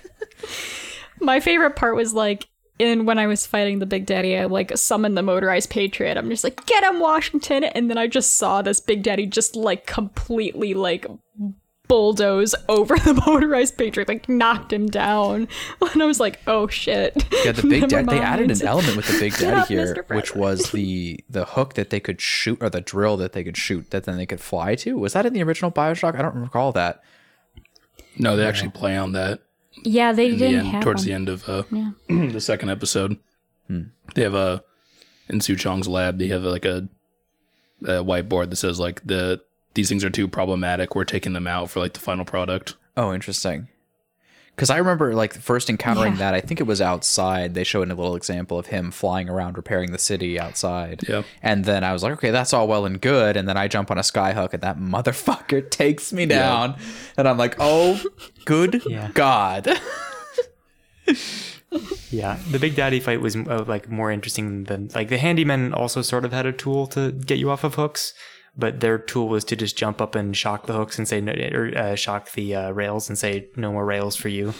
[1.20, 2.46] my favorite part was like
[2.78, 6.18] in when I was fighting the Big Daddy, I like summoned the motorized Patriot.
[6.18, 9.56] I'm just like, get him, Washington, and then I just saw this Big Daddy just
[9.56, 11.06] like completely like
[11.88, 15.48] bulldoze over the motorized Patriot, like knocked him down,
[15.92, 17.24] and I was like, oh shit.
[17.44, 19.68] yeah the big Never daddy they added an element with the big Get daddy up,
[19.68, 23.44] here which was the the hook that they could shoot or the drill that they
[23.44, 26.22] could shoot that then they could fly to was that in the original bioshock i
[26.22, 27.02] don't recall that
[28.18, 29.40] No, they actually play on that
[29.82, 31.06] Yeah, they in the didn't end, have towards one.
[31.06, 31.62] the end of uh,
[32.08, 33.18] the second episode.
[33.68, 34.62] They have a
[35.28, 36.18] in Suchong's lab.
[36.18, 36.88] They have like a,
[37.82, 39.42] a whiteboard that says like the
[39.76, 40.94] these things are too problematic.
[40.96, 42.74] We're taking them out for like the final product.
[42.96, 43.68] oh interesting
[44.56, 46.18] because i remember like first encountering Yeah.
[46.20, 49.58] that i think it was outside they showed a little example of him flying around
[49.58, 51.24] repairing the city outside Yeah.
[51.42, 53.36] And then I was like, okay, that's all well and good.
[53.36, 56.76] And then I jump on a skyhook and that motherfucker takes me down.
[57.18, 58.00] And I'm like, oh,
[58.46, 59.10] good Yeah.
[59.12, 59.68] God.
[62.10, 66.00] Yeah, the Big Daddy fight was uh, like more interesting than like the handyman also
[66.00, 68.14] sort of had a tool to get you off of hooks,
[68.56, 71.32] but their tool was to just jump up and shock the hooks and say no,
[71.32, 74.54] or uh, shock the uh, rails and say no more rails for you,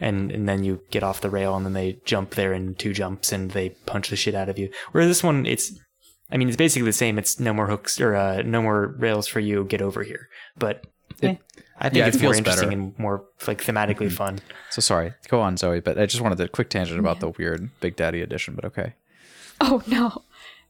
[0.00, 2.92] and and then you get off the rail and then they jump there in two
[2.92, 4.70] jumps and they punch the shit out of you.
[4.92, 5.72] Whereas this one, it's
[6.30, 7.18] I mean it's basically the same.
[7.18, 9.64] It's no more hooks or uh, no more rails for you.
[9.64, 10.28] Get over here,
[10.58, 10.86] but.
[11.20, 11.36] Yeah.
[11.78, 12.80] I think Yeah, it it's more feels interesting better.
[12.80, 14.40] and more like thematically fun.
[14.70, 15.12] So sorry.
[15.28, 15.80] Go on, Zoe.
[15.80, 18.54] But I just wanted a quick tangent about the weird Big Daddy edition.
[18.54, 18.94] But okay.
[19.60, 20.22] Oh no.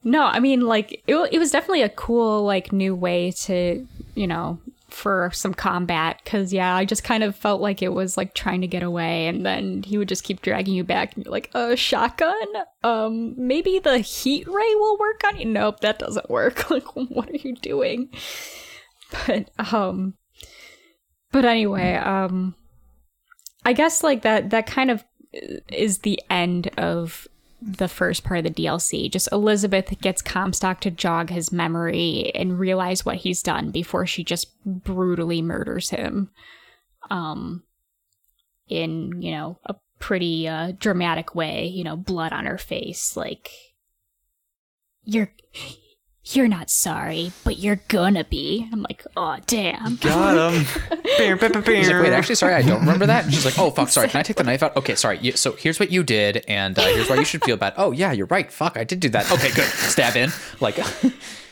[0.05, 4.27] No, I mean like it, it was definitely a cool like new way to, you
[4.27, 4.59] know,
[4.89, 8.61] for some combat cuz yeah, I just kind of felt like it was like trying
[8.61, 11.51] to get away and then he would just keep dragging you back and you're like,
[11.55, 12.47] "Uh, shotgun?
[12.83, 16.71] Um maybe the heat ray will work on you." Nope, that doesn't work.
[16.71, 18.11] Like what are you doing?
[19.27, 20.15] But um
[21.33, 22.55] but anyway, um
[23.65, 25.03] I guess like that that kind of
[25.69, 27.27] is the end of
[27.67, 29.11] the first part of the DLC.
[29.11, 34.23] Just Elizabeth gets Comstock to jog his memory and realize what he's done before she
[34.23, 36.31] just brutally murders him.
[37.11, 37.63] Um
[38.69, 43.51] in, you know, a pretty uh dramatic way, you know, blood on her face like
[45.05, 45.31] you're
[46.27, 48.67] you're not sorry, but you're gonna be.
[48.73, 49.97] I'm like, oh damn.
[49.97, 50.65] Got him.
[51.17, 53.25] He's like, wait, actually, sorry, I don't remember that.
[53.25, 54.09] And she's like, oh, fuck, sorry.
[54.09, 54.73] Can I take the knife out?
[54.85, 55.19] Okay, sorry.
[55.19, 57.75] You, so here's what you did, and uh, here's why you should feel bad.
[57.77, 58.51] Oh, yeah, you're right.
[58.51, 59.31] Fuck, I did do that.
[59.31, 59.65] Okay, good.
[59.65, 60.31] Stab in.
[60.61, 60.79] Like,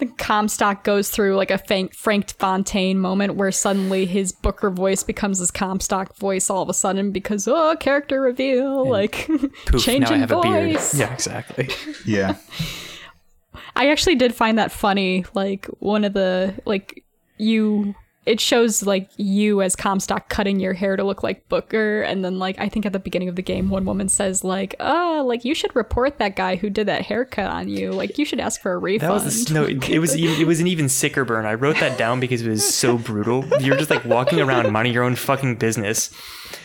[0.00, 5.02] the Comstock goes through like a Frank, Frank Fontaine moment where suddenly his Booker voice
[5.02, 9.28] becomes his Comstock voice all of a sudden because oh character reveal like
[9.66, 10.72] Poof, changing now I have a beard.
[10.72, 10.94] voice.
[10.94, 11.68] yeah, exactly.
[12.04, 12.36] Yeah.
[13.76, 15.24] I actually did find that funny.
[15.34, 17.04] Like one of the like
[17.38, 17.94] you
[18.26, 22.38] it shows like you as Comstock cutting your hair to look like Booker and then
[22.38, 25.44] like I think at the beginning of the game one woman says like oh like
[25.44, 28.60] you should report that guy who did that haircut on you like you should ask
[28.60, 29.10] for a refund.
[29.10, 29.64] That was a, no.
[29.64, 31.46] It, it was it was an even sicker burn.
[31.46, 33.44] I wrote that down because it was so brutal.
[33.60, 36.10] You're just like walking around minding your own fucking business.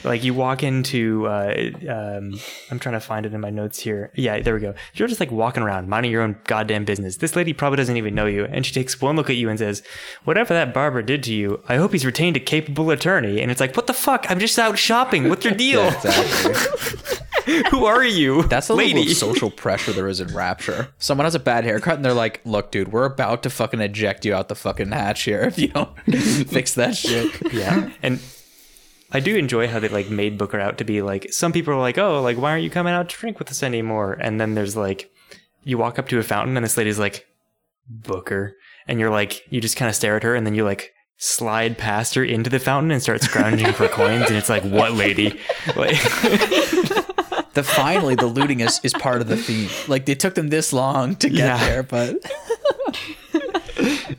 [0.04, 1.54] Like you walk into, uh,
[1.90, 2.40] um,
[2.72, 4.12] I'm trying to find it in my notes here.
[4.16, 4.74] Yeah, there we go.
[4.94, 7.18] You're just like walking around minding your own goddamn business.
[7.18, 9.60] This lady probably doesn't even know you, and she takes one look at you and
[9.60, 9.84] says,
[10.24, 13.60] "Whatever that barber did to you, I hope he's retained a capable attorney." And it's
[13.60, 14.26] like, what the fuck?
[14.30, 15.30] I'm just out shopping.
[15.30, 15.84] What's your deal?
[15.88, 16.54] exactly.
[17.70, 18.42] Who are you?
[18.44, 18.96] That's the lady.
[18.96, 20.88] level of social pressure there is in Rapture.
[20.98, 24.26] Someone has a bad haircut, and they're like, look, dude, we're about to fucking eject
[24.26, 25.96] you out the fucking hatch here if you don't
[26.48, 27.54] fix that shit.
[27.54, 27.92] Yeah.
[28.02, 28.20] And
[29.12, 31.80] I do enjoy how they like made Booker out to be like some people are
[31.80, 34.56] like, "Oh, like why aren't you coming out to drink with us anymore?" And then
[34.56, 35.12] there's like
[35.64, 37.28] you walk up to a fountain and this lady's like,
[37.88, 38.56] "Booker."
[38.88, 41.78] And you're like you just kind of stare at her and then you like slide
[41.78, 45.40] past her into the fountain and start scrounging for coins and it's like, "What lady?"
[45.76, 45.96] Like
[47.54, 49.70] The finally, the looting is, is part of the theme.
[49.88, 51.58] Like, they took them this long to get Yeah.
[51.58, 52.18] there, but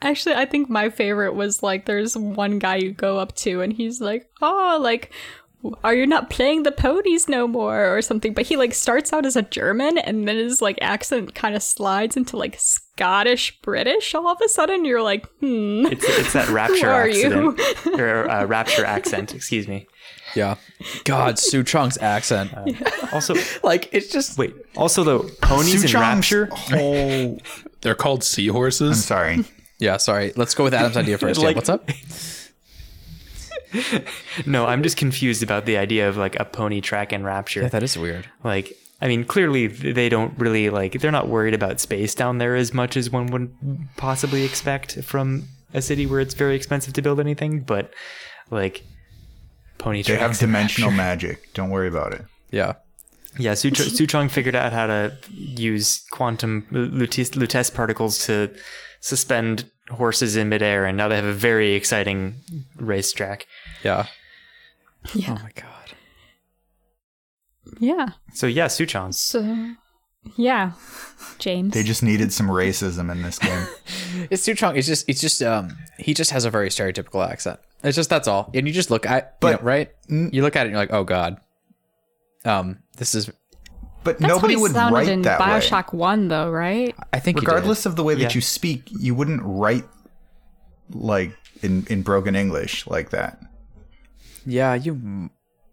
[0.00, 3.72] Actually, I think my favorite was like there's one guy you go up to and
[3.72, 5.12] he's like, "Oh, like
[5.84, 9.24] are you not playing the ponies no more or something?" But he like starts out
[9.26, 12.58] as a German and then his like accent kind of slides into like
[12.96, 14.84] Scottish British all of a sudden.
[14.84, 17.52] You're like, "Hmm." it's it's that rapture are you?
[17.56, 19.86] accident or uh, rapture accent, excuse me.
[20.34, 20.56] yeah.
[21.04, 22.52] God, Suchong's accent.
[23.12, 24.36] Also, Like, it's just.
[24.38, 27.40] wait, also though, ponies in Suchong's rapture Whole.
[27.80, 29.04] They're called I'm seahorses.
[29.04, 29.44] sorry.
[29.78, 30.32] Yeah, sorry.
[30.36, 31.40] Let's go with Adam's idea first.
[31.40, 31.88] yeah, what's up?
[34.46, 37.62] No, I'm just confused about the idea of like a pony track and Rapture.
[37.62, 38.28] Yeah, that is weird.
[38.44, 42.54] like, I mean, clearly they don't really like, they're not worried about space down there
[42.54, 43.52] as much as one would
[43.96, 47.60] possibly expect from a city where it's very expensive to build anything.
[47.60, 47.92] But
[48.50, 48.84] like,
[49.78, 51.52] pony They have dimensional Rapture- magic.
[51.52, 52.24] Don't worry about it.
[52.52, 52.74] Yeah.
[53.38, 58.54] Yeah, Su Suchong figured out how to use quantum uh, Lutece, Lutece particles to
[59.00, 62.36] suspend horses in midair, and now they have a very exciting
[62.76, 63.46] racetrack.
[63.82, 64.06] Yeah.
[65.14, 65.30] Yeah.
[65.30, 65.71] Oh my god.
[67.82, 68.10] Yeah.
[68.32, 69.12] So yeah, Suchong.
[69.12, 69.74] So
[70.36, 70.72] yeah,
[71.40, 71.74] James.
[71.74, 73.66] They just needed some racism in this game.
[74.30, 74.76] It's Suchong.
[74.76, 77.58] It's just, it's just, um, he just has a very stereotypical accent.
[77.82, 78.50] It's just that's all.
[78.54, 80.92] And you just look at, But- but right, you look at it, and you're like,
[80.92, 81.38] oh god,
[82.44, 83.30] um, this is.
[84.04, 85.46] But That's nobody would sounded write in that way.
[85.46, 86.94] Bioshock One, though, right?
[87.12, 87.48] I think he did.
[87.52, 88.32] Regardless of the way that Yeah.
[88.34, 89.84] you speak, you wouldn't write
[90.90, 91.32] like
[91.62, 93.38] in in broken English like that.
[94.46, 95.30] Yeah, you.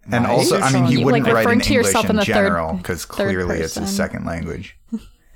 [0.10, 0.30] M- And might.
[0.32, 2.16] also, I mean, he You, wouldn't like, write referring in to English yourself in in
[2.18, 4.76] the third- general because third clearly it's his second language.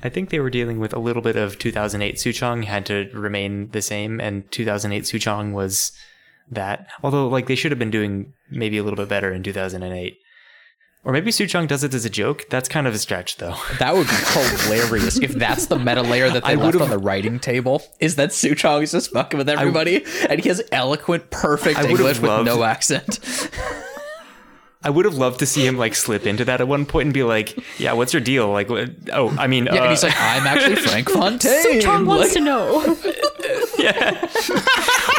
[0.05, 3.69] I think they were dealing with a little bit of 2008 Suchong had to remain
[3.71, 5.93] the same, and 2008 Suchong was
[6.51, 6.87] that.
[7.01, 10.17] Although, like, they should have been doing maybe a little bit better in 2008.
[11.05, 12.43] Or maybe Suchong does it as a joke.
[12.49, 13.55] That's kind of a stretch, though.
[13.79, 14.13] That would be
[14.63, 17.81] hilarious if that's the meta layer that they I left on the writing table.
[18.01, 22.19] Is that Suchong is just fucking with everybody, and he has eloquent, perfect I English
[22.19, 23.19] with loved- no accent.
[24.83, 27.13] I would have loved to see him like slip into that at one point and
[27.13, 30.13] be like, "Yeah, what's your deal?" Like, oh, I mean, Yeah, and uh, he's like,
[30.17, 31.63] I'm actually Frank Fontaine.
[31.63, 32.97] So Tom wants Like, to know.
[33.77, 34.21] yeah.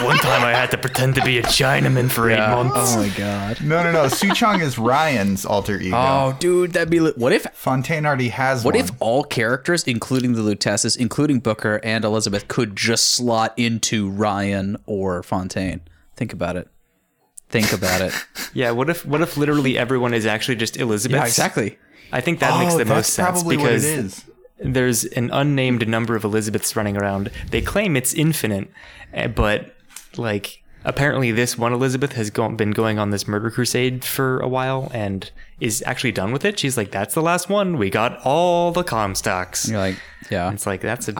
[0.04, 2.74] one time I had to pretend to be a Chinaman for eight months.
[2.94, 3.60] oh my god.
[3.62, 4.04] No, no, no.
[4.06, 5.96] Suchong is Ryan's alter ego.
[5.96, 7.00] Oh, dude, that'd be.
[7.00, 7.46] Li- what if?
[7.54, 8.84] Fontaine already has What one.
[8.84, 14.76] if all characters, including the Luteces, including Booker and Elizabeth, could just slot into Ryan
[14.86, 15.80] or Fontaine?
[16.16, 16.68] Think about it.
[17.54, 18.12] Think about it.
[18.56, 21.16] Yeah, what if what if literally everyone is actually just Elizabeth?
[21.18, 21.76] yeah, exactly.
[22.12, 24.24] I think that makes Oh, the that's most sense probably what because it is.
[24.60, 27.30] there's an unnamed number of Elizabeths running around.
[27.50, 28.70] They claim it's infinite,
[29.12, 29.74] eh, but
[30.16, 34.46] like apparently this one Elizabeth has gone, been going on this murder crusade for a
[34.48, 36.56] while and is actually done with it.
[36.58, 37.76] She's like, "That's the last one.
[37.76, 39.96] We got all the Comstocks." You're like,
[40.30, 40.52] yeah.
[40.52, 41.14] It's like that's a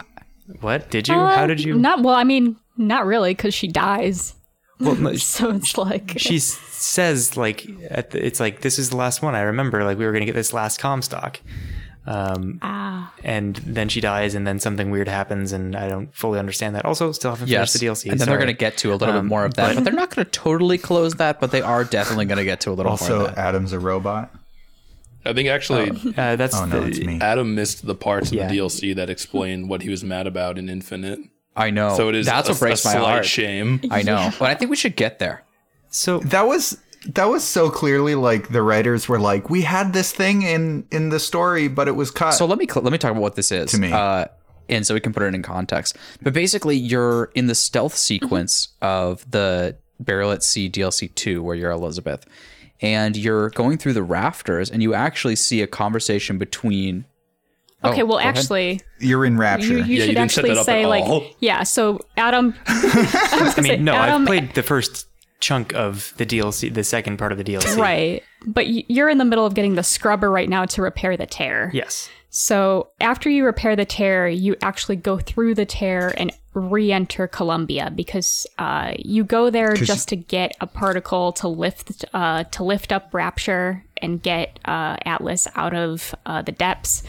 [0.61, 0.89] what?
[0.89, 1.15] Did you?
[1.15, 1.73] How did you?
[1.75, 2.15] Uh, Not well.
[2.15, 4.35] I mean, not really, because she dies.
[4.79, 8.97] Well, no, So it's like she says like at the, it's like this is the
[8.97, 9.35] last one.
[9.35, 11.39] I remember like we were gonna get this last Comstock.
[12.07, 16.37] Um, ah, and then she dies, and then something weird happens, and I don't fully
[16.37, 16.85] understand that.
[16.85, 18.11] Also, still haven't Yes, finished the DLC.
[18.11, 19.75] and then they're going to get to a little bit Um, more of that, but-
[19.77, 21.39] but, they're not going to totally close that.
[21.39, 23.39] But they are definitely going to get to a little more Also, of that.
[23.39, 24.31] Adam's a robot.
[25.25, 27.19] I think actually Uh, that's Oh no, the, it's me.
[27.19, 28.43] Adam missed the parts Yeah.
[28.43, 31.21] of the DLC that explain what he was mad about in Infinite.
[31.55, 31.95] I know.
[31.95, 33.25] So it is That's a, what breaks a my heart.
[33.25, 33.81] shame.
[33.91, 35.43] I know, but I think we should get there.
[35.89, 36.77] So That was
[37.13, 41.09] that was so clearly like the writers were like, we had this thing in in
[41.09, 42.31] the story, but it was cut.
[42.31, 43.91] So let me cl- let me talk about what this is To me.
[43.91, 44.25] uh,
[44.67, 45.95] and so we can put it in context.
[46.23, 51.55] But basically, you're in the stealth sequence of the Burial at Sea DLC two, where
[51.55, 52.25] you're Elizabeth,
[52.81, 57.05] and you're going through the rafters, and you actually see a conversation between.
[57.83, 58.01] Okay.
[58.01, 58.37] Oh, well, go ahead.
[58.37, 59.67] actually, You're in Rapture.
[59.67, 61.23] you, you Yeah, should didn't set actually that up say at like, all.
[61.39, 61.63] yeah.
[61.63, 65.07] So Adam, I, was I gonna say, mean, no, Adam, I've played the first
[65.41, 67.77] chunk of the DLC, the second part of the DLC.
[67.77, 71.25] right, but you're in the middle of getting the scrubber right now to repair the
[71.25, 71.69] tear.
[71.73, 72.09] Yes.
[72.29, 77.91] So after you repair the tear, you actually go through the tear and re-enter Columbia
[77.95, 82.91] because uh, you go there just to get a particle to lift uh, to lift
[82.91, 87.03] up Rapture and get uh, Atlas out of uh, the depths.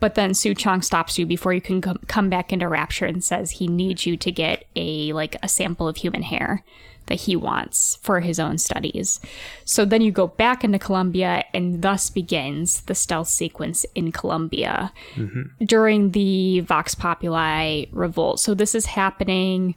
[0.00, 3.52] But then Suchong stops you before you can com- come back into Rapture and says
[3.52, 6.64] he needs you to get a like a sample of human hair
[7.06, 9.20] that he wants for his own studies.
[9.64, 14.92] So then you go back into Columbia, and thus begins the stealth sequence in Columbia
[15.14, 15.64] mm-hmm.
[15.64, 18.40] during the Vox Populi revolt.
[18.40, 19.74] So this is happening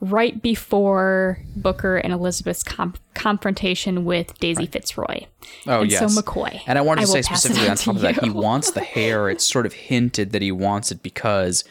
[0.00, 5.26] right before Booker and Elizabeth's com- confrontation with Daisy Fitzroy.
[5.66, 6.60] Oh and yes, so McCoy.
[6.66, 8.80] And I wanted to will say specifically on to top of that, he wants the
[8.80, 9.28] hair.
[9.28, 11.64] It's sort of hinted that he wants it because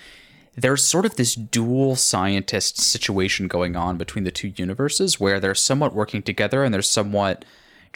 [0.55, 5.55] there's sort of this dual scientist situation going on between the two universes where they're
[5.55, 7.45] somewhat working together and they're somewhat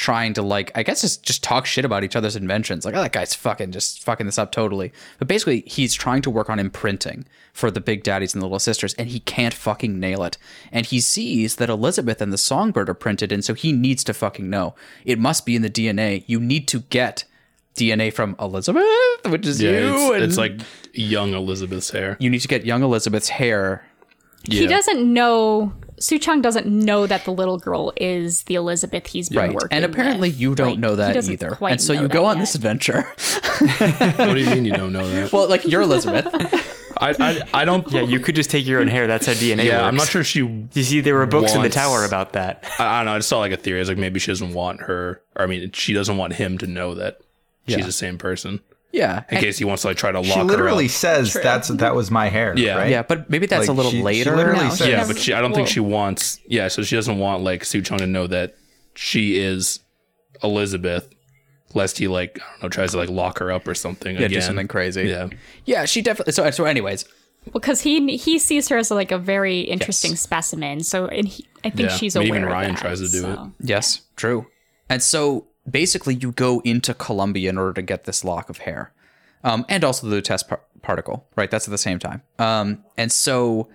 [0.01, 2.85] trying to like I guess just just talk shit about each other's inventions.
[2.85, 4.91] Like, oh, that guy's fucking just fucking this up totally.
[5.19, 8.57] But basically, he's trying to work on imprinting for the big daddies and the little
[8.57, 10.39] sisters, and he can't fucking nail it.
[10.71, 14.13] And he sees that Elizabeth and the Songbird are printed, and so he needs to
[14.13, 14.73] fucking know.
[15.05, 16.23] It must be in the DNA.
[16.25, 17.25] You need to get
[17.75, 18.83] DNA from Elizabeth,
[19.27, 19.93] which is Yeah, you.
[19.93, 20.61] it's, and it's like
[20.93, 22.17] young Elizabeth's hair.
[22.19, 23.85] you need to get young Elizabeth's hair.
[24.49, 25.73] He doesn't know.
[26.01, 29.53] Suchong doesn't know that the little girl is the Elizabeth he's been Right.
[29.53, 30.39] working And apparently with.
[30.39, 31.57] you don't Like, know that either.
[31.61, 32.41] And so you go on yet.
[32.43, 33.03] this adventure.
[33.61, 35.31] What do you mean you don't know that?
[35.31, 36.27] well, like you're Elizabeth.
[36.97, 37.89] I, I, I don't.
[37.91, 39.07] Yeah, you could just take your own hair.
[39.07, 39.87] That's how DNA yeah, works.
[39.87, 40.39] I'm not sure she.
[40.39, 42.63] You see, there were books in the tower about that.
[42.79, 43.13] I, I don't know.
[43.13, 43.79] I just saw like a theory.
[43.79, 45.21] It's like maybe she doesn't want her.
[45.35, 47.21] Or I mean, she doesn't want him to know that
[47.65, 47.77] Yeah.
[47.77, 48.59] she's the same person.
[48.93, 49.19] Yeah.
[49.29, 50.91] In And- case he wants to like try to lock She literally up.
[50.91, 52.53] says that's that was my hair.
[52.57, 52.75] Yeah.
[52.77, 52.89] right?
[52.89, 54.35] yeah, but maybe that's Like, a little she- she later.
[54.35, 56.39] literally No, says- Yeah, but she, I don't think she wants.
[56.47, 58.55] Yeah, so she doesn't want like Suchong to know that
[58.95, 59.79] she is
[60.43, 61.09] Elizabeth,
[61.73, 64.15] lest he like I don't know tries to like lock her up or something.
[64.15, 64.39] yeah, again.
[64.39, 65.03] do something crazy.
[65.03, 65.29] Yeah,
[65.65, 66.33] Yeah, she definitely.
[66.33, 67.05] So, so anyways,
[67.53, 70.83] because he he sees her as like a very interesting specimen.
[70.83, 71.95] So and he, I think Yeah.
[71.95, 72.39] she's I mean, aware.
[72.39, 73.39] even of Ryan that, tries to do it.
[73.61, 74.47] yes, true.
[74.89, 78.91] And so basically, you go into Columbia in order to get this lock of hair,
[79.43, 81.27] um, and also the test par- particle.
[81.35, 82.21] Right, that's at the same time.
[82.39, 83.69] Um, and so.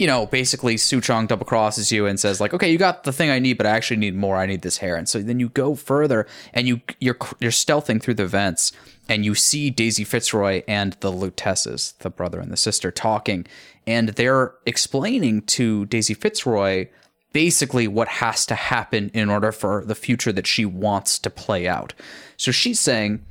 [0.00, 3.30] You know, basically, Suchong double crosses you and says, like, "Okay, you got the thing
[3.30, 4.36] I need, but I actually need more.
[4.36, 6.24] I need this hair." And so then you go further,
[6.54, 8.70] and you you're you're stealthing through the vents,
[9.08, 13.44] and you see Daisy Fitzroy and the Luteces, the brother and the sister, talking,
[13.88, 16.86] and they're explaining to Daisy Fitzroy
[17.32, 21.68] basically what has to happen in order for the future that she wants to play
[21.68, 21.94] out.
[22.36, 23.24] So she's saying,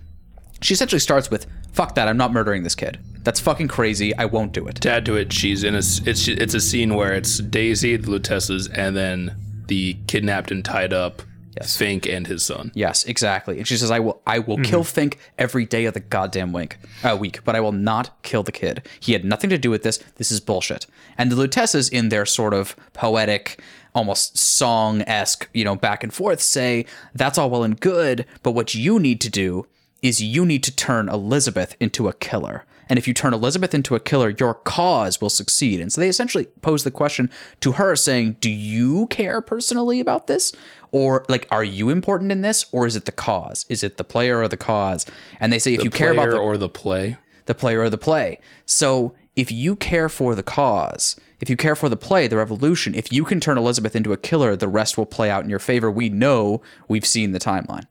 [0.62, 3.00] she essentially starts with, fuck that, I'm not murdering this kid.
[3.24, 4.16] That's fucking crazy.
[4.16, 4.76] I won't do it.
[4.82, 7.98] To add to it, she's in a s- it's it's a scene where it's Daisy,
[7.98, 9.36] the Luteces, and then
[9.68, 11.24] the kidnapped and tied up
[11.66, 12.72] Fink and his son.
[12.74, 13.58] Yes, exactly.
[13.58, 16.78] And she says, "I will, I will kill Fink every day of the goddamn week,
[17.04, 18.88] uh, week, but I will not kill the kid.
[19.02, 19.98] He had nothing to do with this.
[20.16, 20.86] This is bullshit."
[21.18, 23.60] And the Luteces, in their sort of poetic,
[23.98, 28.52] almost song esque, you know, back and forth, say, "That's all well and good, but
[28.52, 29.66] what you need to do
[30.02, 33.96] is you need to turn Elizabeth into a killer." And if you turn Elizabeth into
[33.96, 35.82] a killer, your cause will succeed.
[35.82, 37.30] And so they essentially pose the question
[37.60, 40.54] to her saying, Do you care personally about this?
[40.92, 42.66] Or like, are you important in this?
[42.72, 43.66] Or is it the cause?
[43.68, 45.06] Is it the player or the cause?
[45.40, 47.18] And they say, if you care about Player the, or the play.
[47.46, 48.40] the player or the play.
[48.66, 52.96] So if you care for the cause, if you care for the play, the revolution,
[52.96, 55.60] if you can turn Elizabeth into a killer, the rest will play out in your
[55.60, 55.92] favor.
[55.92, 57.86] We know we've seen the timeline.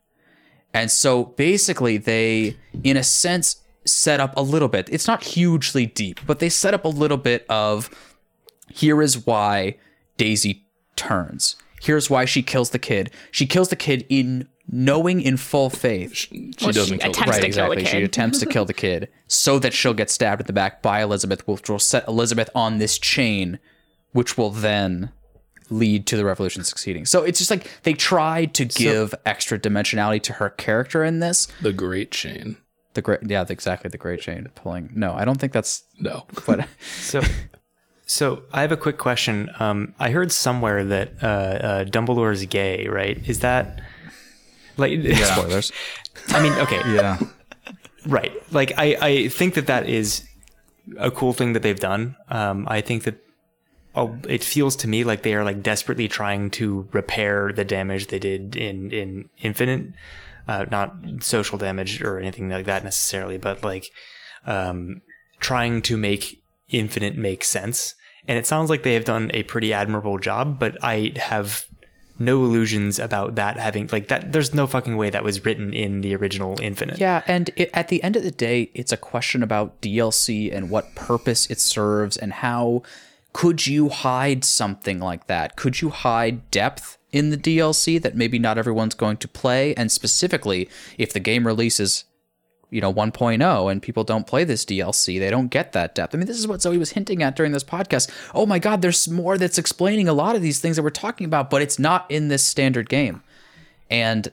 [0.74, 4.88] And so basically, they, in a sense, set up a little bit.
[4.90, 7.88] It's not hugely deep, but they set up a little bit of
[8.68, 9.78] here is why
[10.16, 10.66] Daisy
[10.96, 11.54] turns.
[11.80, 13.12] Here's why she kills the kid.
[13.30, 16.14] She kills the kid in knowing in full faith.
[16.14, 17.84] She Well, doesn't kill the attempts Right, to kill the exactly.
[17.84, 21.02] She attempts to kill the kid so that she'll get stabbed in the back by
[21.02, 23.58] Elizabeth, which will set Elizabeth on this chain,
[24.12, 25.10] which will then
[25.70, 27.04] lead to the revolution succeeding.
[27.06, 31.48] So it's just like they tried to give extra dimensionality to her character in this.
[31.60, 32.56] the great chain.
[32.94, 33.90] The great, yeah, exactly.
[33.90, 34.90] The great chain pulling.
[34.94, 36.24] No, I don't think that's No.
[36.46, 37.20] But So,
[38.06, 39.50] so I have a quick question.
[39.58, 43.18] Um, I heard somewhere that uh, uh, Dumbledore is gay, right?
[43.28, 43.80] Is that
[44.76, 45.00] like?
[45.24, 45.72] Spoilers.
[46.28, 47.18] I mean, okay, Yeah.
[48.06, 48.32] right.
[48.52, 50.22] Like, I I think that that is
[50.98, 52.16] a cool thing that they've done.
[52.28, 53.16] Um, I think that.
[53.98, 58.08] Oh, it feels to me like they are like desperately trying to repair the damage
[58.08, 59.86] they did in in Infinite,
[60.46, 63.90] uh, not social damage or anything like that necessarily, but like
[64.44, 65.00] um,
[65.40, 67.94] trying to make Infinite make sense.
[68.28, 71.64] And it sounds like they have done a pretty admirable job, but I have
[72.18, 74.32] no illusions about that having like that.
[74.32, 76.98] There's no fucking way that was written in the original Infinite.
[76.98, 80.70] Yeah, and it, at the end of the day, it's a question about DLC and
[80.70, 82.82] what purpose it serves and how
[83.32, 85.56] could you hide something like that?
[85.56, 89.74] Could you hide depth in the DLC that maybe not everyone's going to play?
[89.74, 92.04] And specifically, if the game releases,
[92.76, 96.14] you know, 1.0 and people don't play this DLC, they don't get that depth.
[96.14, 98.10] I mean, this is what Zoe was hinting at during this podcast.
[98.34, 101.24] Oh my God, there's more that's explaining a lot of these things that we're talking
[101.24, 103.22] about, but it's not in this standard game.
[103.88, 104.30] And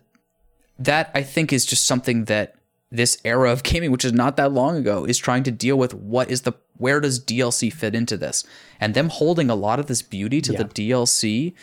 [0.77, 2.55] that I think is just something that
[2.91, 5.93] this era of gaming, which is not that long ago, is trying to deal with
[5.93, 8.43] what is the where does DLC fit into this?
[8.77, 11.53] And them holding a lot of this beauty to the DLC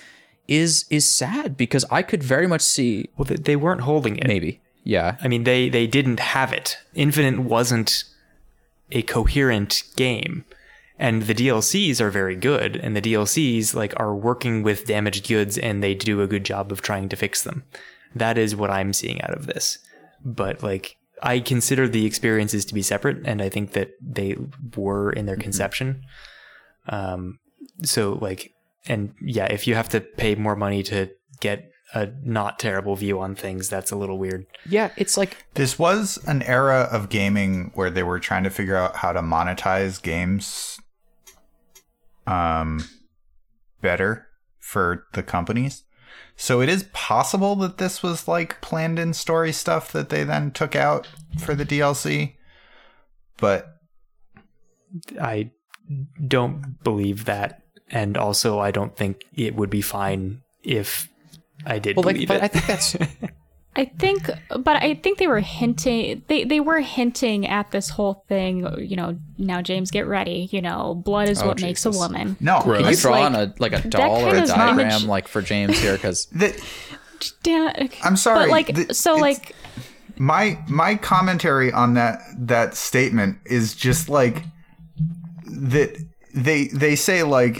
[0.48, 4.26] is is sad because I could very much see Well, they, they weren't holding it.
[4.26, 4.60] maybe.
[4.84, 5.16] Yeah.
[5.22, 6.78] I mean, they they didn't have it.
[6.94, 8.04] Infinite wasn't
[8.90, 10.44] a coherent game,
[10.98, 15.58] and the DLCs are very good, and the DLCs like are working with damaged goods,
[15.58, 17.64] and they do a good job of trying to fix them.
[18.14, 19.78] That is what I'm seeing out of this.
[20.24, 24.36] But like, I consider the experiences to be separate, and I think that they
[24.76, 26.02] were in their conception.
[26.88, 27.38] Um,
[27.82, 28.52] so like,
[28.86, 33.20] and yeah, if you have to pay more money to get a not terrible view
[33.20, 34.46] on things, that's a little weird.
[34.68, 38.76] Yeah, it's like This was an era of gaming where they were trying to figure
[38.76, 40.78] out how to monetize games
[42.26, 42.84] um
[43.80, 44.26] better
[44.58, 45.84] for the companies.
[46.36, 50.52] So it is possible that this was like planned in story stuff that they then
[50.52, 51.06] took out
[51.38, 52.36] for the DLC.
[53.36, 53.76] But
[55.20, 55.50] I
[56.26, 61.09] don't believe that, and also I don't think it would be fine if
[61.66, 62.42] I did well like believe but.
[62.42, 62.96] I think that's
[63.76, 66.24] I think, but I think they were hinting.
[66.26, 68.66] They they were hinting at this whole thing.
[68.78, 70.48] You know, now James, get ready.
[70.50, 72.36] You know, blood is oh, what makes a woman.
[72.40, 72.82] no, Gross.
[72.82, 75.40] Can you draw like- on a like a doll or a diagram image- like for
[75.40, 76.60] James here because that
[78.02, 79.54] I'm sorry, but like th- so, like
[80.16, 84.42] my my commentary on that that statement is just like
[85.46, 85.96] that
[86.34, 87.58] they they say like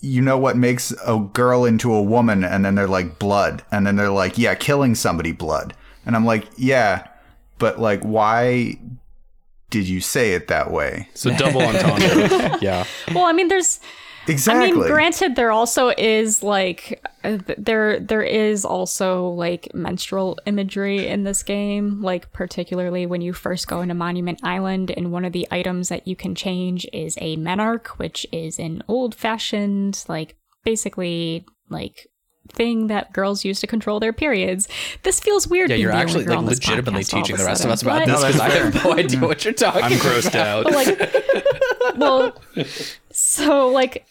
[0.00, 3.86] you know what makes a girl into a woman and then they're like blood and
[3.86, 5.74] then they're like yeah killing somebody blood
[6.06, 7.06] and i'm like yeah
[7.58, 8.76] but like why
[9.70, 12.58] did you say it that way So double entendre.
[12.62, 12.84] yeah.
[13.12, 13.80] well, I mean, there's.
[14.26, 20.38] Exactly I mean, granted, there also is like uh, there there is also like menstrual
[20.46, 25.24] imagery in this game, like particularly when you first go into Monument Island, and one
[25.24, 30.04] of the items that you can change is a menarche, which is an old fashioned
[30.08, 32.06] like basically like
[32.52, 34.68] thing that girls use to control their periods.
[35.02, 35.70] This feels weird.
[35.70, 38.06] Yeah, you're actually like legitimately teaching the rest of us about What?
[38.06, 40.02] this because I have no idea what you're talking I'm about.
[40.02, 40.64] grossed out.
[40.70, 42.36] like well
[43.10, 44.06] so like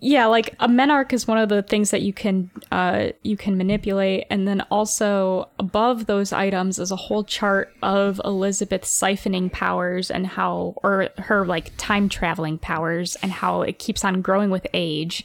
[0.00, 3.56] yeah like a menarche is one of the things that you can uh you can
[3.56, 10.10] manipulate and then also above those items is a whole chart of elizabeth's siphoning powers
[10.10, 14.66] and how or her like time traveling powers and how it keeps on growing with
[14.74, 15.24] age.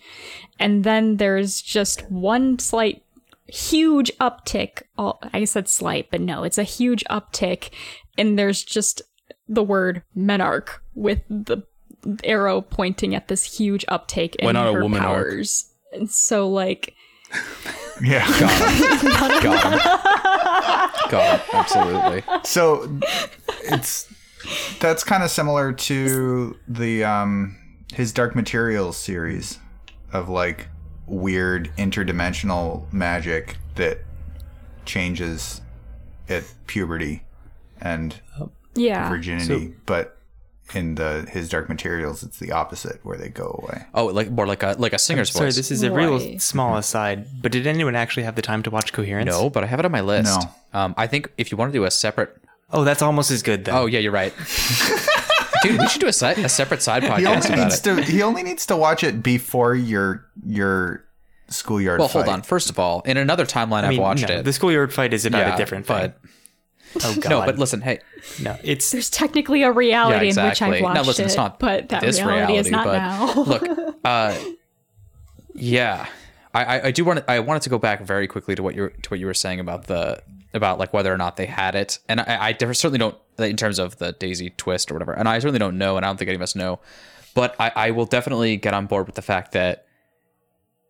[0.59, 3.03] And then there's just one slight
[3.47, 7.71] huge uptick oh, i said slight but no it's a huge uptick
[8.17, 9.01] and there's just
[9.49, 11.61] the word menarche with the
[12.23, 15.29] arrow pointing at this huge uptake in Why not a her woman arc?
[15.29, 15.71] powers.
[15.91, 16.95] And so like
[18.01, 18.25] Yeah.
[18.39, 19.43] God.
[19.43, 21.09] God.
[21.09, 21.41] Got him.
[21.53, 22.23] Absolutely.
[22.43, 22.99] so
[23.63, 24.07] it's
[24.79, 27.57] that's kind of similar to the um
[27.93, 29.59] his Dark Materials series
[30.11, 30.67] of like
[31.07, 33.99] weird interdimensional magic that
[34.85, 35.61] changes
[36.29, 37.23] at puberty
[37.81, 38.19] and
[38.75, 39.09] yeah.
[39.09, 40.17] virginity, but
[40.75, 43.85] in the his Dark Materials, it's the opposite, where they go away.
[43.93, 45.55] Oh, like more like a like a singer's Sorry, voice.
[45.55, 46.41] this is a real Right.
[46.41, 49.29] small aside, but did anyone actually have the time to watch Coherence?
[49.29, 50.39] no, but I have it on my list.
[50.73, 50.79] No.
[50.79, 52.35] Um, I think if you want to do a separate.
[52.71, 53.81] Oh, that's almost as good though.
[53.83, 54.33] Oh yeah, you're right.
[55.63, 57.83] Dude, we should do a, side, a separate side He podcast only about needs it.
[57.83, 61.05] to he only needs to watch it before your your
[61.47, 61.99] schoolyard.
[61.99, 62.41] Well, hold on.
[62.41, 64.43] First of all, in another timeline, I mean, I've watched no, it.
[64.43, 66.22] The schoolyard fight is about yeah, a different but thing.
[67.03, 67.29] Oh god.
[67.29, 67.99] no, but listen, hey,
[68.41, 70.61] no, it's There's technically a reality yeah, in which.
[70.61, 73.33] I've watched now listen, it's not but that this reality, is not but now.
[73.43, 74.37] look, uh,
[75.53, 76.07] yeah,
[76.53, 78.75] I, I, I do want to, I wanted to go back very quickly to what
[78.75, 80.21] you were, to what you were saying about the
[80.53, 83.79] about like whether or not they had it, and I, I certainly don't in terms
[83.79, 86.29] of the Daisy twist or whatever, and I certainly don't know, and I don't think
[86.29, 86.79] any of us know,
[87.33, 89.87] but I, I will definitely get on board with the fact that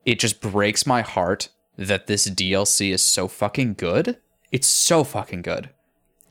[0.06, 4.18] it just breaks my heart that this DLC is so fucking good.
[4.52, 5.70] It's so fucking good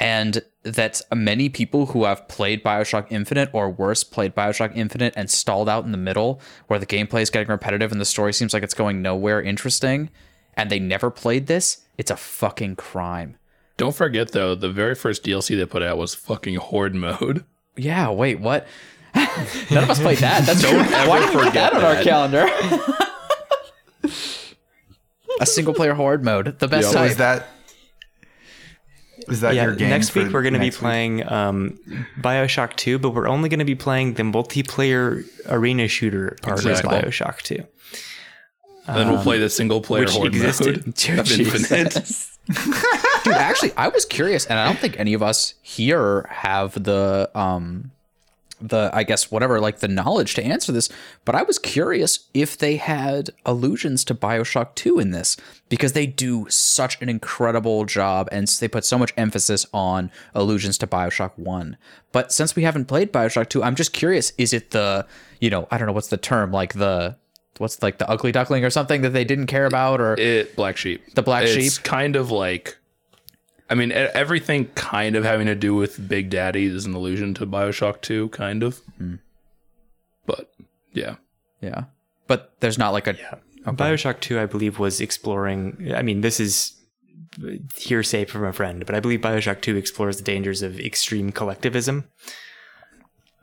[0.03, 5.31] and that many people who have played Bioshock Infinite or worse played Bioshock Infinite and
[5.31, 8.53] stalled out in the middle where the gameplay is getting repetitive and the story seems
[8.53, 10.11] like it's going nowhere interesting
[10.55, 13.37] and they never played this, it's a fucking crime.
[13.77, 17.45] Don't forget though, the very first DLC they put out was fucking Horde mode.
[17.75, 18.67] Yeah, wait, what?
[19.15, 20.45] None of us played that.
[20.45, 20.95] That's Don't true.
[20.95, 22.47] ever Why did we put forget that on our calendar?
[25.41, 26.93] a single player horde mode, the best Yeah.
[26.93, 27.49] So is that
[29.29, 29.65] is that yeah.
[29.65, 29.91] your game?
[29.91, 31.79] Next week we're going to be playing um,
[32.21, 36.97] Bioshock 2, but we're only going to be playing the multiplayer arena shooter part Exactly.
[36.99, 37.65] of Bioshock 2.
[38.87, 40.87] then we'll play the single player which Horde existed.
[40.87, 42.29] mode of Infinite.
[43.25, 47.31] Dude, actually, I was curious, and I don't think any of us here have the
[47.35, 47.93] um
[48.63, 50.89] the I guess whatever like the knowledge to answer this,
[51.25, 55.37] but I was curious if they had allusions to BioShock 2 in this
[55.69, 60.79] because they do such an incredible job and they put so much emphasis on allusions
[60.79, 61.77] to BioShock 1.
[62.13, 65.07] But since we haven't played BioShock 2, I'm just curious, is it the,
[65.41, 67.17] you know, I don't know what's the term, like the
[67.59, 70.77] what's like the ugly duckling or something that they didn't care about or It Black
[70.77, 71.15] Sheep.
[71.15, 71.85] The Black it's Sheep?
[71.85, 72.77] kind of like
[73.73, 77.33] I mean, e- everything kind of having to do with Big Daddy is an allusion
[77.35, 78.77] to Bioshock 2, kind of.
[78.99, 79.15] Hmm.
[80.27, 80.53] But
[80.93, 81.17] yeah.
[81.63, 81.85] yeah.
[82.27, 83.15] But there's not like a
[83.65, 85.91] Bioshock 2, I believe, was exploring.
[85.97, 86.75] I mean, this is
[87.75, 92.11] hearsay from a friend, but I believe Bioshock 2 explores the dangers of extreme collectivism.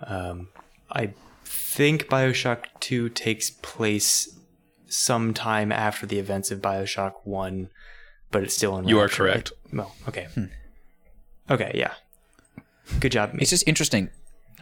[0.06, 0.50] Um,
[0.92, 4.38] I think Bioshock 2 takes place
[4.86, 7.70] sometime after the events of Bioshock 1,
[8.32, 8.88] but it's still in.
[8.88, 9.18] You are Rapture.
[9.18, 9.52] correct.
[9.74, 10.28] Well, okay.
[10.34, 10.46] Hmm.
[11.50, 11.94] Okay, yeah.
[13.00, 13.32] Good job.
[13.40, 14.10] It's just interesting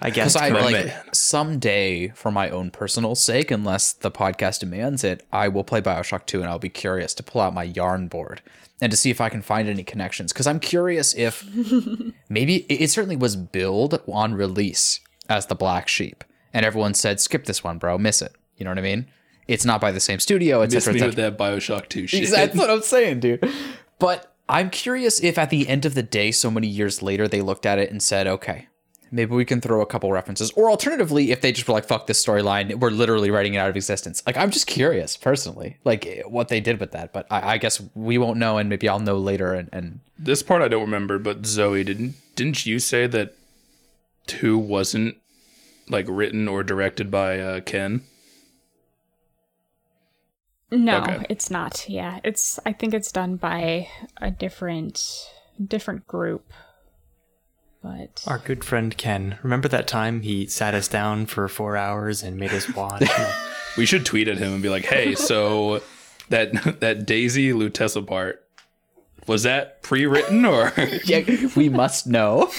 [0.02, 0.34] I guess.
[0.34, 0.88] because I correct.
[0.88, 5.81] like someday, for my own personal sake, unless the podcast demands it, I will play
[5.81, 8.41] Bioshock Two, and I'll be curious to pull out my yarn board
[8.81, 10.31] and to see if I can find any connections.
[10.31, 11.44] Because I'm curious if
[12.30, 14.99] maybe it, it certainly was billed on release
[15.30, 16.23] as the Black Sheep,
[16.53, 19.07] and everyone said, "Skip this one, bro, miss it." You know what I mean?
[19.48, 20.94] It's not by the same studio, Miss etc.
[20.94, 21.07] me etc.
[21.07, 22.30] with that Bioshock 2 shit.
[22.30, 23.49] That's what I'm saying, dude.
[23.99, 27.41] But I'm curious if at the end of the day, so many years later, they
[27.41, 28.68] looked at it and said, okay,
[29.11, 30.52] maybe we can throw a couple references.
[30.52, 33.69] Or alternatively, if they just were like, fuck this storyline, we're literally writing it out
[33.69, 34.24] of existence.
[34.26, 37.14] Like, I'm just curious, personally, like what they did with that.
[37.14, 39.53] But I, I guess we won't know, and maybe I'll know later.
[39.53, 43.34] And, and This part I don't remember, but Zoe, didn't didn't you say that
[44.28, 45.18] 2 wasn't
[45.90, 48.03] like written or directed by uh, Ken?
[50.72, 51.26] No, Okay.
[51.30, 51.85] it's not.
[51.88, 52.60] Yeah, it's.
[52.65, 53.88] I think it's done by
[54.22, 55.02] a different
[55.65, 56.52] different group.
[57.81, 59.38] But Our good friend Ken.
[59.44, 63.07] Remember that time he sat us down for four hours and made us watch?
[63.77, 65.81] We should tweet at him and be like, "Hey, so
[66.30, 68.44] that that Daisy Lutessa part
[69.26, 70.73] was that pre-written or
[71.06, 71.23] Yeah,
[71.56, 72.52] we must know.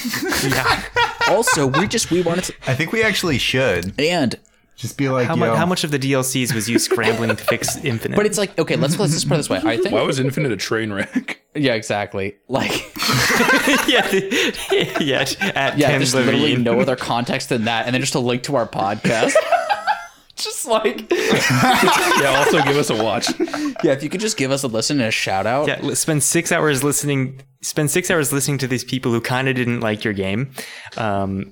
[0.43, 0.83] Yeah.
[1.27, 4.35] Also, we just we wanted to, I think we actually should and
[4.79, 7.35] just be like, How, yo, mu- how much of the DLCs was you scrambling to
[7.35, 8.15] fix Infinite?
[8.15, 9.57] but it's like okay, let's let's just put it this way.
[9.63, 11.41] I think why was Infinite a train wreck?
[11.55, 12.37] yeah, exactly.
[12.47, 12.71] Like
[13.87, 14.07] yeah,
[14.99, 15.25] yeah.
[15.55, 18.43] At yeah, Ken there's literally no other context than that, and then just a link
[18.43, 19.35] to our podcast.
[20.35, 23.27] just like Yeah, also give us a watch.
[23.83, 25.67] yeah, if you could just give us a listen and a shout out.
[25.67, 27.41] Yeah, spend six hours listening.
[27.61, 30.51] Spend six hours listening to these people who kind of didn't like your game,
[30.95, 31.51] um,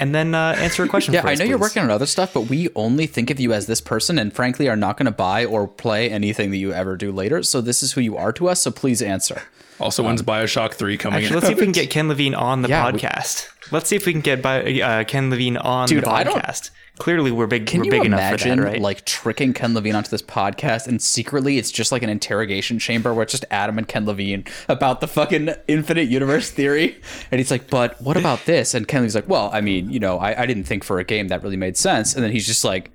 [0.00, 1.14] and then uh, answer a question.
[1.14, 3.38] Yeah, for I us, know you're working on other stuff, but we only think of
[3.40, 6.56] you as this person, and frankly, are not going to buy or play anything that
[6.56, 7.42] you ever do later.
[7.42, 8.62] So this is who you are to us.
[8.62, 9.42] So please answer.
[9.80, 12.62] Also, when's Bioshock Three coming Actually, let's see if we can get Ken Levine on
[12.62, 13.48] the Yeah, we- podcast.
[13.72, 16.40] let's see if we can get by, uh, Ken Levine on Dude, the I don't-
[16.40, 16.70] podcast.
[16.98, 17.66] Clearly, we're big.
[17.66, 18.80] Can we're you big enough for imagine that, right?
[18.80, 23.12] like tricking Ken Levine onto this podcast, and secretly it's just like an interrogation chamber
[23.12, 27.00] where it's just Adam and Ken Levine about the fucking infinite universe theory,
[27.32, 29.98] and he's like, "But what about this?" And Ken Levine's like, "Well, I mean, you
[29.98, 32.46] know, I, I didn't think for a game that really made sense," and then he's
[32.46, 32.92] just like.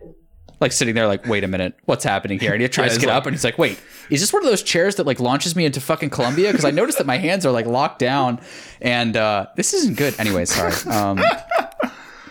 [0.62, 2.52] Like sitting there, like, wait a minute, what's happening here?
[2.52, 4.44] And he tries Yeah, to get like- up, and he's like, wait, is this one
[4.44, 6.52] of those chairs that like launches me into fucking Columbia?
[6.52, 8.42] Because I noticed that my hands are like locked down,
[8.82, 10.16] and uh, this isn't good.
[10.20, 10.74] Anyway, sorry.
[10.94, 11.22] Um,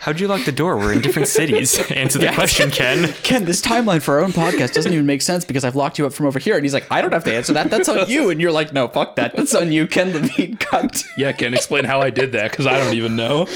[0.00, 0.76] How'd you lock the door?
[0.76, 1.78] We're in different cities.
[1.90, 3.12] Answer the question, Ken.
[3.22, 6.06] Ken, this timeline for our own podcast doesn't even make sense because I've locked you
[6.06, 6.54] up from over here.
[6.54, 7.70] And he's like, I don't have to answer that.
[7.70, 8.30] That's on you.
[8.30, 9.34] And you're like, no, fuck that.
[9.36, 10.56] That's on you, Ken Levine.
[10.58, 11.04] Cunt.
[11.16, 13.46] yeah, can explain how I did that because I don't even know.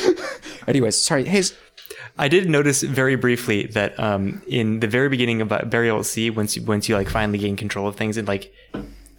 [0.66, 1.24] Anyways, sorry.
[1.24, 1.42] Hey,
[2.18, 6.06] I did notice very briefly that um, in the very beginning of uh, Burial at
[6.06, 8.52] Sea, once you, once you like finally gain control of things, and like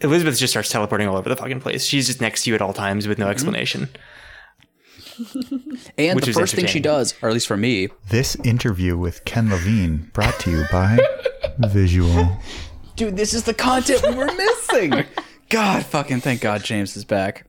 [0.02, 1.86] Elizabeth just starts teleporting all over the fucking place.
[1.86, 3.90] She's just next to you at all times with no explanation.
[5.98, 9.26] And Which the first thing she does, or at least for me, this interview with
[9.26, 10.98] Ken Levine brought to you by
[11.60, 12.38] Visual.
[12.96, 15.06] dude, this is the content we were missing.
[15.50, 17.46] God, fucking thank God James is back.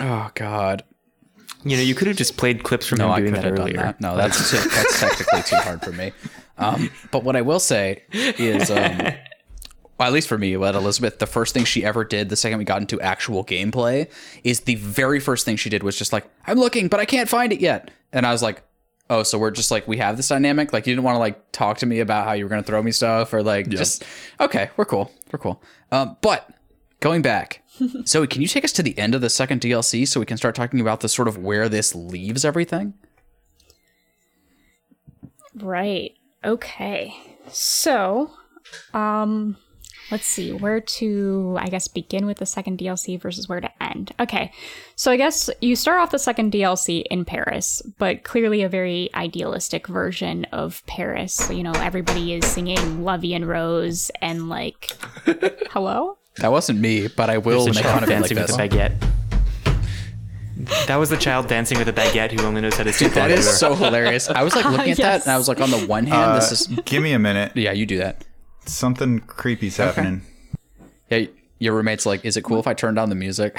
[0.00, 0.84] Oh, God.
[1.64, 3.46] You know, you could have just played clips from No, him I doing could that
[3.46, 3.76] have done earlier.
[3.78, 4.00] that.
[4.00, 6.12] No, that's too, that's technically too hard for me.
[6.56, 9.00] Um, but what I will say is, um,
[9.98, 12.58] well, at least for me, what Elizabeth, the first thing she ever did the second
[12.58, 14.08] we got into actual gameplay
[14.44, 17.28] is the very first thing she did was just like, I'm looking, but I can't
[17.28, 17.90] find it yet.
[18.12, 18.62] And I was like,
[19.10, 20.72] oh, so we're just like, we have this dynamic?
[20.72, 22.66] Like, you didn't want to like talk to me about how you were going to
[22.66, 24.04] throw me stuff or like just,
[24.40, 25.10] okay, we're cool.
[25.32, 25.60] We're cool.
[25.90, 26.48] Um, but
[27.00, 27.64] going back,
[28.06, 30.36] Zoe, can you take us to the end of the second DLC so we can
[30.36, 32.94] start talking about the sort of where this leaves everything?
[35.56, 36.14] Right.
[36.44, 37.14] Okay.
[37.50, 38.30] So,
[38.94, 39.56] um,
[40.10, 44.12] let's see where to, I guess, begin with the second DLC versus where to end.
[44.18, 44.52] Okay.
[44.96, 49.10] So, I guess you start off the second DLC in Paris, but clearly a very
[49.14, 51.34] idealistic version of Paris.
[51.34, 54.92] So, you know, everybody is singing La Vie en Rose and like,
[55.70, 56.18] hello?
[56.38, 58.50] That wasn't me, but I will There's a make fun child of it like with
[58.50, 59.08] a baguette.
[60.86, 63.30] That was the child dancing with a baguette who only knows how to speak That
[63.30, 64.28] is so hilarious.
[64.28, 65.24] I was like looking at that, Yes.
[65.26, 67.52] and I was like, on the one hand, this uh, is Give me a minute.
[67.54, 68.24] yeah, you do that.
[68.68, 70.22] Something creepy's happening.
[71.10, 71.26] Yeah,
[71.58, 73.56] your roommate's like, is it cool if I turn down the music?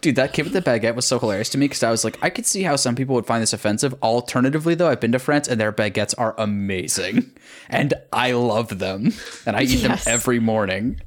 [0.00, 2.18] Dude, that kid with the baguette was so hilarious to me because I was like,
[2.22, 3.94] I could see how some people would find this offensive.
[4.02, 7.30] Alternatively, though, I've been to France and their baguettes are amazing,
[7.70, 9.12] and I love them,
[9.46, 10.04] and I eat Yes.
[10.04, 11.00] them every morning.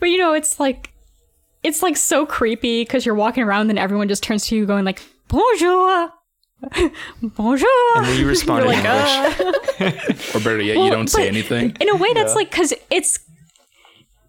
[0.00, 0.90] But you know, it's like,
[1.62, 4.84] it's like so creepy because you're walking around and everyone just turns to you going
[4.86, 6.10] like, bonjour.
[7.22, 7.68] Bonjour.
[7.96, 10.14] And then you respond You're in like, English.
[10.34, 11.76] uh, Or better yet, Well, you don't say anything.
[11.80, 13.18] In a way, that's like because it's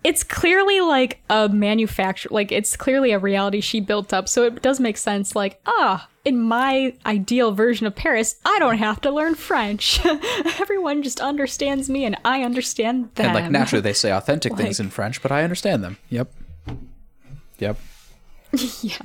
[0.03, 4.29] it's clearly like a manufacture, like it's clearly a reality she built up.
[4.29, 5.35] So it does make sense.
[5.35, 9.99] Like, ah, in my ideal version of Paris, I don't have to learn French.
[10.59, 13.27] Everyone just understands me, and I understand them.
[13.27, 15.97] And like naturally, they say authentic things in French, but I understand them.
[16.09, 16.31] Yep.
[17.57, 17.77] Yep.
[18.81, 18.97] yeah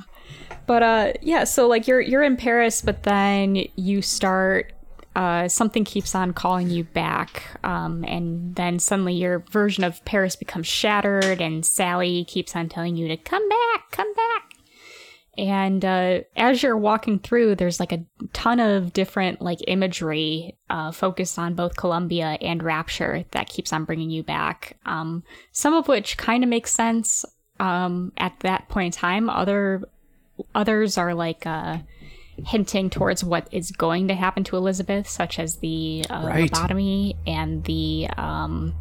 [0.71, 4.73] but uh yeah so like you're you're in paris but then you start
[5.17, 10.37] uh something keeps on calling you back um and then suddenly your version of paris
[10.37, 14.45] becomes shattered and sally keeps on telling you to come back come back.
[15.39, 20.93] And uh, as you're walking through there's like a ton of different like imagery uh,
[20.93, 25.89] focused on both columbia and rapture that keeps on bringing you back um, some of
[25.89, 27.25] which kind of makes sense
[27.61, 29.31] um, at that point in time.
[29.31, 29.83] Other
[30.55, 31.79] others are like uh,
[32.47, 36.51] hinting towards what is going to happen to elizabeth such as the uh, Right.
[36.51, 38.75] lobotomy and the um,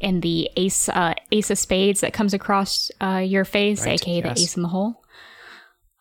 [0.00, 4.16] and the ace uh, ace of spades that comes across uh, your face Right, aka
[4.16, 4.24] yes.
[4.24, 5.00] the ace in the hole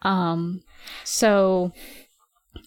[0.04, 0.64] um,
[1.06, 1.72] so,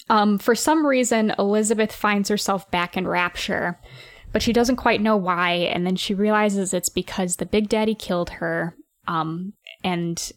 [0.08, 5.00] um, for some reason, Elizabeth finds herself back in Rapture, but but she doesn't quite
[5.00, 5.52] know why.
[5.52, 8.74] And then she realizes it's because the Big Daddy killed her,
[9.06, 9.52] um,
[9.84, 10.32] and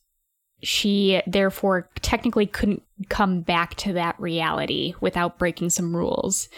[0.61, 6.49] she therefore technically couldn't come back to that reality without breaking some rules.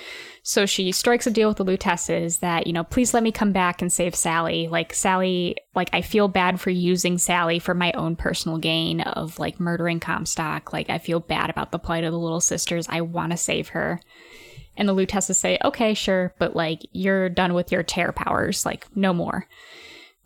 [0.42, 3.52] So she strikes a deal with the Luteces that, you know, please let me come
[3.52, 4.68] back and save Sally.
[4.68, 9.38] Like, Sally, like, I feel bad for using Sally for my own personal gain of,
[9.38, 10.74] like, murdering Comstock.
[10.74, 12.88] Like, I feel bad about the plight of the Little Sisters.
[12.90, 14.02] I want to save her.
[14.76, 18.66] And the Luteces say, okay, sure, but, like, you're done with your tear powers.
[18.66, 19.48] Like, no more.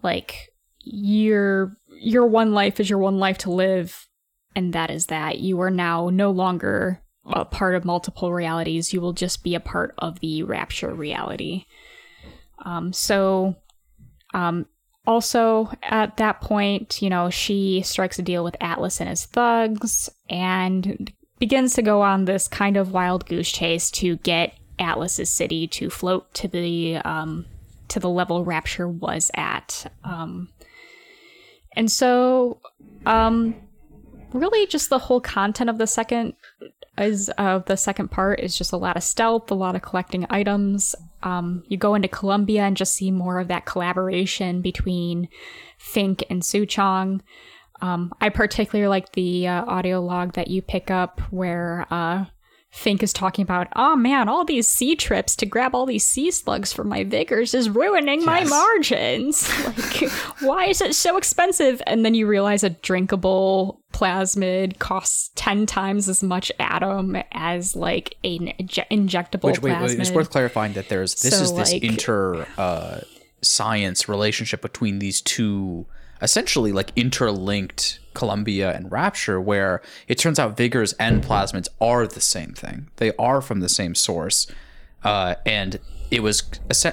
[0.02, 0.54] Like,
[0.88, 4.08] your your one life is your one life to live
[4.56, 5.40] and that is that.
[5.40, 8.94] You are now no longer a part of multiple realities.
[8.94, 11.66] You will just be a part of the rapture reality.
[12.64, 13.56] Um, so
[14.34, 14.66] um,
[15.06, 20.10] also at that point you know she strikes a deal with atlas and his thugs
[20.32, 25.68] and begins to go on this kind of wild goose chase to get atlas's city
[25.68, 27.46] to float to the um,
[27.88, 29.92] to the level rapture was at.
[30.04, 30.50] Um,
[31.76, 32.60] and so,
[33.06, 33.56] um,
[34.34, 36.34] really, just the whole content of the second
[36.98, 39.82] is of uh, the second part is just a lot of stealth, a lot of
[39.82, 40.96] collecting items.
[41.24, 45.28] Um, you go into Columbia and just see more of that collaboration between
[45.78, 47.22] Fink and Suchong.
[47.82, 52.26] Um, I particularly like the uh, audio log that you pick up where uh,
[52.76, 56.30] Fink is talking about, oh man, all these sea trips to grab all these sea
[56.30, 58.26] slugs for my vigors is ruining yes.
[58.26, 59.50] my margins.
[59.66, 60.12] Like,
[60.42, 61.82] why is it so expensive?
[61.88, 68.16] And then you realize a drinkable plasmid costs 10 times as much ADAM as like
[68.26, 71.84] an injectable Which, wait, wait, it's worth clarifying that there's this so, is this like,
[71.84, 73.00] inter uh,
[73.42, 75.86] science relationship between these two
[76.22, 82.22] essentially like interlinked Columbia and Rapture, where it turns out vigors and plasmids are the
[82.22, 82.88] same thing.
[82.96, 84.48] They are from the same source.
[85.04, 85.80] Uh, and
[86.10, 86.44] it was,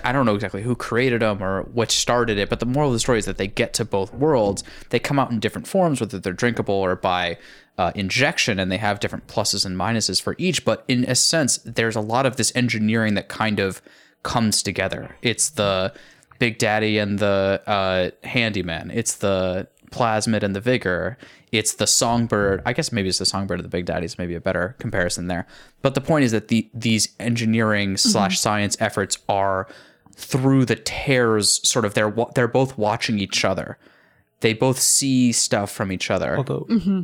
[0.04, 2.94] I don't know exactly who created them or which started it, but the moral of
[2.94, 4.64] the story is that they get to both worlds.
[4.90, 7.38] They come out in different forms, whether they're drinkable or by
[7.78, 10.64] uh, injection, and they have different pluses and minuses for each.
[10.64, 13.80] But in a sense, there's a lot of this engineering that kind of
[14.22, 15.16] comes together.
[15.22, 15.94] It's the
[16.38, 18.90] Big Daddy and the uh, Handyman.
[18.92, 21.16] It's the Plasmid and the Vigor.
[21.52, 22.62] It's the Songbird.
[22.66, 24.18] I guess maybe it's the Songbird of the Big Daddies.
[24.18, 25.46] Maybe a better comparison there.
[25.82, 28.42] But the point is that the these engineering slash mm-hmm.
[28.42, 29.68] science efforts are
[30.14, 31.66] through the tears.
[31.68, 33.78] Sort of they're they're both watching each other.
[34.40, 36.36] They both see stuff from each other.
[36.36, 37.02] Although mm-hmm.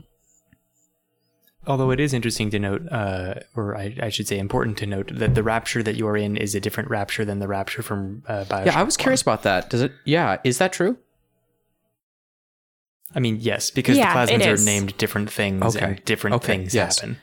[1.68, 5.10] Although it is interesting to note, uh, or I, I, should say important to note,
[5.12, 8.22] that the rapture that you are in is a different rapture than the rapture from
[8.26, 8.66] uh, Bioshock.
[8.66, 9.68] Yeah, I was curious about that.
[9.68, 9.92] Does it?
[10.06, 10.96] Yeah, is that true?
[13.14, 15.84] I mean, yes, because yeah, the plasmids are named different things okay.
[15.84, 16.46] and different okay.
[16.46, 17.00] things yes.
[17.00, 17.18] happen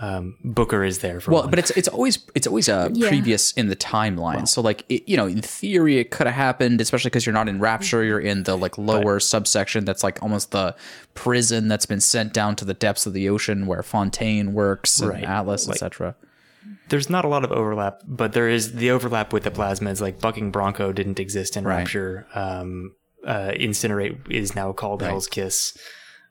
[0.00, 1.50] um, Booker is there for well, one.
[1.50, 3.08] but it's it's always it's always a yeah.
[3.08, 4.36] previous in the timeline.
[4.36, 7.32] Well, so like it, you know, in theory, it could have happened, especially because you're
[7.32, 8.02] not in Rapture.
[8.02, 10.74] You're in the like lower but, subsection that's like almost the
[11.14, 15.10] prison that's been sent down to the depths of the ocean where Fontaine works and
[15.10, 15.24] right.
[15.24, 16.16] Atlas, like, etc.
[16.88, 20.00] There's not a lot of overlap, but there is the overlap with the plasmids.
[20.00, 21.78] Like bucking Bronco didn't exist in right.
[21.78, 22.26] Rapture.
[22.34, 25.08] Um, uh, Incinerate is now called right.
[25.08, 25.76] Hell's Kiss.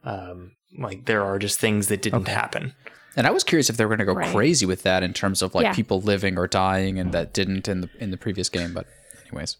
[0.03, 2.34] Um, like there are just things that didn't okay.
[2.34, 2.74] happen.
[3.15, 4.32] And I was curious if they were going to go right.
[4.32, 5.74] crazy with that in terms of like yeah.
[5.74, 8.74] people living or dying, and that didn't in the in the previous game.
[8.74, 8.88] But
[9.28, 9.57] anyways,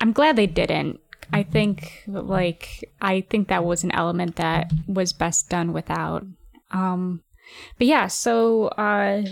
[0.00, 1.00] I'm glad they didn't.
[1.32, 6.24] I think like I think that was an element that was best done without.
[6.70, 7.22] Um,
[7.78, 9.22] but yeah, so uh,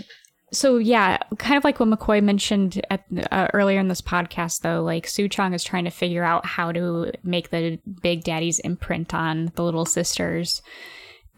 [0.53, 4.81] so yeah, kind of like what McCoy mentioned at, uh, earlier in this podcast, though,
[4.81, 9.51] like Suchong is trying to figure out how to make the Big Daddy's imprint on
[9.55, 10.61] the little sisters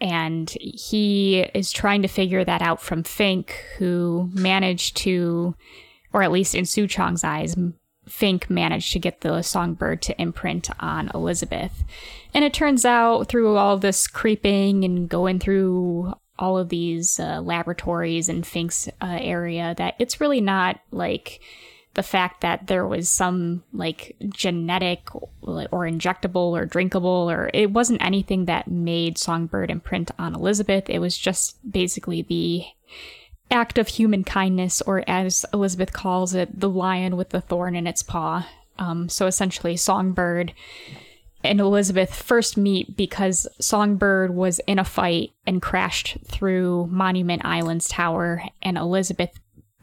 [0.02, 5.56] and he is trying to figure that out from Fink, who managed to,
[6.12, 7.56] or at least in Suchong's eyes,
[8.08, 11.84] Fink managed to get the songbird to imprint on Elizabeth.
[12.34, 17.42] And it turns out through all this creeping and going through all of these uh,
[17.42, 21.40] laboratories in Fink's uh, area that it's really not like
[21.94, 28.02] the fact that there was some like genetic or injectable or drinkable or it wasn't
[28.04, 30.90] anything that made Songbird imprint on Elizabeth.
[30.90, 32.66] It was just basically the
[33.50, 37.88] act of human kindness, or as Elizabeth calls it, the lion with the thorn in
[37.88, 38.48] its paw.
[38.78, 40.54] Um, so essentially, Songbird
[41.46, 47.88] and Elizabeth first meet because Songbird was in a fight and crashed through Monument Island's
[47.88, 49.32] tower, and Elizabeth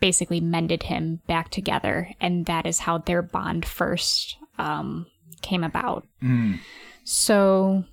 [0.01, 5.07] basically mended him back together, and that is how their bond first um,
[5.43, 6.07] came about.
[6.23, 6.59] Mm.
[7.05, 7.85] So,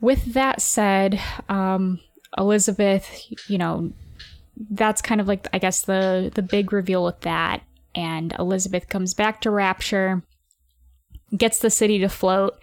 [0.00, 2.00] with that said, um,
[2.38, 3.92] Elizabeth, you know,
[4.70, 7.62] that's kind of like I guess the the big reveal with that.
[7.94, 10.22] And Elizabeth comes back to Rapture,
[11.34, 12.58] gets the city to float,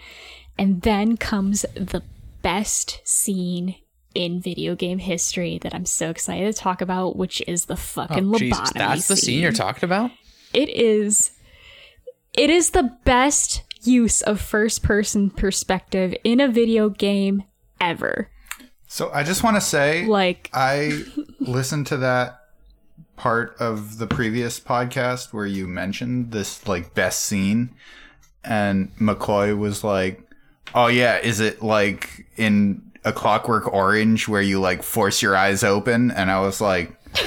[0.57, 2.03] and then comes the
[2.41, 3.76] best scene
[4.14, 8.30] in video game history that I'm so excited to talk about, which is the fucking
[8.30, 8.40] Oh, lobotomy.
[8.40, 10.11] Jesus, that's the scene you're talking about.
[10.53, 11.31] It is
[12.34, 17.44] it is the best use of first person perspective in a video game
[17.81, 18.30] ever.
[18.88, 21.03] So I just want to say, Like I
[21.40, 22.40] listened to that
[23.15, 27.73] part of the previous podcast where you mentioned this like best scene,
[28.44, 30.22] and McCoy was like,
[30.76, 35.64] "Oh yeah, is it like in a Clockwork Orange where you like force your eyes
[35.64, 36.91] open?" And I was like,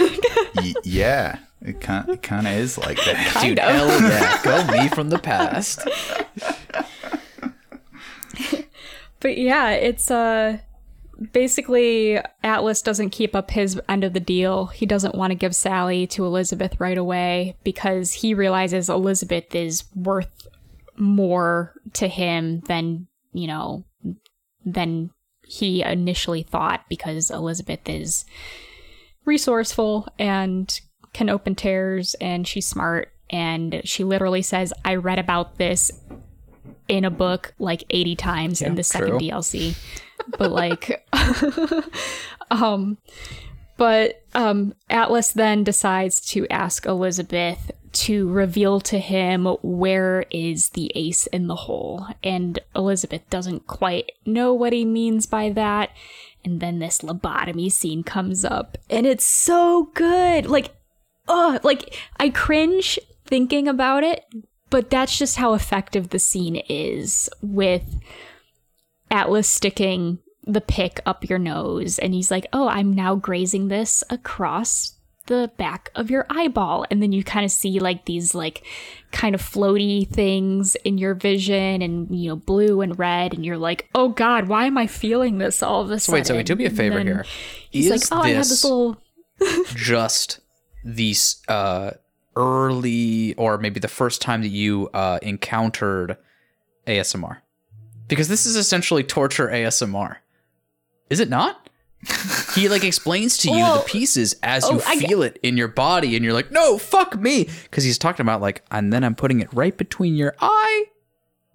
[0.56, 3.38] y- "Yeah." It kind, it kind of is like that.
[3.42, 3.74] Dude, of.
[3.74, 4.40] hell yeah.
[4.44, 5.80] Go me from the past.
[9.20, 10.58] But yeah, it's uh
[11.32, 14.66] basically Atlas doesn't keep up his end of the deal.
[14.66, 19.84] He doesn't want to give Sally to Elizabeth right away because he realizes Elizabeth is
[19.94, 20.46] worth
[20.98, 23.84] more to him than, you know,
[24.64, 25.10] than
[25.46, 28.24] he initially thought because Elizabeth is
[29.24, 30.80] resourceful and
[31.12, 35.90] can open tears and she's smart and she literally says I read about this
[36.88, 39.18] in a book like 80 times in the second true.
[39.18, 39.76] DLC.
[40.38, 41.06] But like
[42.50, 42.98] um
[43.76, 47.70] but um Atlas then decides to ask Elizabeth
[48.04, 52.06] to reveal to him where is the ace in the hole.
[52.22, 55.90] And Elizabeth doesn't quite know what he means by that.
[56.44, 58.78] And then this lobotomy scene comes up.
[58.88, 60.46] And it's so good.
[60.46, 60.74] Like
[61.28, 64.24] oh like I cringe thinking about it
[64.70, 67.98] but that's just how effective the scene is with
[69.10, 71.98] Atlas sticking the pick up your nose.
[71.98, 74.95] And he's like, "Oh, I'm now grazing this across
[75.26, 78.64] the back of your eyeball." And then you kind of see like these like
[79.12, 83.58] kind of floaty things in your vision and you know blue and red and you're
[83.58, 86.56] like, "Oh god, why am I feeling this all of a sudden?" wait, so do
[86.56, 87.24] me a favor here.
[87.70, 89.02] He's Is like, "Oh, I have this this little
[89.74, 90.40] just
[90.84, 91.92] these uh
[92.36, 96.16] early or maybe the first time that you uh encountered
[96.86, 97.38] ASMR?
[98.08, 100.16] Because this is essentially torture ASMR.
[101.10, 101.65] Is it not?
[102.54, 105.56] He like explains to you Well, the pieces as oh, you I feel it in
[105.56, 109.02] your body and you're like, "No, fuck me." Cuz he's talking about like and then
[109.02, 110.86] I'm putting it right between your eye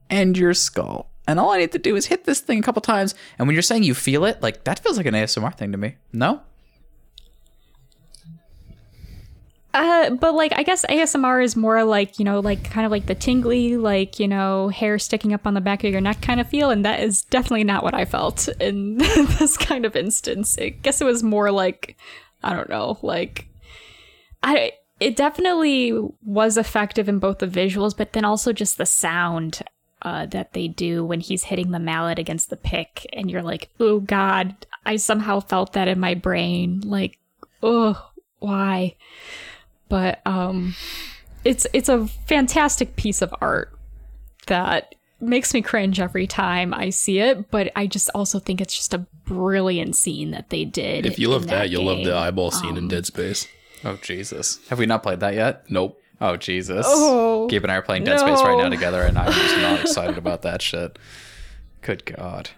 [0.10, 1.10] and your skull.
[1.28, 3.16] And all I need to do is hit this thing a couple times.
[3.40, 5.78] And when you're saying you feel it, like that feels like an ASMR thing to
[5.78, 5.96] me.
[6.12, 6.42] No?
[9.74, 13.06] Uh, but like I guess ASMR is more like you know like kind of like
[13.06, 16.42] the tingly like you know hair sticking up on the back of your neck kind
[16.42, 20.58] of feel, and that is definitely not what I felt in this kind of instance.
[20.60, 21.96] I guess it was more like
[22.44, 23.48] I don't know like
[24.44, 29.62] I it definitely was effective in both the visuals, but then also just the sound.
[30.04, 33.70] Uh, that they do when he's hitting the mallet against the pick, and you're like,
[33.80, 36.82] "Oh God!" I somehow felt that in my brain.
[36.84, 37.20] Like,
[37.62, 38.96] oh, why?
[39.92, 40.74] But um
[41.44, 43.72] it's it's a fantastic piece of art
[44.48, 48.76] that makes me cringe every time I see it, but I just also think it's
[48.76, 51.06] just a brilliant scene that they did.
[51.06, 53.48] If you love in that, you'll love the eyeball scene Um, in Dead Space.
[53.84, 54.60] Oh Jesus!
[54.70, 55.70] Have we not played that yet?
[55.70, 56.02] Nope.
[56.20, 56.86] Oh Jesus!
[56.90, 59.82] Oh, Gabe and I are playing Dead Space right now together, and I'm just not
[59.82, 60.98] excited about that shit.
[61.82, 62.50] Good God,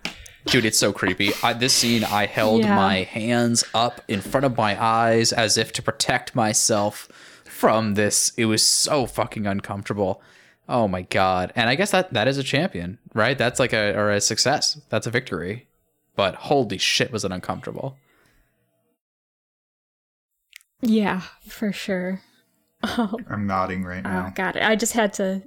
[0.45, 1.31] dude, it's so creepy.
[1.41, 2.75] I, this scene, I held Yeah.
[2.75, 7.07] my hands up in front of my eyes as if to protect myself
[7.45, 8.31] from this.
[8.37, 10.21] It was so fucking uncomfortable.
[10.69, 11.51] Oh my God!
[11.55, 13.37] And I guess that that is a champion, right?
[13.37, 14.79] That's like a or a success.
[14.89, 15.67] That's a victory.
[16.15, 17.97] But holy shit, was it uncomfortable?
[20.81, 22.21] Yeah, for sure.
[22.83, 24.33] I'm nodding right now Oh now.
[24.35, 25.43] god, I just had to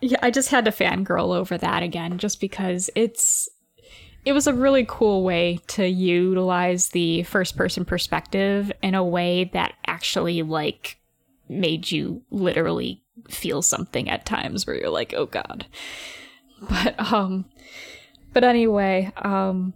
[0.00, 3.48] yeah, I just had to fangirl over that again just because it's
[4.24, 9.50] it was a really cool way to utilize the first person perspective in a way
[9.52, 10.98] that actually like
[11.48, 15.66] made you literally feel something at times where you're like, "Oh god."
[16.68, 17.44] But um
[18.32, 19.74] but anyway, um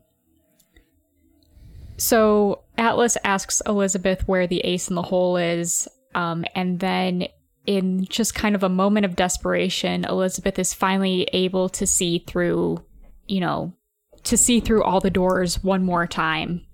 [1.99, 7.27] so Atlas asks Elizabeth where the ace in the hole is, um, and then
[7.67, 12.83] in just kind of a moment of desperation, Elizabeth is finally able to see through,
[13.27, 13.75] you know,
[14.25, 16.67] to see through all the doors one more time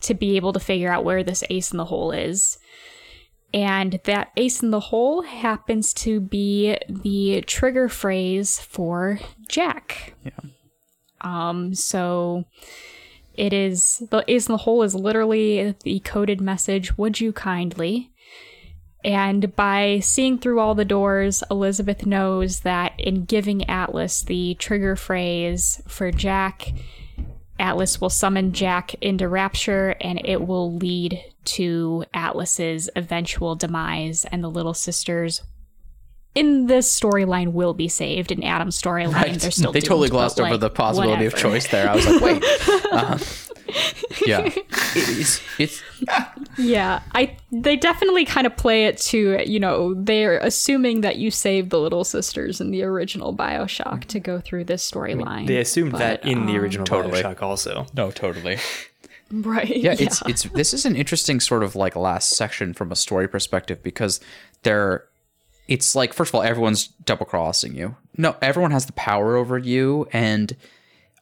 [0.00, 2.58] to be able to figure out where this ace in the hole is.
[3.52, 10.14] And that ace in the hole happens to be the trigger phrase for Jack.
[10.24, 10.32] Yeah.
[11.20, 12.44] Um, so
[13.34, 18.12] it is the ace in the hole is literally the coded message, would you kindly?
[19.04, 24.96] And by seeing through all the doors, Elizabeth knows that in giving Atlas the trigger
[24.96, 26.72] phrase for Jack,
[27.60, 34.42] Atlas will summon Jack into Rapture and it will lead to Atlas's eventual demise and
[34.42, 35.42] the little sisters
[36.34, 38.30] in this storyline will be saved.
[38.30, 41.34] In Adam's storyline, they're still they totally doomed, but, glossed over like, the possibility of
[41.34, 41.88] choice there.
[41.88, 43.18] I was like, wait, um,
[44.26, 44.42] yeah,
[44.94, 45.82] it's it's
[46.56, 51.30] Yeah, I they definitely kind of play it to you know they're assuming that you
[51.30, 55.46] saved the little sisters in the original Bioshock to go through this storyline.
[55.46, 57.22] They assumed But, that in the um, original totally.
[57.22, 57.86] Bioshock also.
[57.94, 58.58] no, totally.
[59.30, 59.68] right?
[59.68, 63.28] yeah, it's it's this is an interesting sort of like last section from a story
[63.28, 64.20] perspective because
[64.62, 65.04] they're
[65.68, 67.96] it's like first of all everyone's double crossing you.
[68.16, 70.56] No, everyone has the power over you and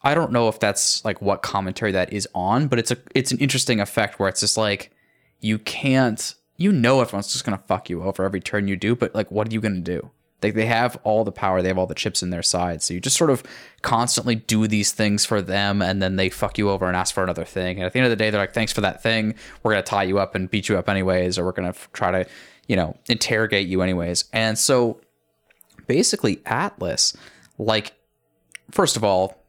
[0.07, 3.33] I don't know if that's like what commentary that is on, but it's a it's
[3.33, 4.93] an interesting effect where it's just like
[5.41, 9.17] you can't you know everyone's just gonna fuck you over every turn you do, but
[9.17, 10.09] like what are you gonna do?
[10.45, 12.85] Like they have all the power, they have all the chips in their side.
[12.85, 13.43] So you just sort of
[13.83, 17.25] constantly do these things for them and then they fuck you over and ask for
[17.25, 17.79] another thing.
[17.79, 19.35] And at the end of the day, they're like, thanks for that thing.
[19.65, 22.31] We're gonna tie you up and beat you up anyways, or we're gonna try to,
[22.69, 24.27] you know, interrogate you anyways.
[24.33, 25.01] And so
[25.89, 27.17] basically Atlas,
[27.59, 27.93] like
[28.71, 29.43] first of all,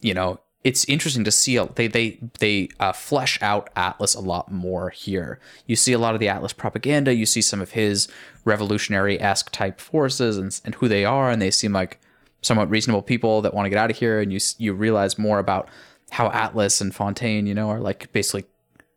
[0.00, 4.52] you know, it's interesting to see they they they uh, flesh out Atlas a lot
[4.52, 5.40] more here.
[5.66, 7.14] You see a lot of the Atlas propaganda.
[7.14, 8.08] You see some of his
[8.44, 11.98] revolutionary esque type forces and and who they are, and they seem like
[12.42, 14.20] somewhat reasonable people that want to get out of here.
[14.20, 15.68] And you you realize more about
[16.10, 18.44] how Atlas and Fontaine, you know, are like basically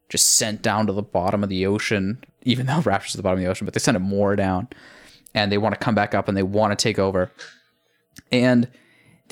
[0.09, 3.39] just sent down to the bottom of the ocean, even though Rapture's at the bottom
[3.39, 4.67] of the ocean, but they send it more down,
[5.33, 7.31] and they want to come back up and they want to take over.
[8.33, 8.69] And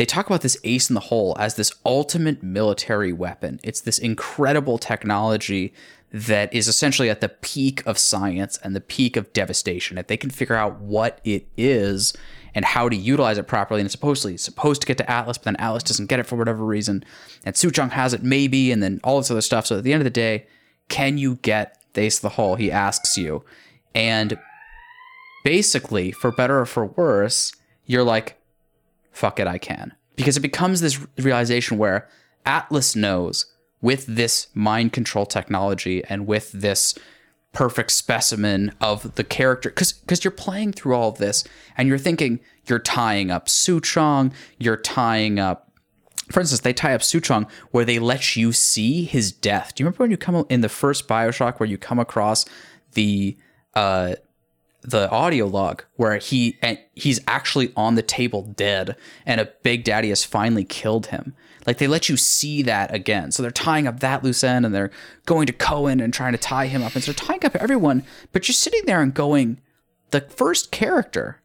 [0.02, 3.60] they talk about this ace in the hole as this ultimate military weapon.
[3.62, 5.76] It's this incredible technology
[6.12, 10.00] that is essentially at the peak of science and the peak of devastation.
[10.00, 12.14] If they can figure out what it is
[12.56, 15.46] and how to utilize it properly, and it's supposedly supposed to get to Atlas, but
[15.46, 17.06] then Atlas doesn't get it for whatever reason,
[17.46, 19.68] and Suchong has it maybe, and then all this other stuff.
[19.68, 20.48] So at the end of the day,
[20.90, 22.56] can you get the ace of the hole?
[22.56, 23.46] He asks you.
[23.94, 24.40] And
[25.46, 27.54] basically, for better or for worse,
[27.86, 28.41] you're like,
[29.12, 29.94] fuck it, I can.
[30.16, 32.08] Because it becomes this realization where
[32.46, 33.46] Atlas knows
[33.82, 36.96] with this mind control technology and with this
[37.54, 41.44] perfect specimen of the character because because you're playing through all of this
[41.76, 45.70] and you're thinking you're tying up Suchong, you're tying up
[46.30, 49.76] for instance, they tie up Suchong where they let you see his death.
[49.76, 52.46] Do you remember when you come in the first Bioshock where you come across
[52.94, 53.38] the
[53.74, 54.16] uh
[54.82, 58.96] the audio log where he and he's actually on the table dead
[59.26, 61.36] and a big daddy has finally killed him.
[61.68, 63.32] Like they let you see that again.
[63.32, 64.92] So they're tying up that loose end and they're
[65.28, 66.96] going to cohen and trying to tie him up.
[66.96, 69.62] And so they're tying up everyone but you're sitting there and going
[70.10, 71.42] the first character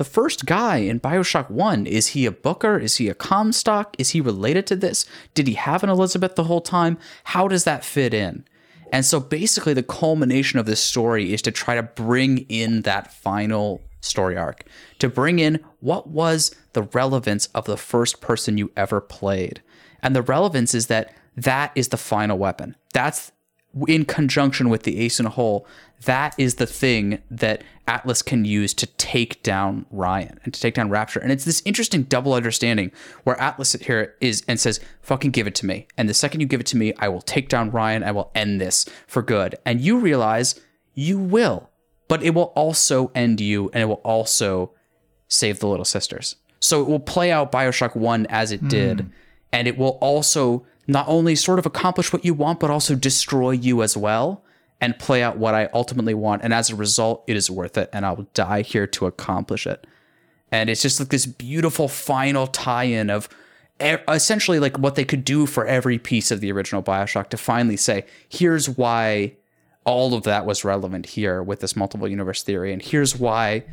[0.00, 2.78] the first guy in bioshock 1 is he a booker?
[2.78, 3.94] Is he a comstock?
[3.98, 5.04] Is he related to this?
[5.34, 6.96] Did he have an elizabeth the whole time?
[7.24, 8.46] How does that fit in
[8.92, 13.12] and so basically, the culmination of this story is to try to bring in that
[13.12, 14.64] final story arc,
[14.98, 19.62] to bring in what was the relevance of the first person you ever played.
[20.02, 22.76] And the relevance is that that is the final weapon.
[22.92, 23.32] That's
[23.86, 25.66] in conjunction with the ace in a hole.
[26.04, 30.74] That is the thing that Atlas can use to take down Ryan and to take
[30.74, 31.20] down Rapture.
[31.20, 32.90] And it's this interesting double understanding
[33.24, 35.86] where Atlas here is and says, fucking give it to me.
[35.96, 38.02] And the second you give it to me, I will take down Ryan.
[38.02, 39.56] I will end this for good.
[39.64, 40.58] And you realize
[40.94, 41.70] you will,
[42.08, 44.72] but it will also end you and it will also
[45.28, 46.36] save the little sisters.
[46.60, 49.00] So it will play out Bioshock 1 as it did.
[49.00, 49.06] Hmm.
[49.52, 53.50] And it will also not only sort of accomplish what you want, but also destroy
[53.50, 54.42] you as well
[54.80, 56.42] and play out what I ultimately want.
[56.42, 57.90] And as a result, it is worth it.
[57.92, 59.86] And I will die here to accomplish it.
[60.50, 63.28] And it's just like this beautiful final tie in of
[63.80, 67.76] essentially like what they could do for every piece of the original Bioshock to finally
[67.76, 69.34] say, here's why
[69.84, 72.72] all of that was relevant here with this multiple universe theory.
[72.72, 73.64] And here's why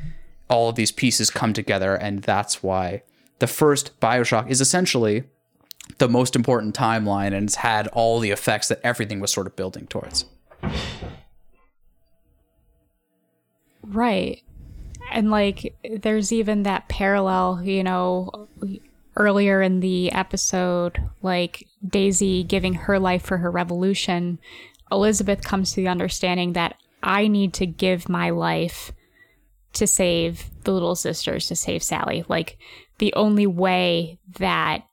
[0.50, 1.96] all of these pieces come together.
[1.96, 3.04] And that's why
[3.40, 5.24] the first Bioshock is essentially
[5.98, 9.56] the most important timeline and it's had all the effects that everything was sort of
[9.56, 10.26] building towards.
[13.84, 14.44] Right.
[15.12, 18.48] And like there's even that parallel, you know,
[19.16, 24.40] earlier in the episode, like Daisy giving her life for her revolution,
[24.92, 28.92] Elizabeth comes to the understanding that I need to give my life
[29.74, 32.26] to save the little sisters, to save Sally.
[32.28, 32.58] Like
[33.00, 34.84] the only way that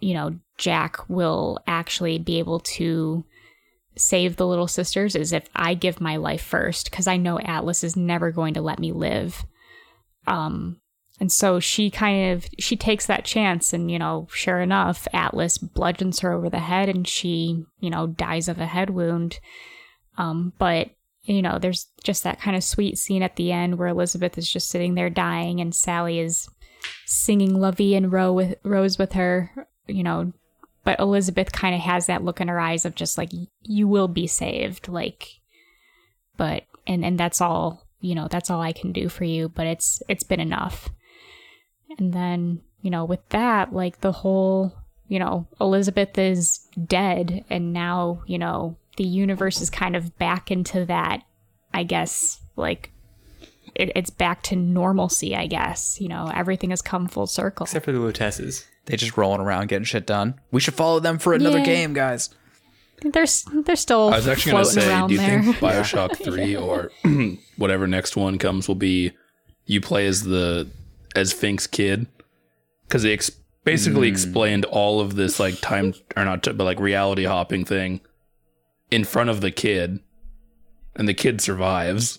[0.00, 3.24] you know, Jack will actually be able to
[3.96, 7.84] save the little sisters is if I give my life first because I know Atlas
[7.84, 9.44] is never going to let me live.
[10.26, 10.80] Um
[11.18, 15.58] and so she kind of she takes that chance and you know sure enough Atlas
[15.58, 19.38] bludgeons her over the head and she you know dies of a head wound.
[20.16, 20.90] Um but
[21.22, 24.50] you know there's just that kind of sweet scene at the end where Elizabeth is
[24.50, 26.48] just sitting there dying and Sally is
[27.06, 30.32] singing "Lovey" and with Rose with her, you know,
[30.84, 33.30] but Elizabeth kind of has that look in her eyes of just like
[33.62, 35.40] you will be saved like
[36.36, 39.66] but and and that's all you know that's all I can do for you but
[39.66, 40.88] it's it's been enough.
[41.98, 44.72] And then you know with that like the whole
[45.08, 50.50] you know Elizabeth is dead and now you know the universe is kind of back
[50.50, 51.22] into that
[51.74, 52.90] I guess like
[53.74, 57.84] it, it's back to normalcy I guess you know everything has come full circle Except
[57.84, 58.64] for the Luteces.
[58.86, 60.34] They just rolling around getting shit done.
[60.50, 61.64] We should follow them for another Yeah.
[61.64, 62.30] game, guys.
[63.02, 63.26] they're
[63.64, 66.90] they're still I was actually going to say, do you there think Bioshock Three or
[67.56, 69.12] whatever next one comes will be
[69.66, 70.68] you play as the
[71.14, 72.06] as Fink's kid?
[72.86, 73.30] Because they ex-
[73.64, 74.14] basically Hmm.
[74.14, 78.00] explained all of this like time or not, but like reality hopping thing
[78.90, 80.00] in front of the kid,
[80.96, 82.18] and the kid survives.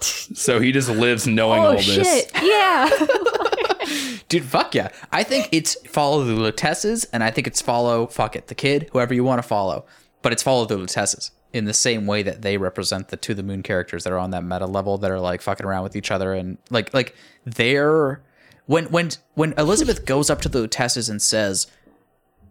[0.00, 1.84] So he just lives knowing oh, all oh this.
[1.84, 2.90] shit yeah
[4.28, 4.88] Dude, fuck yeah.
[5.12, 8.88] I think it's follow the Luteces, and I think it's follow, fuck it, the kid,
[8.92, 9.86] whoever you want to follow.
[10.22, 13.42] But it's follow the Luteces in the same way that they represent the To the
[13.42, 16.10] Moon characters that are on that meta level that are like fucking around with each
[16.10, 17.14] other and like like
[17.44, 18.20] they're
[18.66, 21.68] when when when Elizabeth goes up to the Luteces and says,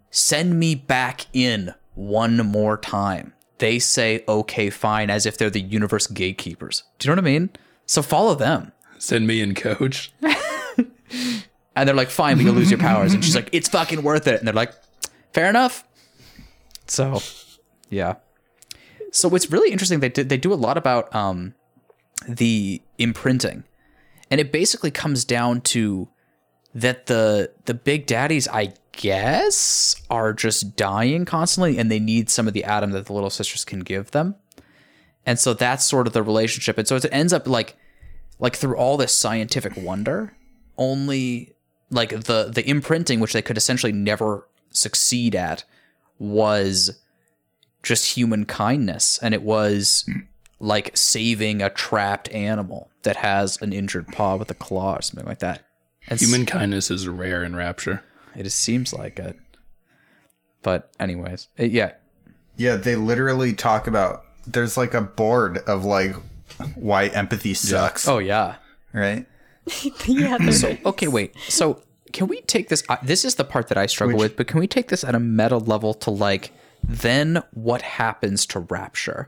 [0.09, 5.61] "Send me back in one more time," they say, "Okay, fine," as if they're the
[5.61, 6.83] universe gatekeepers.
[6.99, 7.49] Do you know what I mean?
[7.85, 8.71] So follow them.
[8.97, 10.11] Send me in, coach.
[11.75, 13.13] And they're like, fine, but you'll lose your powers.
[13.13, 14.39] And she's like, it's fucking worth it.
[14.39, 14.73] And they're like,
[15.33, 15.83] fair enough.
[16.87, 17.21] So,
[17.89, 18.15] yeah.
[19.11, 19.99] So it's really interesting.
[19.99, 21.53] They did, they do a lot about um,
[22.27, 23.65] the imprinting,
[24.31, 26.07] and it basically comes down to
[26.75, 32.47] that the the big daddies, I guess, are just dying constantly, and they need some
[32.47, 34.35] of the ADAM that the little sisters can give them.
[35.25, 36.77] And so that's sort of the relationship.
[36.77, 37.75] And so it ends up like
[38.39, 40.35] like through all this scientific wonder,
[40.77, 41.55] only
[41.89, 45.63] like the the imprinting which they could essentially never succeed at
[46.19, 47.01] was
[47.83, 50.09] just human kindness and it was
[50.59, 55.27] like saving a trapped animal that has an injured paw with a claw or something
[55.27, 55.61] like that.
[56.07, 58.03] And s- Human kindness is rare in Rapture.
[58.35, 59.37] it just seems like it.
[60.61, 61.91] But anyways, it- yeah,
[62.57, 66.15] Yeah, they literally talk about there's like a board of like
[66.75, 68.55] why empathy sucks, Oh yeah.
[68.93, 69.25] right?
[70.05, 71.33] yeah So okay, wait.
[71.49, 71.81] So
[72.13, 72.83] can we take this?
[72.87, 74.37] Uh, this is the part that I struggle Which- with.
[74.37, 76.51] But can we take this at a meta level to like
[76.83, 79.27] then what happens to Rapture?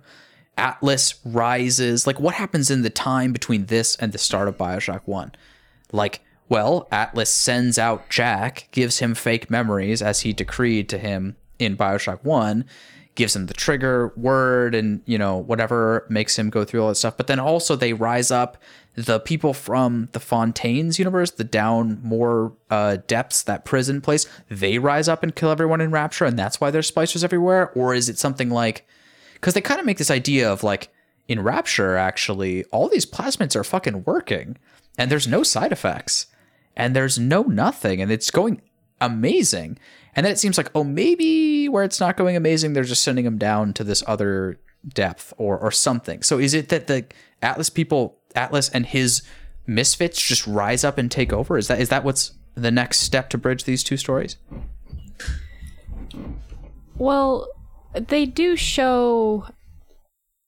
[0.58, 2.08] Atlas rises.
[2.08, 5.32] Like what happens in the time between this and the start of Bioshock One?
[5.92, 11.36] Like, well, Atlas sends out Jack, gives him fake memories as he decreed to him
[11.60, 12.66] in Bioshock One,
[13.16, 16.96] gives him the trigger word and you know whatever makes him go through all that
[16.96, 17.18] stuff.
[17.18, 18.58] But then also they rise up
[18.96, 24.26] the people from the Fontaines universe, the down more uh, depths, that prison place.
[24.50, 27.72] They rise up and kill everyone in Rapture, and that's why there's splicers everywhere.
[27.76, 28.88] Or is it something like?
[29.34, 30.90] Because they kind of make this idea of like
[31.28, 34.58] in Rapture, actually, all these plasmids are fucking working,
[34.98, 36.28] and there's no side effects,
[36.78, 38.62] and there's no nothing, and it's going
[39.02, 39.78] amazing.
[40.16, 43.26] And then it seems like, oh, maybe where it's not going amazing, they're just sending
[43.26, 46.24] them down to this other depth or or something.
[46.24, 47.06] So is it that the
[47.42, 49.24] Atlas people, Atlas and his
[49.66, 51.58] misfits, just rise up and take over?
[51.58, 54.38] Is that is that what's the next step to bridge these two stories?
[56.96, 57.48] Well,
[57.94, 59.46] they do show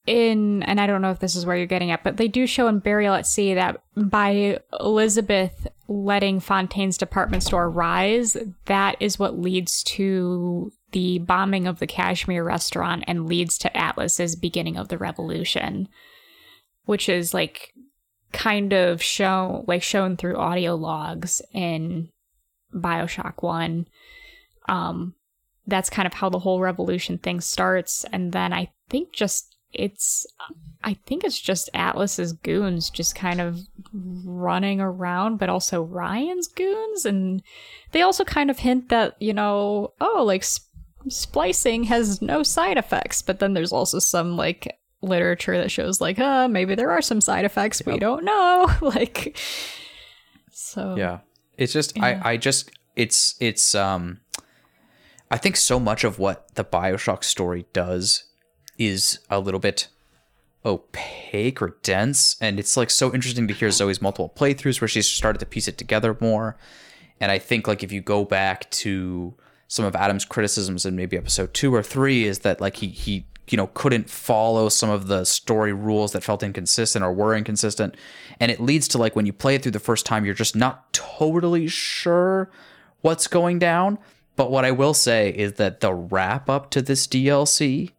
[0.07, 2.47] in, and I don't know if this is where you're getting at, but they do
[2.47, 9.17] show in Burial at Sea that by Elizabeth letting Fontaine's department store rise, that is
[9.17, 14.87] what leads to the bombing of the Kashmir restaurant and leads to Atlas's beginning of
[14.87, 15.89] the revolution,
[16.85, 17.73] which is like
[18.31, 22.09] kind of shown like shown through audio logs in
[22.73, 23.87] Bioshock 1.
[24.67, 25.15] Um,
[25.69, 30.25] that's kind of how the whole revolution thing starts and then i think just it's
[30.83, 33.59] i think it's just atlas's goons just kind of
[33.93, 37.05] running around but also ryan's goons.
[37.05, 37.41] And
[37.91, 40.69] they also kind of hint that you know oh like sp-
[41.07, 43.21] splicing has no side effects.
[43.21, 47.21] But then there's also some like literature that shows like uh maybe there are some
[47.21, 47.81] side effects.
[47.85, 48.69] We don't know.
[48.81, 49.37] Like
[50.51, 50.95] so.
[50.95, 51.19] Yeah.
[51.57, 54.19] It's just I I just it's it's um
[55.31, 58.23] I think so much of what the Bioshock story does
[58.79, 59.89] is a little bit
[60.65, 62.35] opaque or dense.
[62.41, 65.67] And it's like so interesting to hear Zoe's multiple playthroughs where she's started to piece
[65.67, 66.57] it together more.
[67.19, 69.35] And I think like if you go back to
[69.67, 73.25] some of Adam's criticisms in maybe episode two or three, is that like he he
[73.49, 77.95] you know couldn't follow some of the story rules that felt inconsistent or were inconsistent.
[78.39, 80.55] And it leads to like when you play it through the first time, you're just
[80.55, 82.49] not totally sure
[83.01, 83.99] what's going down.
[84.35, 87.91] But what I will say is that the wrap up to this DLC,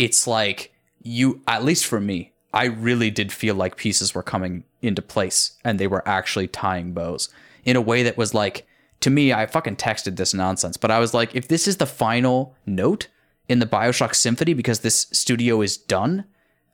[0.00, 0.72] it's like
[1.02, 5.58] you, at least for me, I really did feel like pieces were coming into place
[5.62, 7.28] and they were actually tying bows
[7.66, 8.66] in a way that was like,
[9.00, 11.86] to me, I fucking texted this nonsense, but I was like, if this is the
[11.86, 13.08] final note
[13.46, 16.24] in the Bioshock Symphony because this studio is done,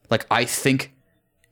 [0.09, 0.95] like, I think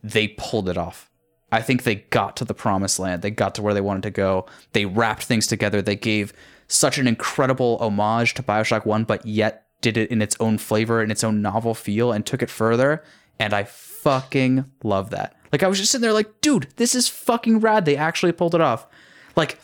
[0.00, 1.10] they pulled it off.
[1.50, 3.22] I think they got to the promised land.
[3.22, 4.46] They got to where they wanted to go.
[4.74, 5.82] They wrapped things together.
[5.82, 6.32] They gave
[6.68, 11.02] such an incredible homage to Bioshock 1, but yet did it in its own flavor
[11.02, 13.04] and its own novel feel and took it further.
[13.38, 15.36] And I fucking love that.
[15.52, 17.84] Like, I was just sitting there like, dude, this is fucking rad.
[17.84, 18.86] They actually pulled it off.
[19.36, 19.58] Like,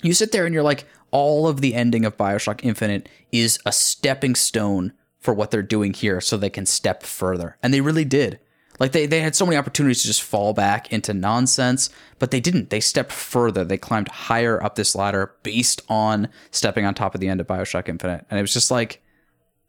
[0.00, 3.72] you sit there and you're like, all of the ending of Bioshock Infinite is a
[3.72, 7.58] stepping stone for what they're doing here so they can step further.
[7.62, 8.40] And they really did.
[8.80, 12.40] Like they, they had so many opportunities to just fall back into nonsense, but they
[12.40, 12.70] didn't.
[12.70, 13.64] They stepped further.
[13.64, 17.46] They climbed higher up this ladder based on stepping on top of the end of
[17.46, 18.24] Bioshock Infinite.
[18.30, 19.02] And it was just like,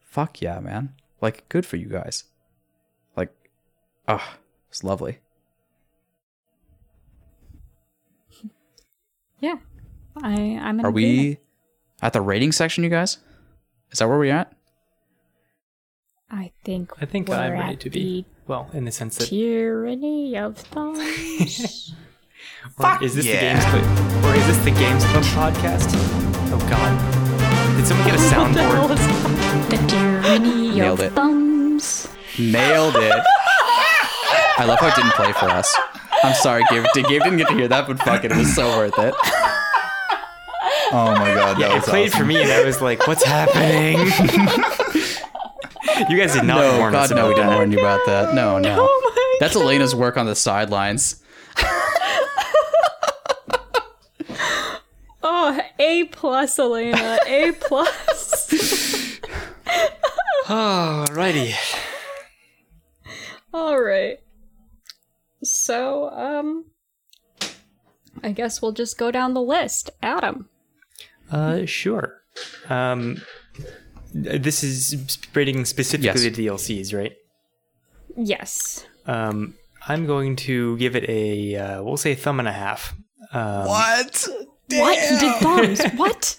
[0.09, 0.93] fuck yeah, man.
[1.21, 2.25] Like, good for you guys.
[3.15, 3.33] Like,
[4.07, 4.37] ah,
[4.69, 5.19] it's lovely.
[9.41, 9.55] Yeah.
[10.21, 10.93] I I'm in Are agreement.
[10.93, 11.37] we
[12.01, 13.19] at the rating section, you guys?
[13.89, 14.51] Is that where we're at?
[16.29, 18.25] I think I think we're I'm ready at to be.
[18.47, 21.93] Well, in the sense the that tyranny of thumbs.
[22.77, 23.35] or is this yeah.
[23.35, 25.89] the Games Club, or is this the Games Club podcast?
[26.51, 27.18] Oh God!
[27.79, 29.69] Did someone get a soundboard?
[29.69, 31.13] the tyranny Nailed of it.
[31.13, 32.09] thumbs.
[32.37, 33.23] Nailed it.
[34.57, 35.73] I love how it didn't play for us.
[36.21, 36.83] I'm sorry, Gabe.
[36.93, 39.13] Gabe didn't get to hear that, but fuck it, it was so worth it.
[40.91, 42.19] Oh my god, that Yeah, it was played awesome.
[42.19, 43.99] for me, and I was like, "What's happening?"
[46.09, 47.55] you guys did not No, warn us God, no, we about didn't that.
[47.55, 48.33] warn you about that.
[48.35, 48.75] No, no.
[48.89, 51.21] Oh my That's Elena's work on the sidelines.
[55.41, 57.17] Oh, A plus, Elena.
[57.25, 58.49] A plus.
[60.47, 61.53] Alrighty.
[63.53, 64.17] All right.
[65.41, 66.65] So, um,
[68.21, 69.91] I guess we'll just go down the list.
[70.03, 70.49] Adam.
[71.31, 72.21] Uh, sure.
[72.67, 73.21] Um,
[74.13, 76.35] this is rating specifically Yes.
[76.35, 77.13] the DLCs, right?
[78.17, 78.85] Yes.
[79.05, 79.53] Um,
[79.87, 82.93] I'm going to give it a, uh, we'll say thumb and a half.
[83.31, 84.27] Um, What?
[84.71, 84.97] What?
[84.99, 85.81] He did thumbs.
[85.97, 86.37] what?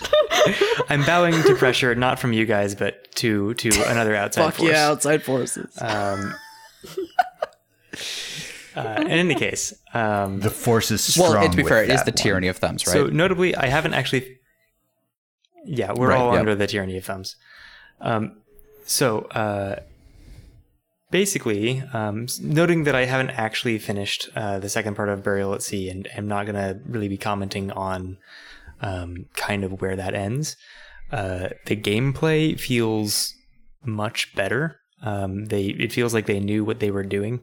[0.88, 4.70] I'm bowing to pressure, not from you guys, but to to another outside Fuck force.
[4.70, 5.76] yeah, outside forces.
[5.80, 6.34] Um,
[8.76, 11.32] uh, in any case, um, The force is strong.
[11.34, 12.16] well, to be fair, it is the one.
[12.16, 12.92] tyranny of thumbs, right?
[12.92, 14.38] So notably, I haven't actually.
[15.64, 16.40] Yeah, we're Right, all yep.
[16.40, 17.36] under the tyranny of thumbs.
[18.00, 18.36] Um,
[18.86, 19.80] so uh,
[21.10, 25.62] basically, um, noting that I haven't actually finished uh, the second part of Burial at
[25.62, 28.18] Sea, and am not going to really be commenting on
[28.80, 30.56] um, kind of where that ends.
[31.10, 33.34] Uh, the gameplay feels
[33.84, 34.80] much better.
[35.02, 37.42] Um, they it feels like they knew what they were doing,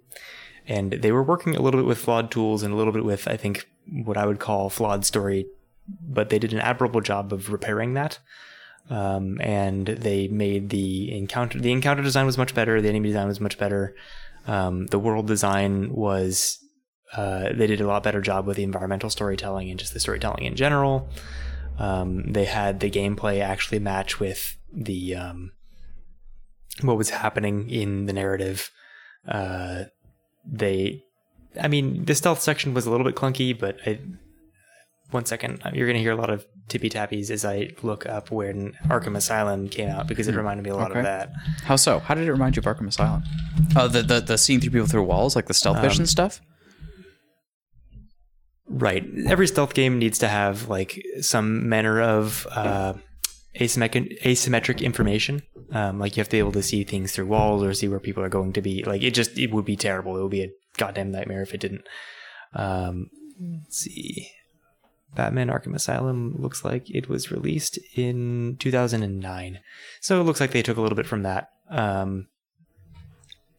[0.68, 3.28] and they were working a little bit with flawed tools and a little bit with
[3.28, 5.48] I think what I would call flawed story,
[5.88, 8.20] but they did an admirable job of repairing that.
[8.90, 12.82] Um, and they made the encounter the encounter design was much better.
[12.82, 13.96] The enemy design was much better.
[14.48, 16.60] Um, the world design was
[17.16, 20.44] uh, they did a lot better job with the environmental storytelling and just the storytelling
[20.44, 21.10] in general.
[21.80, 25.52] Um, they had the gameplay actually match with the um,
[26.82, 28.72] what was happening in the narrative.
[29.28, 29.86] Uh,
[30.46, 31.04] they,
[31.60, 34.00] I mean, the stealth section was a little bit clunky, but I,
[35.12, 38.32] one second, you're going to hear a lot of tippy tappies as I look up
[38.32, 41.00] when Arkham Asylum came out because it reminded me a lot Okay.
[41.00, 41.32] of that.
[41.64, 42.00] How so?
[42.00, 43.24] How did it remind you of Arkham Asylum?
[43.76, 46.42] Oh, the the, the seeing through people through walls, like the stealth vision stuff.
[48.68, 49.06] Right.
[49.28, 52.94] Every stealth game needs to have like some manner of uh,
[53.60, 55.44] asymmetric asymmetric information.
[55.72, 58.00] Um, like you have to be able to see things through walls or see where
[58.00, 58.84] people are going to be.
[58.84, 60.18] Like it just it would be terrible.
[60.18, 61.86] It would be a goddamn nightmare if it didn't.
[62.54, 63.10] Um,
[63.64, 64.30] let's see.
[65.16, 69.60] Batman Arkham Asylum looks like it was released in 2009.
[70.02, 71.50] So it looks like they took a little bit from that.
[71.70, 72.28] Um,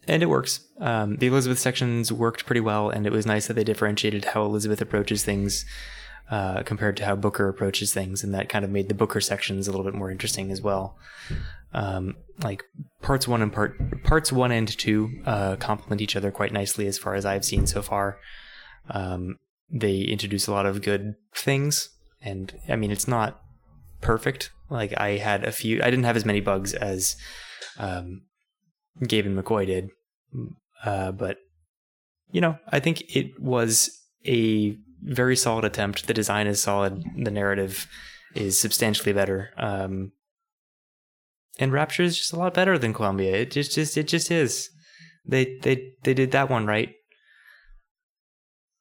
[0.08, 0.60] and it works.
[0.78, 4.44] Um, the Elizabeth sections worked pretty well, and it was nice that they differentiated how
[4.44, 5.64] Elizabeth approaches things
[6.30, 9.66] uh, compared to how Booker approaches things, and that kind of made the Booker sections
[9.66, 10.96] a little bit more interesting as well.
[11.72, 12.62] Um, like
[13.02, 16.98] parts one and part parts one and two uh, complement each other quite nicely as
[16.98, 18.18] far as I've seen so far.
[18.88, 19.38] Um,
[19.70, 21.90] they introduce a lot of good things,
[22.20, 23.40] and I mean it's not
[24.00, 24.50] perfect.
[24.70, 27.16] Like I had a few, I didn't have as many bugs as
[27.78, 28.22] um,
[29.06, 29.90] Gabe and McCoy did,
[30.84, 31.38] uh, but
[32.30, 33.90] you know I think it was
[34.26, 36.06] a very solid attempt.
[36.06, 37.04] The design is solid.
[37.16, 37.86] The narrative
[38.34, 39.50] is substantially better.
[39.56, 40.12] Um,
[41.58, 43.34] and Rapture is just a lot better than Columbia.
[43.34, 44.68] It just, just, it just is.
[45.24, 46.92] They, they, they did that one right.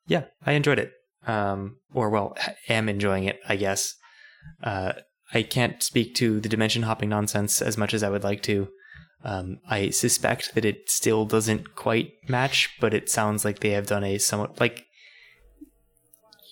[0.07, 0.91] Yeah, I enjoyed it.
[1.27, 2.37] Um, or well,
[2.69, 3.95] am enjoying it, I guess.
[4.63, 4.93] Uh,
[5.33, 8.67] I can't speak to the dimension hopping nonsense as much as I would like to.
[9.23, 13.87] Um, I suspect that it still doesn't quite match, but it sounds like they have
[13.87, 14.85] done a somewhat like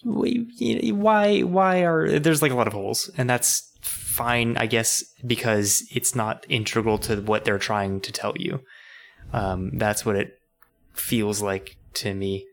[0.03, 5.85] why why are there's like a lot of holes and that's fine i guess because
[5.91, 8.59] it's not integral to what they're trying to tell you
[9.31, 10.39] um, that's what it
[10.93, 12.45] feels like to me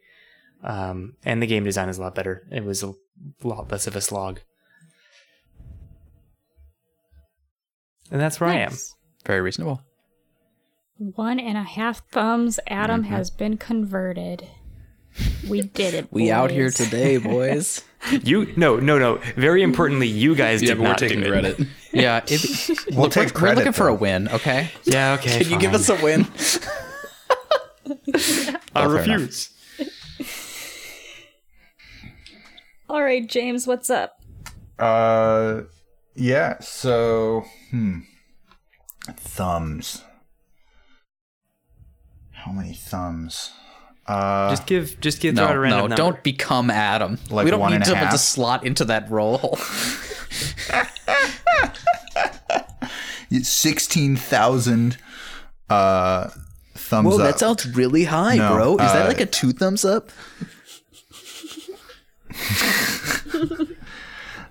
[0.62, 2.92] um, and the game design is a lot better it was a
[3.42, 4.40] lot less of a slog
[8.10, 8.58] and that's where Nice.
[8.58, 8.76] I am.
[9.26, 9.82] Very reasonable.
[10.98, 12.58] One and a half thumbs.
[12.66, 13.12] Adam Mm-hmm.
[13.12, 14.48] has been converted.
[15.48, 16.08] We did it.
[16.10, 17.84] We out here today, boys.
[18.24, 21.26] you no no no very importantly you guys Yeah, did but we're not taking do
[21.26, 21.30] it.
[21.56, 21.68] credit.
[21.92, 24.28] yeah, it, We'll look, take we're, we're credit, looking for a win.
[24.28, 26.26] Okay, yeah okay can you give us a win?
[28.74, 28.96] i refuse.
[29.06, 29.50] fair refuse
[32.90, 34.20] All right, James, what's up?
[34.76, 35.60] Uh,
[36.16, 36.58] yeah.
[36.58, 38.00] So, hmm,
[39.16, 40.02] thumbs.
[42.32, 43.52] How many thumbs?
[44.08, 45.96] Uh, just give just give throw out a No, random no, number.
[45.96, 47.16] don't become Adam.
[47.30, 49.56] Like we don't one need and a someone to slot into that role.
[53.42, 54.98] sixteen thousand.
[55.68, 56.28] Uh,
[56.74, 57.20] thumbs Whoa, up.
[57.20, 58.72] that sounds really high, No, bro.
[58.72, 60.10] Is that uh, like a two thumbs up?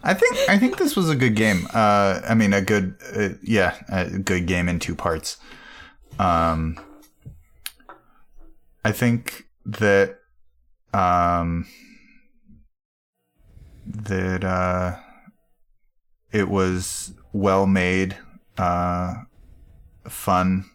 [0.01, 1.67] I think I think this was a good game.
[1.73, 5.37] Uh, I mean, a good, uh, yeah, a good game in two parts.
[6.17, 6.79] Um,
[8.83, 10.19] I think that,
[10.93, 11.67] um,
[13.85, 14.97] that uh,
[16.31, 18.17] it was well made,
[18.57, 19.15] uh,
[20.07, 20.65] fun,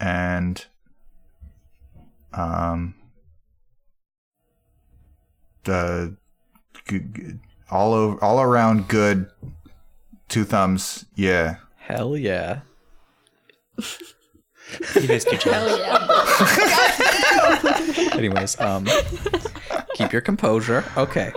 [0.00, 0.64] and
[2.32, 2.94] um,
[5.62, 6.16] the
[7.70, 9.30] all over, all around good.
[10.28, 11.56] Two thumbs, yeah.
[11.76, 12.60] Hell yeah.
[13.78, 15.80] you missed your chance
[18.14, 18.86] Anyways, um,
[19.94, 20.84] keep your composure.
[20.96, 21.32] Okay.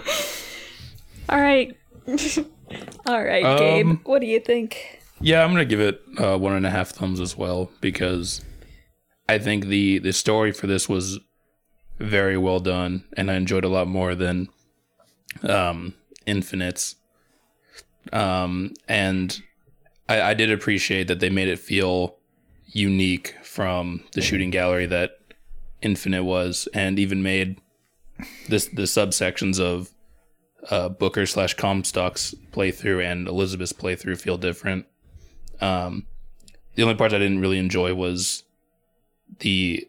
[1.30, 1.76] All right.
[3.06, 3.86] All right, Gabe.
[3.88, 5.02] Um, What do you think?
[5.20, 8.42] Yeah, I'm gonna give it uh, one and a half thumbs as well because
[9.28, 11.20] I think the the story for this was
[12.00, 14.50] very well done, and I enjoyed a lot more than
[15.44, 15.94] um,
[16.26, 16.96] Infinite's.
[18.14, 19.42] Um, and
[20.08, 22.18] I, I did appreciate that they made it feel
[22.68, 25.12] unique from the shooting gallery that
[25.82, 27.62] Infinite was, and even made
[28.48, 29.92] this the subsections of
[30.70, 34.86] uh, Booker slash Comstock's playthrough and Elizabeth's playthrough feel different.
[35.62, 36.08] Um,
[36.76, 38.44] the only part I didn't really enjoy was
[39.40, 39.88] the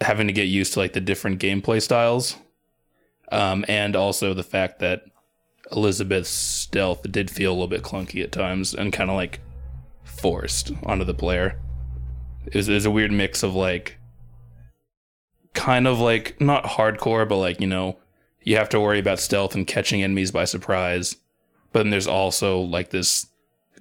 [0.00, 2.36] having to get used to like the different gameplay styles,
[3.30, 5.04] um, and also the fact that
[5.72, 9.40] Elizabeth's stealth did feel a little bit clunky at times and kind of like
[10.04, 11.58] forced onto the player.
[12.46, 13.98] It was, it was a weird mix of like
[15.54, 17.98] kind of like not hardcore, but like you know
[18.42, 21.16] you have to worry about stealth and catching enemies by surprise.
[21.72, 23.26] But then there's also like this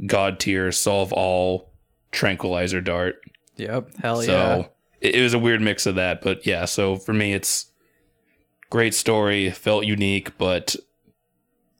[0.05, 1.71] god tier solve all
[2.11, 3.15] tranquilizer dart.
[3.57, 3.95] Yep.
[4.01, 4.65] Hell so yeah.
[5.01, 6.21] it, it was a weird mix of that.
[6.21, 7.69] But yeah, so for me, it's
[8.70, 10.76] great story, felt unique, but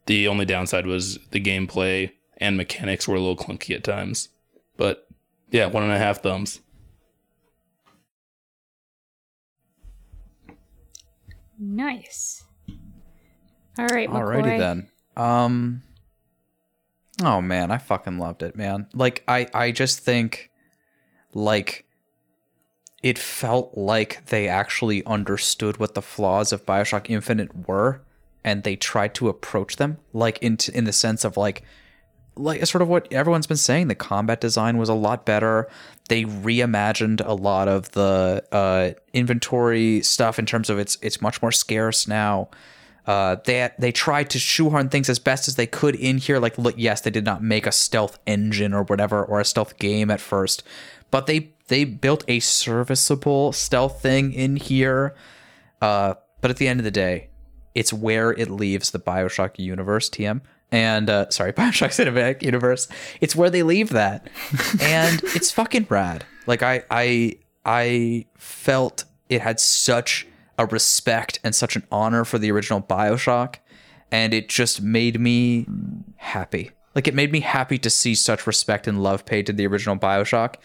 [0.06, 4.30] the only downside was the gameplay and mechanics were a little clunky at times.
[4.78, 5.08] But
[5.52, 6.62] yeah, one and a half thumbs.
[11.60, 12.44] Nice.
[13.78, 14.42] All right, McCoy.
[14.44, 14.90] Alrighty then.
[15.18, 15.84] Um.
[17.22, 18.88] Oh man, I fucking loved it, man.
[18.94, 20.52] Like I, I just think,
[21.34, 21.86] like,
[23.02, 28.02] it felt like they actually understood what the flaws of Bioshock Infinite were,
[28.44, 31.64] and they tried to approach them, like in in the sense of like,
[32.36, 33.88] like sort of what everyone's been saying.
[33.88, 35.70] The combat design was a lot better.
[36.10, 41.42] They reimagined a lot of the uh, inventory stuff in terms of it's it's much
[41.42, 42.50] more scarce now.
[43.06, 46.38] Uh, they they tried to shoehorn things as best as they could in here.
[46.38, 50.12] Like, yes, they did not make a stealth engine or whatever or a stealth game
[50.12, 50.64] at first,
[51.12, 55.16] but they they built a serviceable stealth thing in here.
[55.82, 57.30] Uh, but at the end of the day,
[57.74, 60.42] it's where it leaves the Bioshock universe, TM.
[60.72, 62.88] And uh, sorry, Bioshock Cinematic Universe.
[63.22, 64.30] It's where they leave that,
[64.82, 66.26] and it's fucking rad.
[66.46, 70.28] Like I, I, I felt it had such
[70.58, 73.56] a respect and such an honor for the original Bioshock,
[74.12, 75.66] and it just made me
[76.18, 76.72] happy.
[76.94, 79.96] Like it made me happy to see such respect and love paid to the original
[79.96, 80.56] Bioshock,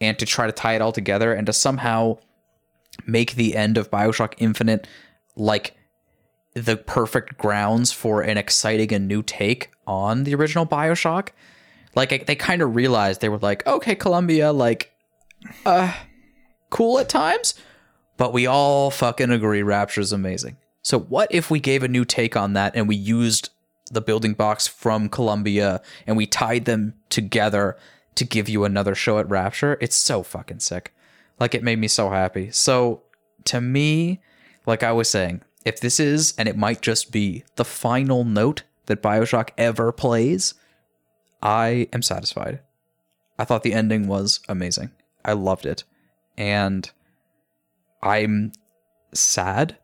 [0.00, 2.18] and to try to tie it all together and to somehow
[3.06, 4.86] make the end of Bioshock Infinite
[5.36, 5.74] like
[6.54, 11.28] the perfect grounds for an exciting and new take on the original Bioshock.
[11.94, 14.92] Like they kind of realized they were like, okay, Columbia, like,
[15.64, 15.92] uh,
[16.70, 17.54] cool at times,
[18.16, 20.56] but we all fucking agree Rapture is amazing.
[20.82, 23.50] So what if we gave a new take on that and we used
[23.90, 27.76] the building blocks from Columbia and we tied them together
[28.18, 29.78] to give you another show at Rapture?
[29.80, 30.92] It's so fucking sick.
[31.38, 32.50] Like it made me so happy.
[32.50, 33.02] So
[33.44, 34.20] to me,
[34.66, 38.62] like I was saying, if this is, and it might just be, the final note
[38.86, 40.54] that Bioshock ever plays,
[41.42, 42.60] I am satisfied.
[43.38, 44.90] I thought the ending was amazing.
[45.24, 45.84] I loved it.
[46.36, 46.90] And
[48.02, 48.52] I'm
[49.12, 49.76] sad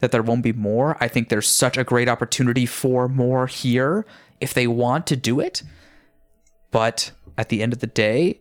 [0.00, 0.96] that there won't be more.
[1.00, 4.04] I think there's such a great opportunity for more here
[4.40, 5.62] if they want to do it.
[6.70, 8.40] But at the end of the day,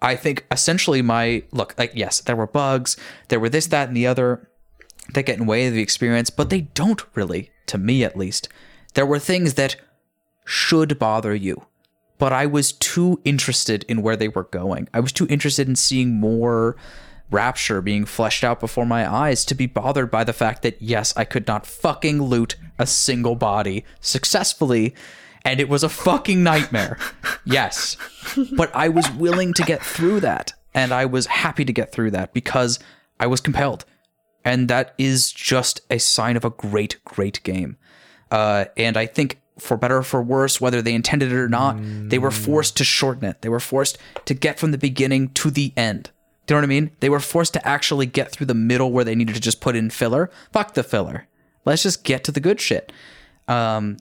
[0.00, 2.96] I think essentially my look, like, yes, there were bugs,
[3.28, 4.48] there were this, that, and the other
[5.14, 8.48] that get in way of the experience, but they don't really, to me at least.
[8.94, 9.76] There were things that
[10.44, 11.66] should bother you,
[12.18, 14.88] but I was too interested in where they were going.
[14.94, 16.76] I was too interested in seeing more
[17.30, 21.16] rapture being fleshed out before my eyes to be bothered by the fact that, yes,
[21.16, 24.94] I could not fucking loot a single body successfully,
[25.44, 26.98] and it was a fucking nightmare.
[27.44, 27.96] yes.
[28.56, 32.12] But I was willing to get through that, and I was happy to get through
[32.12, 32.78] that because
[33.18, 33.84] I was compelled
[34.44, 37.76] and that is just a sign of a great, great game.
[38.30, 41.76] Uh, and I think for better or for worse, whether they intended it or not,
[41.76, 42.08] mm.
[42.08, 43.42] they were forced to shorten it.
[43.42, 46.10] They were forced to get from the beginning to the end.
[46.46, 46.90] Do you know what I mean?
[47.00, 49.76] They were forced to actually get through the middle where they needed to just put
[49.76, 50.30] in filler.
[50.52, 51.26] Fuck the filler.
[51.64, 52.92] Let's just get to the good shit.
[53.46, 53.98] Um,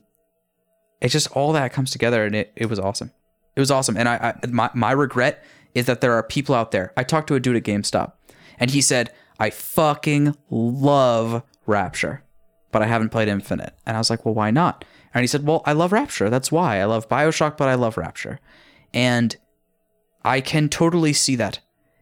[1.01, 3.11] it's just all that comes together, and it, it was awesome.
[3.55, 3.97] It was awesome.
[3.97, 5.43] And I, I my my regret
[5.73, 6.93] is that there are people out there.
[6.97, 8.13] I talked to a dude at GameStop,
[8.59, 12.23] and he said I fucking love Rapture,
[12.71, 13.73] but I haven't played Infinite.
[13.85, 14.83] And I was like, well, why not?
[15.13, 16.29] And he said, well, I love Rapture.
[16.29, 16.79] That's why.
[16.79, 18.39] I love Bioshock, but I love Rapture.
[18.93, 19.35] And
[20.23, 21.59] I can totally see that.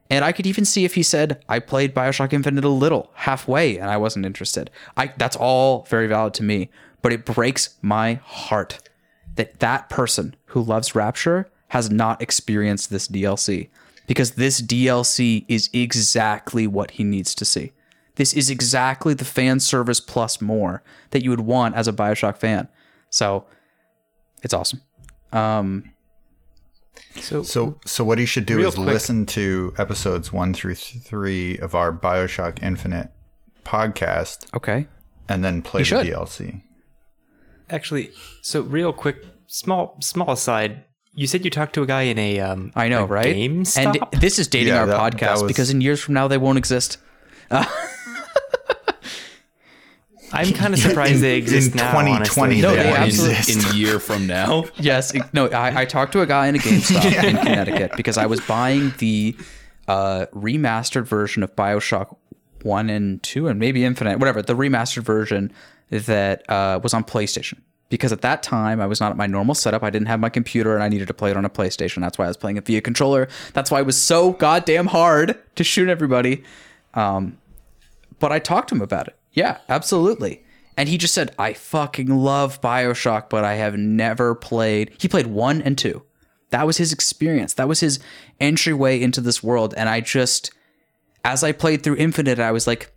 [0.10, 3.78] And I could even see if he said, I played Bioshock Infinite a little, halfway,
[3.78, 4.72] and I wasn't interested.
[4.96, 6.70] I that's all very valid to me.
[7.02, 8.90] But it breaks my heart
[9.36, 13.70] that that person who loves Rapture has not experienced this DLC
[14.08, 17.74] because this DLC is exactly what he needs to see.
[18.16, 20.82] This is exactly the fan service plus more
[21.12, 22.68] that you would want as a Bioshock fan.
[23.10, 23.46] So
[24.42, 24.82] it's awesome.
[25.32, 25.92] Um,
[27.16, 28.88] so, so, so what he should do is quick.
[28.88, 33.12] listen to episodes one through three of our Bioshock Infinite
[33.64, 34.52] podcast.
[34.56, 34.88] Okay.
[35.30, 36.62] And then play the DLC.
[37.70, 40.84] Actually, so real quick, small, small aside
[41.18, 43.36] you said you talked to a guy in a um I know, right?
[43.36, 44.08] GameStop?
[44.14, 45.52] And this is dating yeah, our that, podcast that was...
[45.52, 47.00] because in years from now they won't exist.
[47.50, 47.66] Uh,
[50.32, 51.92] I'm kind of surprised in, they exist in now.
[51.92, 54.66] 2020, no, they absolutely in a year from now.
[54.76, 55.48] yes, no.
[55.48, 57.26] I, I, talked to a guy in a GameStop yeah.
[57.26, 59.36] in Connecticut because I was buying the
[59.88, 62.16] uh, remastered version of Bioshock
[62.62, 64.42] One and Two, and maybe Infinite, whatever.
[64.44, 65.52] The remastered version
[65.90, 67.60] that uh, was on PlayStation
[67.90, 69.84] because at that time I was not at my normal setup.
[69.84, 72.02] I didn't have my computer and I needed to play it on a PlayStation.
[72.02, 73.28] That's why I was playing it via controller.
[73.54, 76.44] That's why it was so goddamn hard to shoot everybody.
[76.94, 77.38] Um,
[78.20, 79.16] but I talked to him about it.
[79.34, 80.44] Yeah, absolutely.
[80.76, 84.92] And he just said, I fucking love Bioshock, but I have never played.
[85.00, 86.04] He played one and two.
[86.52, 87.54] That was his experience.
[87.56, 88.00] That was his
[88.40, 89.74] entryway into this world.
[89.76, 90.52] And I just,
[91.26, 92.92] as I played through Infinite, I was like,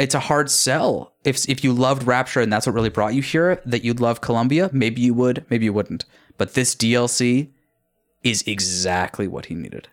[0.00, 1.14] it's a hard sell.
[1.24, 4.20] If if you loved Rapture and that's what really brought you here, that you'd love
[4.20, 6.04] Columbia, maybe you would, maybe you wouldn't.
[6.38, 7.50] But this DLC
[8.22, 9.88] is exactly what he needed.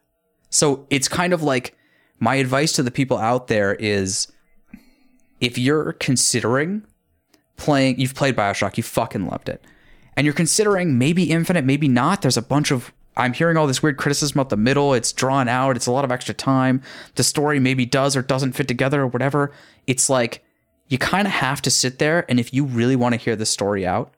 [0.50, 1.76] So it's kind of like
[2.20, 4.32] my advice to the people out there is
[5.40, 6.86] if you're considering
[7.58, 9.64] playing you've played BioShock, you fucking loved it.
[10.16, 12.22] And you're considering maybe Infinite, maybe not.
[12.22, 14.94] There's a bunch of I'm hearing all this weird criticism about the middle.
[14.94, 15.76] It's drawn out.
[15.76, 16.82] It's a lot of extra time.
[17.16, 19.52] The story maybe does or doesn't fit together or whatever.
[19.88, 20.44] It's like
[20.88, 23.46] you kind of have to sit there and if you really want to hear the
[23.46, 24.14] story out,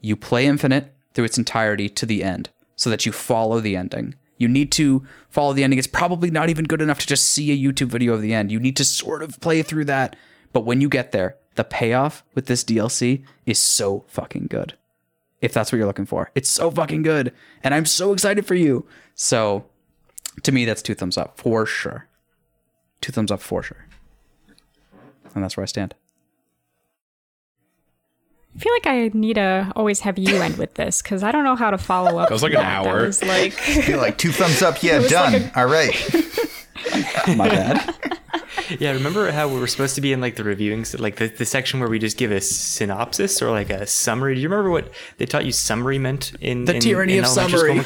[0.00, 4.14] you play Infinite through its entirety to the end so that you follow the ending.
[4.38, 5.78] You need to follow the ending.
[5.78, 8.50] It's probably not even good enough to just see a YouTube video of the end.
[8.50, 10.16] You need to sort of play through that.
[10.52, 14.74] But when you get there, the payoff with this DLC is so fucking good.
[15.40, 17.32] If that's what you're looking for, it's so fucking good.
[17.62, 18.86] And I'm so excited for you.
[19.14, 19.66] So
[20.42, 22.08] to me, that's two thumbs up for sure.
[23.00, 23.86] Two thumbs up for sure.
[25.34, 25.94] And that's where I stand.
[28.54, 31.44] I feel like I need to always have you end with this because I don't
[31.44, 32.28] know how to follow up.
[32.28, 33.06] That was like an That hour.
[33.06, 34.82] was like Feel like two thumbs up.
[34.82, 35.50] Yeah, done.
[35.56, 35.94] All right.
[37.36, 37.94] My bad.
[38.78, 41.44] Yeah, remember how we were supposed to be in like the reviewing, like the, the
[41.46, 44.34] section where we just give a synopsis or like a summary.
[44.34, 47.30] Do you remember what they taught you summary meant in The in, tyranny in of
[47.30, 47.80] summary.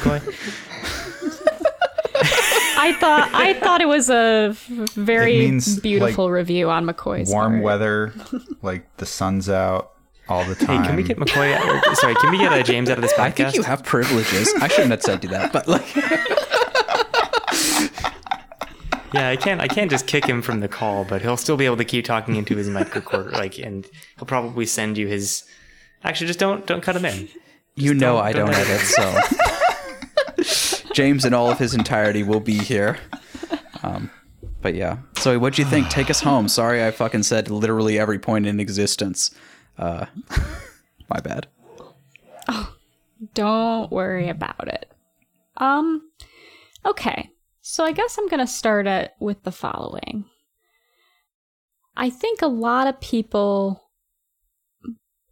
[2.77, 2.83] McCoy?
[2.83, 4.55] I thought I thought it was a
[4.95, 7.63] very means, beautiful like, review on McCoy's Warm part.
[7.63, 8.13] weather,
[8.61, 9.91] like the sun's out
[10.29, 10.85] all the Hey, time.
[10.85, 11.53] can we get McCoy?
[11.55, 13.19] Out, sorry, can we get uh, James out of this podcast?
[13.19, 14.53] I think you have privileges.
[14.61, 15.85] I shouldn't have said you that, but like,
[19.13, 19.61] Yeah, I can't.
[19.61, 22.03] I can't just kick him from the call, but he'll still be able to keep
[22.03, 23.31] talking into his mic recorder.
[23.31, 25.45] Like, and he'll probably send you his.
[26.03, 27.29] Actually, just don't don't cut him in.
[27.75, 29.03] you know don't- I don't don't edit, so
[30.97, 32.97] James in all of his entirety will be here.
[33.83, 34.09] Um,
[34.63, 34.97] but yeah.
[35.17, 35.89] So what'd you think?
[35.89, 36.47] Take us home.
[36.47, 39.29] Sorry, I fucking said literally every point in existence.
[39.77, 40.07] Uh,
[41.07, 41.45] my bad.
[43.35, 44.91] Don't worry about it.
[45.57, 46.01] Um,
[46.83, 47.29] okay.
[47.61, 50.25] So I guess I'm to start it with the following.
[51.95, 53.83] I think a lot of people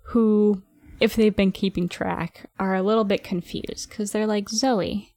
[0.10, 0.61] who,
[1.00, 5.15] if they've been keeping track, are a little bit confused because they're like, Zoe,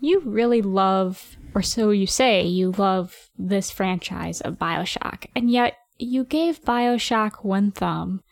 [0.00, 5.76] you really love, or so you say, you love this franchise of Bioshock, and yet
[5.98, 8.22] you gave Bioshock one thumb,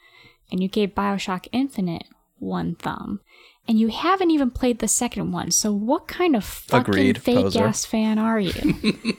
[0.51, 2.05] and you gave Bioshock Infinite
[2.39, 3.21] one thumb
[3.69, 5.51] and you haven't even played the second one.
[5.51, 7.65] So what kind of fucking Agreed, fake poser.
[7.65, 8.53] ass fan are you?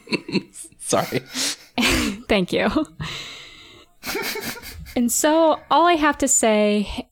[0.80, 1.20] Sorry.
[2.28, 2.70] Thank you.
[4.96, 7.10] and so all I have to say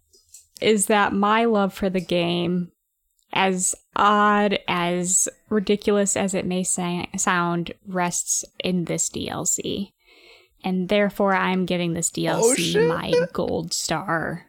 [0.60, 2.72] is that my love for the game,
[3.34, 9.92] as odd as ridiculous as it may sa- sound, rests in this DLC.
[10.64, 12.88] And therefore, I'm giving this DLC oh, shit.
[12.88, 14.45] my gold star.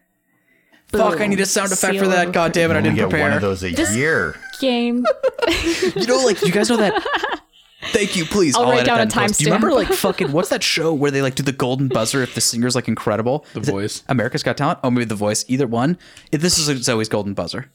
[0.88, 2.32] Fuck, I need a sound effect for that.
[2.32, 3.28] God damn it, I only didn't get prepare.
[3.28, 4.36] one of those a year.
[4.60, 5.04] Game
[5.96, 7.02] You know, like you guys know that.
[7.86, 8.54] Thank you, please.
[8.54, 9.38] I'll write down a in post.
[9.38, 12.22] Do you remember like fucking what's that show where they like do the golden buzzer
[12.22, 13.44] if the singer's like incredible?
[13.54, 14.04] The Is Voice.
[14.08, 14.78] America's Got Talent.
[14.84, 15.44] Oh, maybe The Voice.
[15.48, 15.98] Either one.
[16.30, 17.70] If this is Zoe's golden buzzer,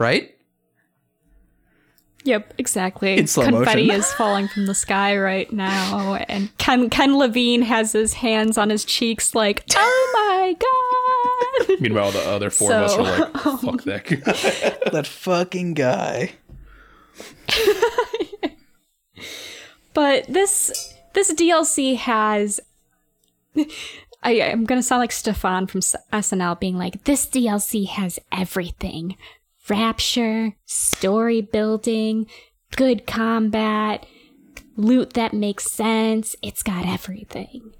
[0.00, 0.34] right?
[2.24, 3.16] Yep, exactly.
[3.16, 4.00] In slow Confetti motion.
[4.00, 8.68] is falling from the sky right now, and Ken Ken Levine has his hands on
[8.68, 13.82] his cheeks, like, "Oh my god!" Meanwhile, the other four of us are like, "Fuck
[13.84, 16.32] that." guy." That fucking guy.
[19.94, 22.60] But this this DLC has.
[24.22, 29.16] I, I'm gonna sound like Stefon from SNL, being like, "This DLC has everything:
[29.70, 32.26] rapture, story building,
[32.76, 34.04] good combat,
[34.76, 36.36] loot that makes sense.
[36.42, 37.74] It's got everything."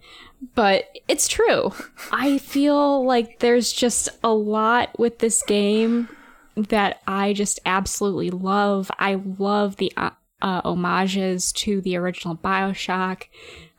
[0.54, 1.72] But it's true.
[2.12, 6.08] I feel like there's just a lot with this game
[6.56, 8.90] that I just absolutely love.
[8.98, 10.10] I love the uh,
[10.42, 13.24] uh, homages to the original Bioshock.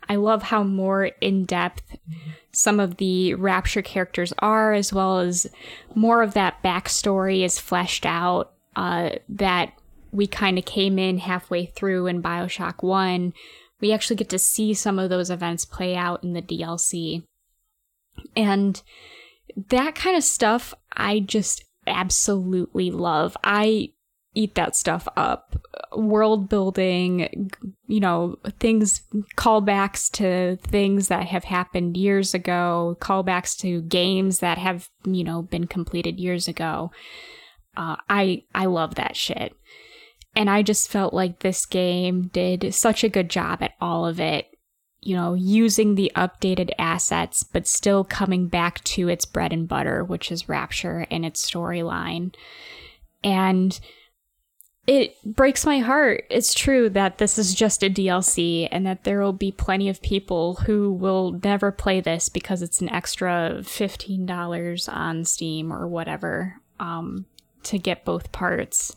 [0.07, 1.97] I love how more in depth
[2.51, 5.47] some of the Rapture characters are, as well as
[5.95, 8.53] more of that backstory is fleshed out.
[8.75, 9.73] Uh, that
[10.11, 13.33] we kind of came in halfway through in Bioshock 1.
[13.79, 17.23] We actually get to see some of those events play out in the DLC.
[18.35, 18.81] And
[19.69, 23.35] that kind of stuff I just absolutely love.
[23.43, 23.91] I
[24.33, 25.55] eat that stuff up.
[25.95, 27.51] World building,
[27.87, 29.01] you know, things,
[29.35, 35.41] callbacks to things that have happened years ago, callbacks to games that have, you know,
[35.41, 36.91] been completed years ago.
[37.75, 39.55] Uh, I I love that shit.
[40.33, 44.19] And I just felt like this game did such a good job at all of
[44.19, 44.47] it
[45.01, 50.03] you know, using the updated assets, but still coming back to its bread and butter,
[50.03, 52.33] which is Rapture and its storyline.
[53.23, 53.79] And
[54.87, 56.25] it breaks my heart.
[56.29, 60.01] It's true that this is just a DLC and that there will be plenty of
[60.01, 66.55] people who will never play this because it's an extra $15 on Steam or whatever
[66.79, 67.25] um,
[67.63, 68.95] to get both parts.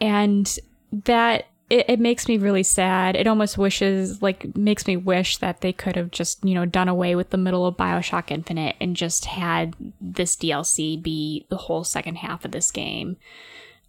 [0.00, 0.58] And
[0.92, 3.16] that it, it makes me really sad.
[3.16, 6.88] It almost wishes, like, makes me wish that they could have just, you know, done
[6.88, 11.82] away with the middle of Bioshock Infinite and just had this DLC be the whole
[11.82, 13.16] second half of this game.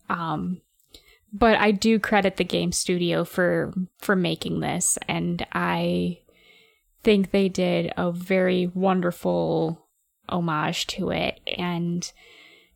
[0.10, 0.62] Um,
[1.38, 6.20] but I do credit the game studio for for making this, and I
[7.04, 9.86] think they did a very wonderful
[10.30, 12.10] homage to it, and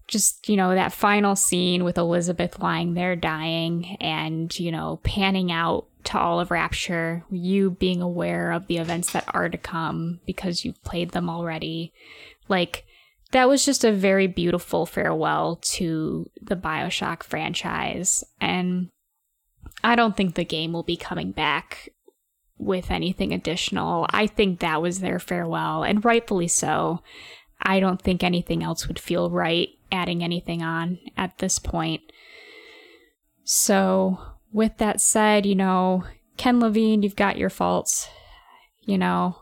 [0.08, 5.54] just you know that final scene with Elizabeth lying there dying and you know panning
[5.54, 10.20] out to all of Rapture, you being aware of the events that are to come
[10.26, 11.94] because you've played them already.
[12.50, 12.86] Like
[13.32, 18.90] that was just a very beautiful farewell to the BioShock franchise and
[19.84, 21.90] I don't think the game will be coming back
[22.58, 24.06] with anything additional.
[24.10, 27.02] I think that was their farewell and rightfully so.
[27.62, 32.02] I don't think anything else would feel right adding anything on at this point.
[33.44, 34.20] So,
[34.52, 36.04] with that said, you know,
[36.38, 38.08] Ken Levine, you've got your faults.
[38.82, 39.36] You know,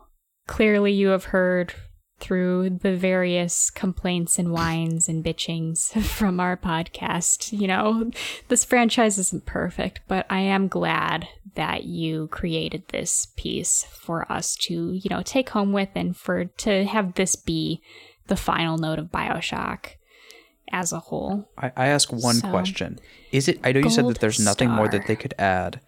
[0.48, 1.74] clearly you have heard
[2.20, 7.58] through the various complaints and whines and bitchings from our podcast.
[7.58, 8.12] You know,
[8.48, 14.56] this franchise isn't perfect, but I am glad that you created this piece for us
[14.56, 17.82] to, you know, take home with and for to have this be
[18.28, 19.92] the final note of BioShock
[20.72, 21.50] as a whole.
[21.58, 23.00] I, I ask one So- question.
[23.32, 25.82] Is it I know you said that there's nothing more that they could add.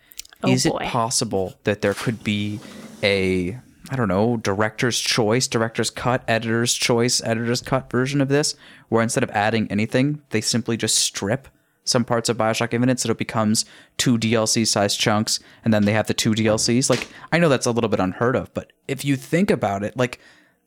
[0.43, 0.77] Oh, Is boy.
[0.77, 2.59] it possible that there could be
[3.03, 3.59] a
[3.91, 8.55] I don't know, director's choice, director's cut, editor's choice, editor's cut version of this,
[8.89, 11.47] where instead of adding anything, they simply just strip
[11.83, 13.65] some parts of Bioshock Infinite so it becomes
[13.97, 16.89] two DLC sized chunks, and then they have the two DLCs.
[16.89, 19.97] Like, I know that's a little bit unheard of, but if you think about it,
[19.97, 20.19] like,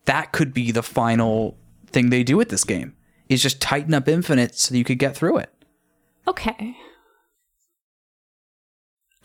[0.05, 2.93] that could be the final thing they do with this game,
[3.29, 5.53] is just tighten up Infinite so you could get through it.
[6.27, 6.75] Okay.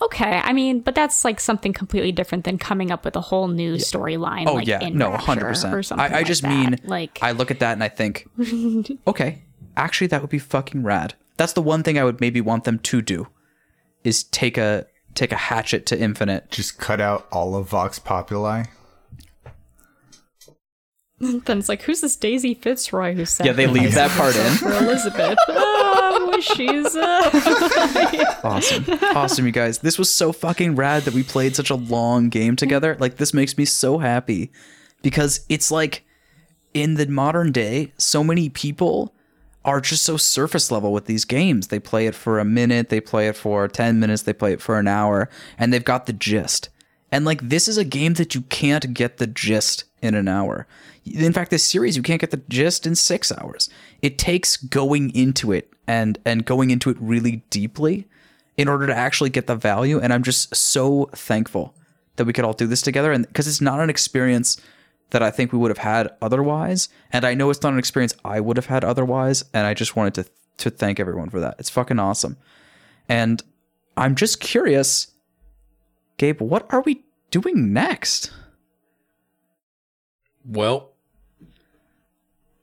[0.01, 3.49] Okay, I mean, but that's like something completely different than coming up with a whole
[3.49, 4.47] new storyline.
[4.47, 6.01] Oh like yeah, in no, hundred or percent.
[6.01, 6.51] I, I like just that.
[6.51, 8.28] mean, like I look at that and I think,
[9.07, 9.43] okay,
[9.77, 11.15] actually, that would be fucking rad.
[11.36, 13.28] That's the one thing I would maybe want them to do,
[14.05, 16.51] is take a take a hatchet to Infinite.
[16.51, 18.65] Just cut out all of Vox Populi.
[21.47, 23.47] then it's like, who's this Daisy Fitzroy who said?
[23.47, 24.53] Yeah, they leave that part in.
[24.57, 25.39] for Elizabeth.
[25.49, 26.95] oh, she's.
[26.95, 28.41] Uh...
[28.45, 28.85] Awesome,
[29.17, 29.79] awesome, you guys.
[29.79, 32.97] This was so fucking rad that we played such a long game together.
[33.01, 34.53] Like this makes me so happy
[35.03, 36.05] because it's like
[36.73, 39.13] in the modern day, so many people
[39.65, 41.67] are just so surface level with these games.
[41.67, 44.63] They play it for a minute, they play it for 10 minutes, they play it
[44.63, 46.69] for an hour, and they've got the gist.
[47.11, 50.67] And like this is a game that you can't get the gist in an hour.
[51.05, 53.70] In fact, this series you can't get the gist in 6 hours.
[54.03, 58.07] It takes going into it and and going into it really deeply
[58.57, 61.75] in order to actually get the value and I'm just so thankful
[62.17, 64.61] that we could all do this together and because it's not an experience
[65.11, 66.89] that I think we would have had otherwise.
[67.12, 69.45] And I know it's not an experience I would have had otherwise.
[69.55, 70.27] And I just wanted to
[70.59, 71.55] to thank everyone for that.
[71.59, 72.37] It's fucking awesome.
[73.09, 73.43] And
[73.97, 75.07] I'm just curious,
[76.19, 78.31] Gabe, what are we doing next?
[80.45, 80.91] Well,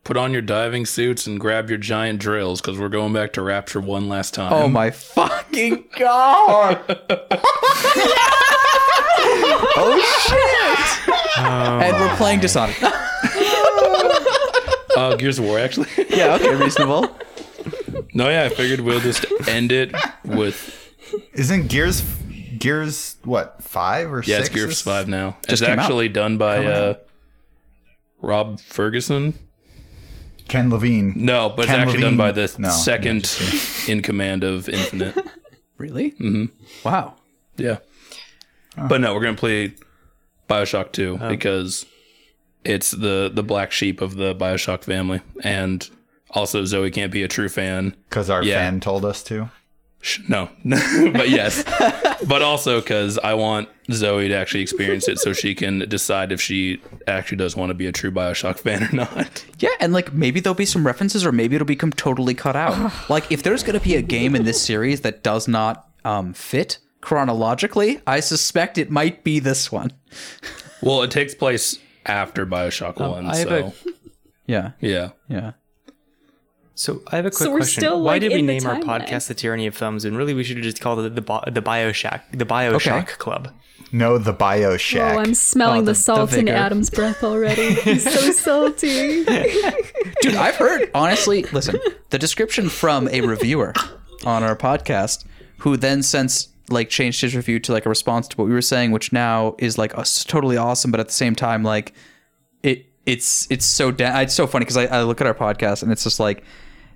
[0.04, 3.42] put on your diving suits and grab your giant drills because we're going back to
[3.42, 4.52] Rapture one last time.
[4.54, 6.84] Oh my fucking god!
[9.78, 11.10] oh shit!
[11.44, 12.76] and we're playing Dishonored.
[14.98, 15.90] Uh, Gears of War, actually.
[16.10, 17.02] yeah, okay, reasonable.
[18.14, 19.94] no, yeah, I figured we'll just end it
[20.24, 20.74] with
[21.34, 22.00] Isn't Gears
[22.60, 24.48] Gears what five or yeah, six?
[24.48, 25.38] it's Gears is- Five now.
[25.48, 25.84] Just it's came out.
[25.86, 26.94] actually done by uh,
[28.22, 29.36] Rod Fergusson.
[30.48, 31.14] Ken Levine.
[31.16, 33.36] No, but it's Ken actually done by the No, second
[33.88, 35.16] in command of Infinite.
[35.78, 36.12] Really?
[36.12, 36.46] Mm-hmm.
[36.88, 37.16] Wow.
[37.58, 37.80] Yeah.
[38.78, 39.74] But no, we're gonna play
[40.50, 41.28] Bioshock 2 Oh.
[41.30, 41.86] because
[42.64, 45.90] it's the the black sheep of the Bioshock family, and
[46.32, 47.94] also Zoe can't be a true fan.
[48.10, 48.56] Because our Yeah.
[48.60, 49.50] fan told us to.
[50.06, 51.64] Sh- No, but yes,
[52.28, 56.40] but also because I want Zoe to actually experience it so she can decide if
[56.40, 59.44] she actually does want to be a true Bioshock fan or not.
[59.58, 63.10] Yeah, and like maybe there'll be some references, or maybe it'll become totally cut out.
[63.10, 66.78] like if there's gonna be a game in this series that does not um, fit
[67.02, 69.92] chronologically, I suspect it might be this one.
[70.84, 73.74] Well, it takes place after Bioshock One, I have so
[74.46, 75.10] Yeah, yeah.
[75.28, 75.54] yeah.
[76.76, 77.82] So I have a quick we're question.
[77.82, 80.04] still, Why like, did we name our podcast "The Tyranny of Thumbs"?
[80.06, 83.14] And really, we should have just called it the Bi- the Bioshock the Bioshock Okay.
[83.18, 83.52] Club.
[83.92, 85.16] No, the Bio Shack.
[85.16, 86.50] Oh, I'm smelling Oh, the, the- the salt in.
[86.50, 87.74] Adam's breath already.
[87.76, 89.24] He's so salty.
[90.22, 91.44] Dude, I've heard honestly.
[91.54, 91.80] Listen,
[92.10, 93.74] the description from a reviewer
[94.26, 95.24] on our podcast,
[95.60, 98.62] who then since like changed his review to like a response to what we were
[98.62, 101.94] saying, which now is like us totally awesome, but at the same time, like
[102.64, 105.84] it it's it's so da- it's so funny because I, I look at our podcast
[105.84, 106.44] and it's just like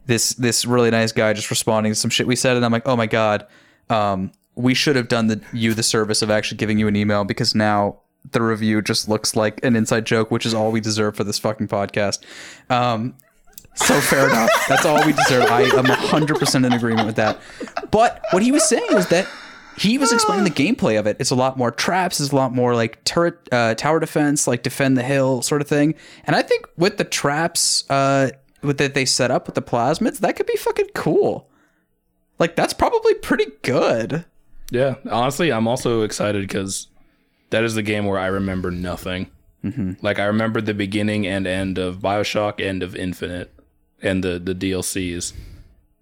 [0.09, 2.87] this this really nice guy just responding to some shit we said, and I'm like,
[2.87, 3.45] oh my god,
[3.89, 7.23] um, we should have done the you the service of actually giving you an email
[7.23, 7.99] because now
[8.31, 11.37] the review just looks like an inside joke, which is all we deserve for this
[11.39, 12.19] fucking podcast.
[12.69, 13.15] Um,
[13.75, 14.49] so fair enough.
[14.67, 15.45] That's all we deserve.
[15.49, 17.39] I am 100% in agreement with that.
[17.91, 19.25] But what he was saying was that
[19.77, 21.15] he was explaining the gameplay of it.
[21.19, 24.63] It's a lot more traps, it's a lot more like turret, uh, tower defense, like
[24.63, 25.95] defend the hill sort of thing.
[26.25, 28.31] And I think with the traps uh,
[28.61, 31.49] with that they set up with the plasmids, that could be fucking cool.
[32.37, 34.25] Like that's probably pretty good.
[34.71, 36.87] Yeah, honestly, I'm also excited because
[37.49, 39.29] that is the game where I remember nothing.
[39.63, 39.93] Mm-hmm.
[40.01, 43.53] Like I remember the beginning and end of Bioshock, end of Infinite,
[44.01, 45.33] and the the DLCs.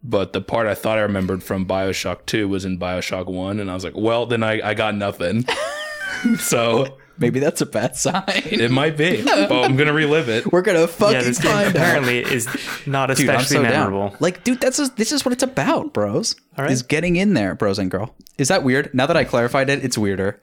[0.03, 3.71] But the part I thought I remembered from Bioshock Two was in Bioshock One, and
[3.71, 5.45] I was like, well, then I I got nothing.
[6.37, 8.23] so Maybe that's a bad sign.
[8.27, 10.51] it might be, but I'm gonna relive it.
[10.51, 11.75] We're gonna fucking Yeah, this game find out.
[11.75, 12.47] apparently is
[12.85, 14.09] not Dude, I'm especially so memorable.
[14.09, 14.17] down.
[14.19, 16.35] Like, dude, that's just, this is what it's about, bros.
[16.57, 16.71] All right.
[16.71, 18.15] Is getting in there, bros and girl.
[18.37, 18.93] Is that weird?
[18.93, 20.39] Now that I clarified it, it's weirder.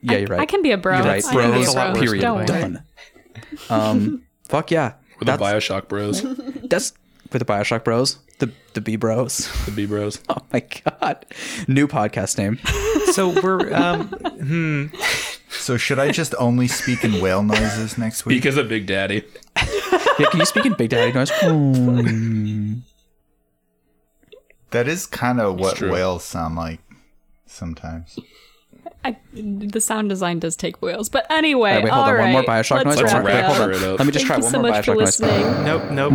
[0.00, 0.40] yeah, you're right.
[0.40, 0.96] I can be a bro.
[0.96, 1.24] You're right.
[1.24, 1.74] I can be Bros.
[1.74, 1.94] bro.
[1.94, 2.22] Period.
[2.22, 2.46] Don't worry.
[2.46, 2.82] Done.
[3.70, 4.94] Um, fuck yeah.
[5.18, 6.22] With the That's, Bioshock Bros,
[6.68, 6.92] that's
[7.32, 8.18] with the Bioshock Bros.
[8.38, 9.48] The the B Bros.
[9.64, 10.20] the B Bros.
[10.28, 11.24] Oh my god.
[11.68, 12.58] New podcast name.
[13.12, 14.92] So we're um,
[15.50, 18.38] So should I just only speak in whale noises next week?
[18.38, 19.24] Because of Big Daddy.
[20.18, 21.30] Yeah, can you speak in Big Daddy noise?
[24.70, 26.80] That is kind of what whales sound like
[27.46, 28.18] sometimes.
[29.06, 31.70] I, the sound design does take wheels, but anyway.
[31.70, 32.18] Alright, wait, hold all on.
[32.18, 33.12] One more right, Bioshock let's noise.
[33.12, 33.56] Let's wrap wrap it up.
[33.56, 33.98] her it up.
[33.98, 35.20] Let me just Thank try you one so more much for Bioshock noise.
[35.20, 35.64] listening.
[35.64, 36.12] nope, nope.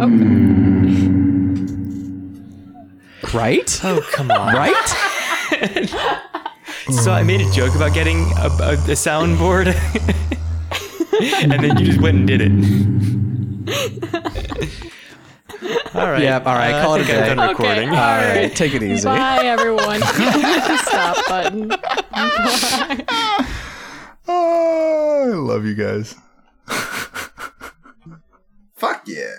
[3.21, 3.37] Oh.
[3.37, 3.79] Right?
[3.83, 4.53] Oh come on!
[4.53, 4.87] Right?
[6.91, 9.67] So I made a joke about getting a, a, a soundboard,
[11.41, 12.51] and then you just went and did it.
[15.93, 16.21] all right.
[16.23, 17.35] Yeah, all right, uh, call it a think I'm day.
[17.35, 17.89] done recording.
[17.89, 19.05] Okay, All right, take it easy.
[19.05, 20.01] Bye, everyone.
[20.81, 21.71] Stop button.
[24.27, 26.15] Oh, I love you guys.
[28.75, 29.35] Fuck yeah.